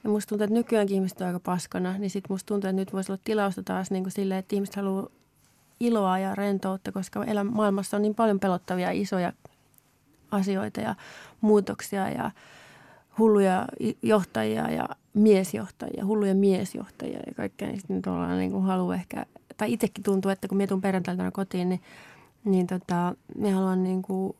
Ja 0.03 0.09
musta 0.09 0.29
tuntuu, 0.29 0.43
että 0.43 0.53
nykyäänkin 0.53 0.95
ihmiset 0.95 1.21
on 1.21 1.27
aika 1.27 1.39
paskana, 1.39 1.97
niin 1.97 2.09
sitten 2.09 2.33
musta 2.33 2.47
tuntuu, 2.47 2.69
että 2.69 2.81
nyt 2.81 2.93
voisi 2.93 3.11
olla 3.11 3.21
tilausta 3.23 3.63
taas 3.63 3.91
niin 3.91 4.03
kuin 4.03 4.11
silleen, 4.11 4.39
että 4.39 4.55
ihmiset 4.55 4.75
haluaa 4.75 5.07
iloa 5.85 6.19
ja 6.19 6.35
rentoutta, 6.35 6.91
koska 6.91 7.25
maailmassa 7.51 7.97
on 7.97 8.01
niin 8.01 8.15
paljon 8.15 8.39
pelottavia 8.39 8.91
isoja 8.91 9.33
asioita 10.31 10.81
ja 10.81 10.95
muutoksia 11.41 12.09
ja 12.09 12.31
hulluja 13.17 13.67
johtajia 14.01 14.71
ja 14.71 14.89
miesjohtajia, 15.13 16.05
hulluja 16.05 16.35
miesjohtajia 16.35 17.19
ja 17.27 17.33
kaikkea. 17.33 17.67
Niin 17.67 17.79
sitten 17.79 18.13
ollaan 18.13 18.37
niin 18.37 18.51
kuin 18.51 18.63
halu 18.63 18.91
ehkä, 18.91 19.25
tai 19.57 19.73
itsekin 19.73 20.03
tuntuu, 20.03 20.31
että 20.31 20.47
kun 20.47 20.57
mietun 20.57 20.81
perjantailtana 20.81 21.31
kotiin, 21.31 21.69
niin, 21.69 21.81
niin 22.45 22.67
tota, 22.67 23.15
me 23.37 23.51
haluan 23.51 23.83
niin 23.83 24.01
kuin 24.01 24.35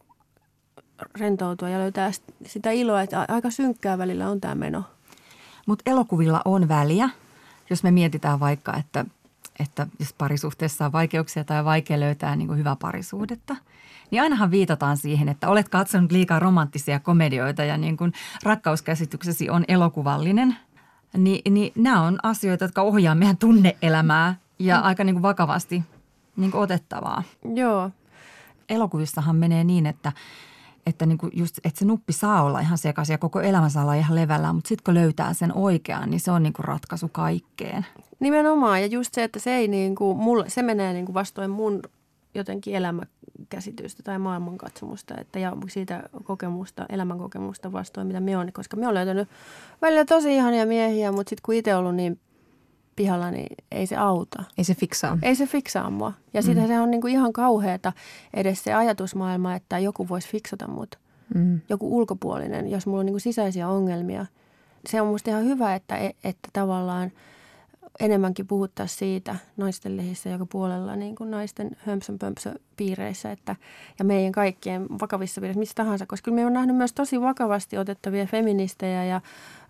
rentoutua 1.19 1.69
ja 1.69 1.79
löytää 1.79 2.11
sitä 2.45 2.71
iloa, 2.71 3.01
että 3.01 3.25
aika 3.27 3.51
synkkää 3.51 3.97
välillä 3.97 4.29
on 4.29 4.41
tämä 4.41 4.55
meno. 4.55 4.83
Mutta 5.65 5.91
elokuvilla 5.91 6.41
on 6.45 6.67
väliä, 6.67 7.09
jos 7.69 7.83
me 7.83 7.91
mietitään 7.91 8.39
vaikka, 8.39 8.77
että 8.77 9.05
että 9.59 9.87
jos 9.99 10.13
parisuhteessa 10.13 10.85
on 10.85 10.91
vaikeuksia 10.91 11.43
tai 11.43 11.65
vaikea 11.65 11.99
löytää 11.99 12.35
niin 12.35 12.47
kuin 12.47 12.59
hyvää 12.59 12.75
parisuudetta, 12.75 13.55
niin 14.11 14.21
ainahan 14.21 14.51
viitataan 14.51 14.97
siihen, 14.97 15.29
että 15.29 15.49
olet 15.49 15.69
katsonut 15.69 16.11
liikaa 16.11 16.39
romanttisia 16.39 16.99
komedioita 16.99 17.63
ja 17.63 17.77
niin 17.77 17.97
kuin 17.97 18.13
rakkauskäsityksesi 18.43 19.49
on 19.49 19.65
elokuvallinen. 19.67 20.55
Ni, 21.17 21.41
niin 21.49 21.71
nämä 21.75 22.01
on 22.01 22.19
asioita, 22.23 22.65
jotka 22.65 22.81
ohjaa 22.81 23.15
meidän 23.15 23.37
tunneelämää 23.37 24.35
ja 24.59 24.77
mm. 24.77 24.83
aika 24.83 25.03
niin 25.03 25.15
kuin 25.15 25.23
vakavasti 25.23 25.83
niin 26.35 26.51
kuin 26.51 26.61
otettavaa. 26.61 27.23
Joo. 27.55 27.91
Elokuvissahan 28.69 29.35
menee 29.35 29.63
niin, 29.63 29.85
että 29.85 30.11
että, 30.85 31.05
niin 31.05 31.17
kuin 31.17 31.31
just, 31.35 31.57
että 31.63 31.79
se 31.79 31.85
nuppi 31.85 32.13
saa 32.13 32.43
olla 32.43 32.59
ihan 32.59 32.77
sekaisin 32.77 33.13
ja 33.13 33.17
koko 33.17 33.41
elämä 33.41 33.69
saa 33.69 33.83
olla 33.83 33.93
ihan 33.93 34.15
levällään, 34.15 34.55
mutta 34.55 34.67
sitten 34.67 34.83
kun 34.83 34.93
löytää 34.93 35.33
sen 35.33 35.53
oikean, 35.53 36.09
niin 36.09 36.19
se 36.19 36.31
on 36.31 36.43
niin 36.43 36.53
kuin 36.53 36.65
ratkaisu 36.65 37.07
kaikkeen. 37.07 37.85
Nimenomaan 38.23 38.81
ja 38.81 38.87
just 38.87 39.13
se, 39.13 39.23
että 39.23 39.39
se, 39.39 39.55
ei 39.55 39.67
niin 39.67 39.95
kuin, 39.95 40.17
mulle, 40.17 40.49
se 40.49 40.61
menee 40.61 40.93
niin 40.93 41.05
kuin 41.05 41.13
vastoin 41.13 41.51
mun 41.51 41.81
jotenkin 42.35 42.75
elämäkäsitystä 42.75 44.03
tai 44.03 44.19
maailmankatsomusta 44.19 45.13
että, 45.21 45.39
ja 45.39 45.57
siitä 45.67 46.03
kokemusta, 46.23 46.85
elämänkokemusta 46.89 47.71
vastoin, 47.71 48.07
mitä 48.07 48.19
me 48.19 48.37
on. 48.37 48.53
Koska 48.53 48.77
me 48.77 48.87
on 48.87 48.93
löytänyt 48.93 49.29
välillä 49.81 50.05
tosi 50.05 50.35
ihania 50.35 50.65
miehiä, 50.65 51.11
mutta 51.11 51.29
sitten 51.29 51.41
kun 51.45 51.55
itse 51.55 51.75
ollut 51.75 51.95
niin 51.95 52.19
pihalla, 52.95 53.31
niin 53.31 53.55
ei 53.71 53.87
se 53.87 53.95
auta. 53.95 54.43
Ei 54.57 54.63
se 54.63 54.75
fiksaa. 54.75 55.17
Ei 55.21 55.35
se 55.35 55.45
fiksaa 55.45 55.89
mua. 55.89 56.13
Ja 56.33 56.41
mm. 56.41 56.45
sitten 56.45 56.67
se 56.67 56.79
on 56.79 56.91
niinku 56.91 57.07
ihan 57.07 57.33
kauheata 57.33 57.93
edes 58.33 58.63
se 58.63 58.73
ajatusmaailma, 58.73 59.55
että 59.55 59.79
joku 59.79 60.09
voisi 60.09 60.27
fiksata 60.27 60.67
mut. 60.67 60.95
Mm. 61.35 61.61
Joku 61.69 61.97
ulkopuolinen, 61.97 62.71
jos 62.71 62.87
mulla 62.87 62.99
on 62.99 63.05
niinku 63.05 63.19
sisäisiä 63.19 63.69
ongelmia. 63.69 64.25
Se 64.89 65.01
on 65.01 65.07
musta 65.07 65.29
ihan 65.29 65.45
hyvä, 65.45 65.75
että, 65.75 65.97
että 66.23 66.49
tavallaan– 66.53 67.11
enemmänkin 67.99 68.47
puhuttaisiin 68.47 68.97
siitä 68.97 69.35
naisten 69.57 69.97
lehissä 69.97 70.29
joka 70.29 70.45
puolella 70.45 70.95
niin 70.95 71.15
kuin 71.15 71.31
naisten 71.31 71.77
hömpsön 71.77 72.19
piireissä 72.77 73.31
että, 73.31 73.55
ja 73.99 74.05
meidän 74.05 74.31
kaikkien 74.31 74.85
vakavissa 74.89 75.41
piireissä, 75.41 75.59
missä 75.59 75.75
tahansa. 75.75 76.05
Koska 76.05 76.31
me 76.31 76.45
on 76.45 76.53
nähnyt 76.53 76.75
myös 76.75 76.93
tosi 76.93 77.21
vakavasti 77.21 77.77
otettavia 77.77 78.25
feministejä 78.25 79.05
ja 79.05 79.21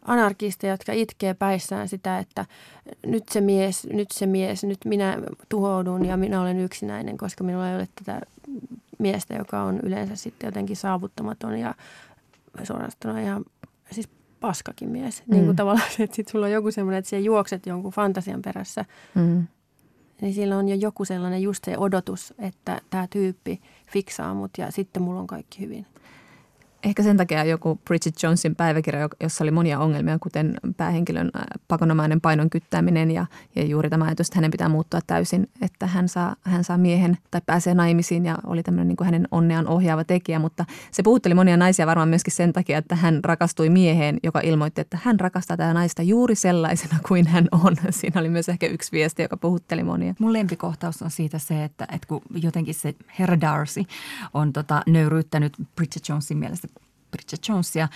anarkisteja, 0.05 0.73
jotka 0.73 0.93
itkee 0.93 1.33
päissään 1.33 1.87
sitä, 1.87 2.19
että 2.19 2.45
nyt 3.05 3.23
se 3.31 3.41
mies, 3.41 3.87
nyt 3.93 4.11
se 4.11 4.25
mies, 4.25 4.63
nyt 4.63 4.79
minä 4.85 5.17
tuhoudun 5.49 6.05
ja 6.05 6.17
minä 6.17 6.41
olen 6.41 6.59
yksinäinen, 6.59 7.17
koska 7.17 7.43
minulla 7.43 7.69
ei 7.69 7.75
ole 7.75 7.87
tätä 7.95 8.21
miestä, 8.99 9.35
joka 9.35 9.63
on 9.63 9.79
yleensä 9.83 10.15
sitten 10.15 10.47
jotenkin 10.47 10.75
saavuttamaton 10.75 11.59
ja 11.59 11.75
suorastaan 12.63 13.19
ihan 13.19 13.45
siis 13.91 14.09
paskakin 14.43 14.89
mies. 14.89 15.23
Mm. 15.27 15.33
Niin 15.33 15.45
kuin 15.45 15.55
tavallaan 15.55 15.91
se, 15.97 16.03
että 16.03 16.15
sit 16.15 16.27
sulla 16.27 16.45
on 16.45 16.51
joku 16.51 16.71
semmoinen, 16.71 16.99
että 16.99 17.09
sä 17.09 17.17
juokset 17.17 17.65
jonkun 17.65 17.91
fantasian 17.91 18.41
perässä. 18.41 18.85
Mm. 19.15 19.47
niin 20.21 20.33
sillä 20.33 20.57
on 20.57 20.69
jo 20.69 20.75
joku 20.75 21.05
sellainen 21.05 21.41
just 21.41 21.63
se 21.63 21.77
odotus, 21.77 22.33
että 22.39 22.81
tämä 22.89 23.07
tyyppi 23.09 23.61
fiksaa 23.91 24.33
mut 24.33 24.51
ja 24.57 24.71
sitten 24.71 25.03
mulla 25.03 25.19
on 25.19 25.27
kaikki 25.27 25.59
hyvin. 25.59 25.85
Ehkä 26.83 27.03
sen 27.03 27.17
takia 27.17 27.43
joku 27.43 27.79
Bridget 27.85 28.23
Jonesin 28.23 28.55
päiväkirja, 28.55 29.09
jossa 29.21 29.43
oli 29.43 29.51
monia 29.51 29.79
ongelmia, 29.79 30.19
kuten 30.19 30.53
päähenkilön 30.77 31.31
äh, 31.35 31.41
pakonomainen 31.67 32.21
painon 32.21 32.49
kyttääminen 32.49 33.11
ja, 33.11 33.25
ja 33.55 33.65
juuri 33.65 33.89
tämä 33.89 34.05
ajatus, 34.05 34.27
että 34.27 34.37
hänen 34.37 34.51
pitää 34.51 34.69
muuttua 34.69 34.99
täysin, 35.07 35.49
että 35.61 35.87
hän 35.87 36.09
saa, 36.09 36.35
hän 36.41 36.63
saa 36.63 36.77
miehen 36.77 37.17
tai 37.31 37.41
pääsee 37.45 37.73
naimisiin 37.73 38.25
ja 38.25 38.37
oli 38.45 38.63
tämmöinen 38.63 38.87
niin 38.87 38.95
kuin 38.95 39.05
hänen 39.05 39.27
onneaan 39.31 39.67
ohjaava 39.67 40.03
tekijä. 40.03 40.39
Mutta 40.39 40.65
se 40.91 41.03
puhutteli 41.03 41.33
monia 41.33 41.57
naisia 41.57 41.87
varmaan 41.87 42.09
myöskin 42.09 42.33
sen 42.33 42.53
takia, 42.53 42.77
että 42.77 42.95
hän 42.95 43.19
rakastui 43.23 43.69
mieheen, 43.69 44.17
joka 44.23 44.39
ilmoitti, 44.39 44.81
että 44.81 44.97
hän 45.03 45.19
rakastaa 45.19 45.57
tätä 45.57 45.73
naista 45.73 46.01
juuri 46.01 46.35
sellaisena 46.35 46.97
kuin 47.07 47.27
hän 47.27 47.47
on. 47.51 47.75
Siinä 47.89 48.19
oli 48.19 48.29
myös 48.29 48.49
ehkä 48.49 48.67
yksi 48.67 48.91
viesti, 48.91 49.21
joka 49.21 49.37
puhutteli 49.37 49.83
monia. 49.83 50.13
Mun 50.19 50.33
lempikohtaus 50.33 51.01
on 51.01 51.11
siitä 51.11 51.39
se, 51.39 51.63
että, 51.63 51.87
että 51.91 52.07
kun 52.07 52.21
jotenkin 52.35 52.73
se 52.73 52.95
herra 53.19 53.41
Darcy 53.41 53.83
on 54.33 54.53
tota, 54.53 54.81
nöyryyttänyt 54.87 55.53
Bridget 55.75 56.09
Jonesin 56.09 56.37
mielestä 56.37 56.67
Bridget 57.13 57.47
Jonesia. 57.49 57.87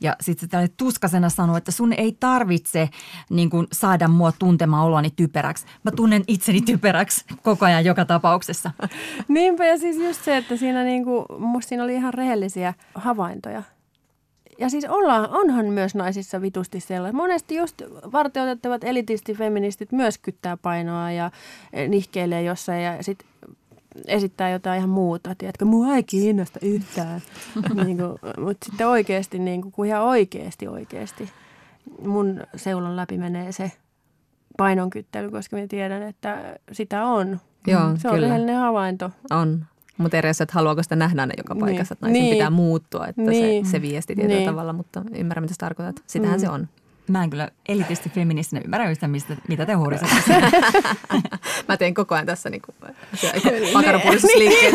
Ja 0.00 0.16
sitten 0.20 0.48
se 0.50 0.68
tuskasena 0.76 1.28
sanoi, 1.28 1.58
että 1.58 1.70
sun 1.70 1.92
ei 1.92 2.16
tarvitse 2.20 2.88
niin 3.30 3.50
kuin, 3.50 3.66
saada 3.72 4.08
mua 4.08 4.32
tuntemaan 4.32 4.86
oloani 4.86 5.10
typeräksi. 5.16 5.66
Mä 5.82 5.90
tunnen 5.90 6.24
itseni 6.26 6.60
typeräksi 6.60 7.24
koko 7.42 7.64
ajan 7.64 7.84
joka 7.84 8.04
tapauksessa. 8.04 8.70
Niinpä 9.28 9.66
ja 9.66 9.78
siis 9.78 9.96
just 9.96 10.24
se, 10.24 10.36
että 10.36 10.56
siinä, 10.56 10.84
niin 10.84 11.04
kuin, 11.04 11.24
musta 11.38 11.68
siinä 11.68 11.84
oli 11.84 11.94
ihan 11.94 12.14
rehellisiä 12.14 12.74
havaintoja. 12.94 13.62
Ja 14.58 14.68
siis 14.68 14.84
ollaan, 14.84 15.28
onhan 15.30 15.66
myös 15.66 15.94
naisissa 15.94 16.40
vitusti 16.40 16.80
sellainen. 16.80 17.16
Monesti 17.16 17.54
just 17.54 17.82
varteutettavat 18.12 18.84
elitistifeministit 18.84 19.92
myös 19.92 20.18
kyttää 20.18 20.56
painoa 20.56 21.10
ja 21.10 21.30
nihkeilee 21.88 22.42
jossain 22.42 22.82
ja 22.82 23.02
sitten 23.02 23.28
esittää 24.06 24.50
jotain 24.50 24.78
ihan 24.78 24.90
muuta. 24.90 25.34
Tiedätkö, 25.38 25.64
mua 25.64 25.94
ei 25.96 26.02
kiinnosta 26.02 26.58
yhtään. 26.62 27.20
niin 27.84 27.96
kuin, 27.96 28.18
mutta 28.44 28.64
sitten 28.70 28.88
oikeasti, 28.88 29.38
niin 29.38 29.62
kuin, 29.62 29.72
kun 29.72 29.86
ihan 29.86 30.02
oikeasti 30.02 30.68
oikeasti 30.68 31.30
mun 32.06 32.40
seulon 32.56 32.96
läpi 32.96 33.18
menee 33.18 33.52
se 33.52 33.72
painonkyttely, 34.56 35.30
koska 35.30 35.56
minä 35.56 35.66
tiedän, 35.68 36.02
että 36.02 36.58
sitä 36.72 37.06
on. 37.06 37.40
Joo, 37.66 37.80
se 37.96 38.08
on 38.08 38.14
kyllä. 38.14 38.26
rehellinen 38.26 38.56
havainto. 38.56 39.10
On. 39.30 39.64
Mutta 39.98 40.16
eri 40.16 40.28
että 40.30 40.44
haluaako 40.52 40.82
sitä 40.82 40.96
nähdä 40.96 41.22
aina 41.22 41.34
joka 41.38 41.54
Niin. 41.54 41.60
paikassa, 41.64 41.92
että 41.92 42.06
naisen 42.06 42.22
Niin. 42.22 42.34
pitää 42.34 42.50
muuttua, 42.50 43.06
että 43.06 43.22
Niin. 43.22 43.66
se, 43.66 43.70
se 43.70 43.82
viesti 43.82 44.14
tietyllä 44.14 44.36
Niin. 44.36 44.48
tavalla, 44.50 44.72
mutta 44.72 45.02
ymmärrän 45.16 45.44
mitä 45.44 45.54
tarkoitat. 45.58 45.96
Sitähän 46.06 46.36
Mm. 46.36 46.40
se 46.40 46.48
on. 46.48 46.68
Mä 47.08 47.24
en 47.24 47.30
kyllä 47.30 47.48
elitisti 47.68 48.08
feministinä 48.08 48.60
ymmärrä 48.64 48.90
yhtään, 48.90 49.10
mistä, 49.10 49.36
mitä 49.48 49.66
te 49.66 49.72
huurisette. 49.72 50.34
Mä 51.68 51.76
teen 51.76 51.94
koko 51.94 52.14
ajan 52.14 52.26
tässä 52.26 52.50
niinku, 52.50 52.74
pakaropuolustusliikkeet. 53.72 54.74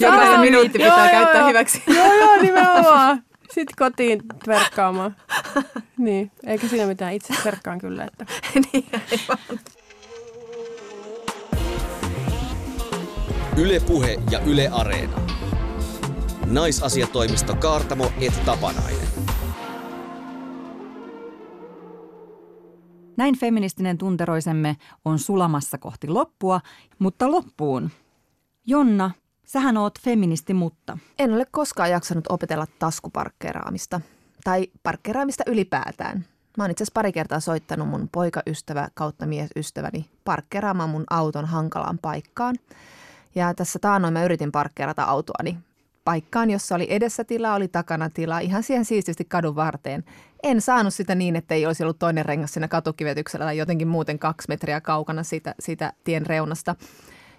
Jokaista 0.00 0.34
Joo, 0.34 0.40
minuutti 0.40 0.82
joo, 0.82 0.90
pitää 0.90 1.12
joo, 1.12 1.20
käyttää 1.20 1.40
joo. 1.40 1.48
hyväksi. 1.48 1.82
joo, 1.86 2.14
joo, 2.14 2.36
nimenomaan. 2.42 3.22
Sitten 3.50 3.74
kotiin 3.78 4.22
verkkaamaan. 4.46 5.16
Niin, 5.98 6.30
eikä 6.46 6.68
siinä 6.68 6.86
mitään. 6.86 7.12
Itse 7.12 7.34
verkkaan 7.44 7.78
kyllä. 7.78 8.04
Että. 8.04 8.26
niin, 8.72 8.86
aivan. 8.92 9.60
Yle 13.56 13.80
Puhe 13.80 14.18
ja 14.30 14.38
Yle 14.38 14.68
Areena. 14.72 15.20
Naisasiatoimisto 16.46 17.56
Kaartamo 17.56 18.12
et 18.20 18.44
Tapanainen. 18.44 19.19
Näin 23.16 23.38
feministinen 23.38 23.98
tunteroisemme 23.98 24.76
on 25.04 25.18
sulamassa 25.18 25.78
kohti 25.78 26.08
loppua, 26.08 26.60
mutta 26.98 27.30
loppuun. 27.30 27.90
Jonna, 28.66 29.10
sähän 29.46 29.76
oot 29.76 29.98
feministi, 30.00 30.54
mutta 30.54 30.98
En 31.18 31.32
ole 31.32 31.46
koskaan 31.50 31.90
jaksanut 31.90 32.24
opetella 32.28 32.66
taskuparkkeeraamista 32.78 34.00
tai 34.44 34.68
parkkeeraamista 34.82 35.44
ylipäätään. 35.46 36.24
Mä 36.56 36.64
oon 36.64 36.70
itse 36.70 36.84
asiassa 36.84 36.94
pari 36.94 37.12
kertaa 37.12 37.40
soittanut 37.40 37.88
mun 37.88 38.08
poikaystävä 38.12 38.88
kautta 38.94 39.26
miesystäväni 39.26 40.06
parkkeeraamaan 40.24 40.90
mun 40.90 41.04
auton 41.10 41.44
hankalaan 41.46 41.98
paikkaan. 41.98 42.56
Ja 43.34 43.54
tässä 43.54 43.78
taannoin 43.78 44.12
mä 44.12 44.24
yritin 44.24 44.52
parkkeerata 44.52 45.04
autoani 45.04 45.58
paikkaan, 46.04 46.50
jossa 46.50 46.74
oli 46.74 46.86
edessä 46.90 47.24
tilaa, 47.24 47.54
oli 47.54 47.68
takana 47.68 48.10
tilaa, 48.10 48.38
ihan 48.40 48.62
siihen 48.62 48.84
siististi 48.84 49.24
kadun 49.24 49.56
varteen. 49.56 50.04
En 50.42 50.60
saanut 50.60 50.94
sitä 50.94 51.14
niin, 51.14 51.36
että 51.36 51.54
ei 51.54 51.66
olisi 51.66 51.82
ollut 51.82 51.98
toinen 51.98 52.24
rengas 52.24 52.52
siinä 52.52 52.68
katukivetyksellä 52.68 53.44
tai 53.44 53.58
jotenkin 53.58 53.88
muuten 53.88 54.18
kaksi 54.18 54.48
metriä 54.48 54.80
kaukana 54.80 55.22
siitä, 55.22 55.54
siitä 55.60 55.92
tien 56.04 56.26
reunasta. 56.26 56.76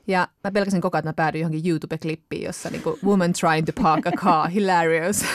Ja 0.07 0.27
mä 0.43 0.51
pelkäsin 0.51 0.81
koko 0.81 0.97
ajan, 0.97 0.99
että 0.99 1.09
mä 1.09 1.23
päädyin 1.25 1.41
johonkin 1.41 1.71
YouTube-klippiin, 1.71 2.43
jossa 2.43 2.69
niinku 2.69 2.99
woman 3.05 3.33
trying 3.33 3.65
to 3.65 3.81
park 3.81 4.07
a 4.07 4.11
car, 4.11 4.49
hilarious. 4.55 5.25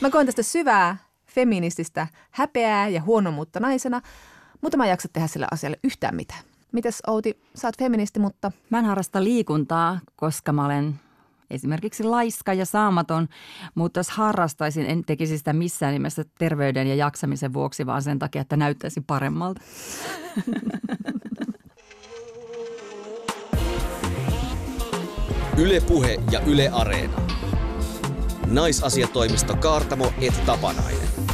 mä 0.00 0.10
koen 0.10 0.26
tästä 0.26 0.42
syvää 0.42 0.96
feminististä 1.26 2.06
häpeää 2.30 2.88
ja 2.88 3.02
huonomuutta 3.02 3.60
naisena, 3.60 4.00
mutta 4.60 4.76
mä 4.76 4.84
en 4.84 4.90
jaksa 4.90 5.08
tehdä 5.12 5.26
sille 5.26 5.46
asialle 5.50 5.78
yhtään 5.84 6.16
mitään. 6.16 6.40
Mites 6.72 7.02
Outi, 7.06 7.40
sä 7.54 7.68
oot 7.68 7.78
feministi, 7.78 8.20
mutta 8.20 8.52
mä 8.70 8.78
en 8.78 8.84
harrasta 8.84 9.24
liikuntaa, 9.24 10.00
koska 10.16 10.52
mä 10.52 10.64
olen 10.64 11.00
esimerkiksi 11.50 12.04
laiska 12.04 12.52
ja 12.52 12.66
saamaton, 12.66 13.28
mutta 13.74 14.00
jos 14.00 14.10
harrastaisin, 14.10 14.86
en 14.86 15.04
tekisi 15.04 15.38
sitä 15.38 15.52
missään 15.52 15.92
nimessä 15.92 16.24
terveyden 16.38 16.86
ja 16.86 16.94
jaksamisen 16.94 17.52
vuoksi, 17.52 17.86
vaan 17.86 18.02
sen 18.02 18.18
takia, 18.18 18.42
että 18.42 18.56
näyttäisi 18.56 19.00
paremmalta. 19.00 19.60
Yle 25.60 25.80
Puhe 25.80 26.20
ja 26.30 26.40
Yle 26.40 26.68
Areena. 26.72 27.20
Naisasiatoimisto 28.46 29.56
Kaartamo 29.56 30.12
et 30.20 30.46
Tapanainen. 30.46 31.29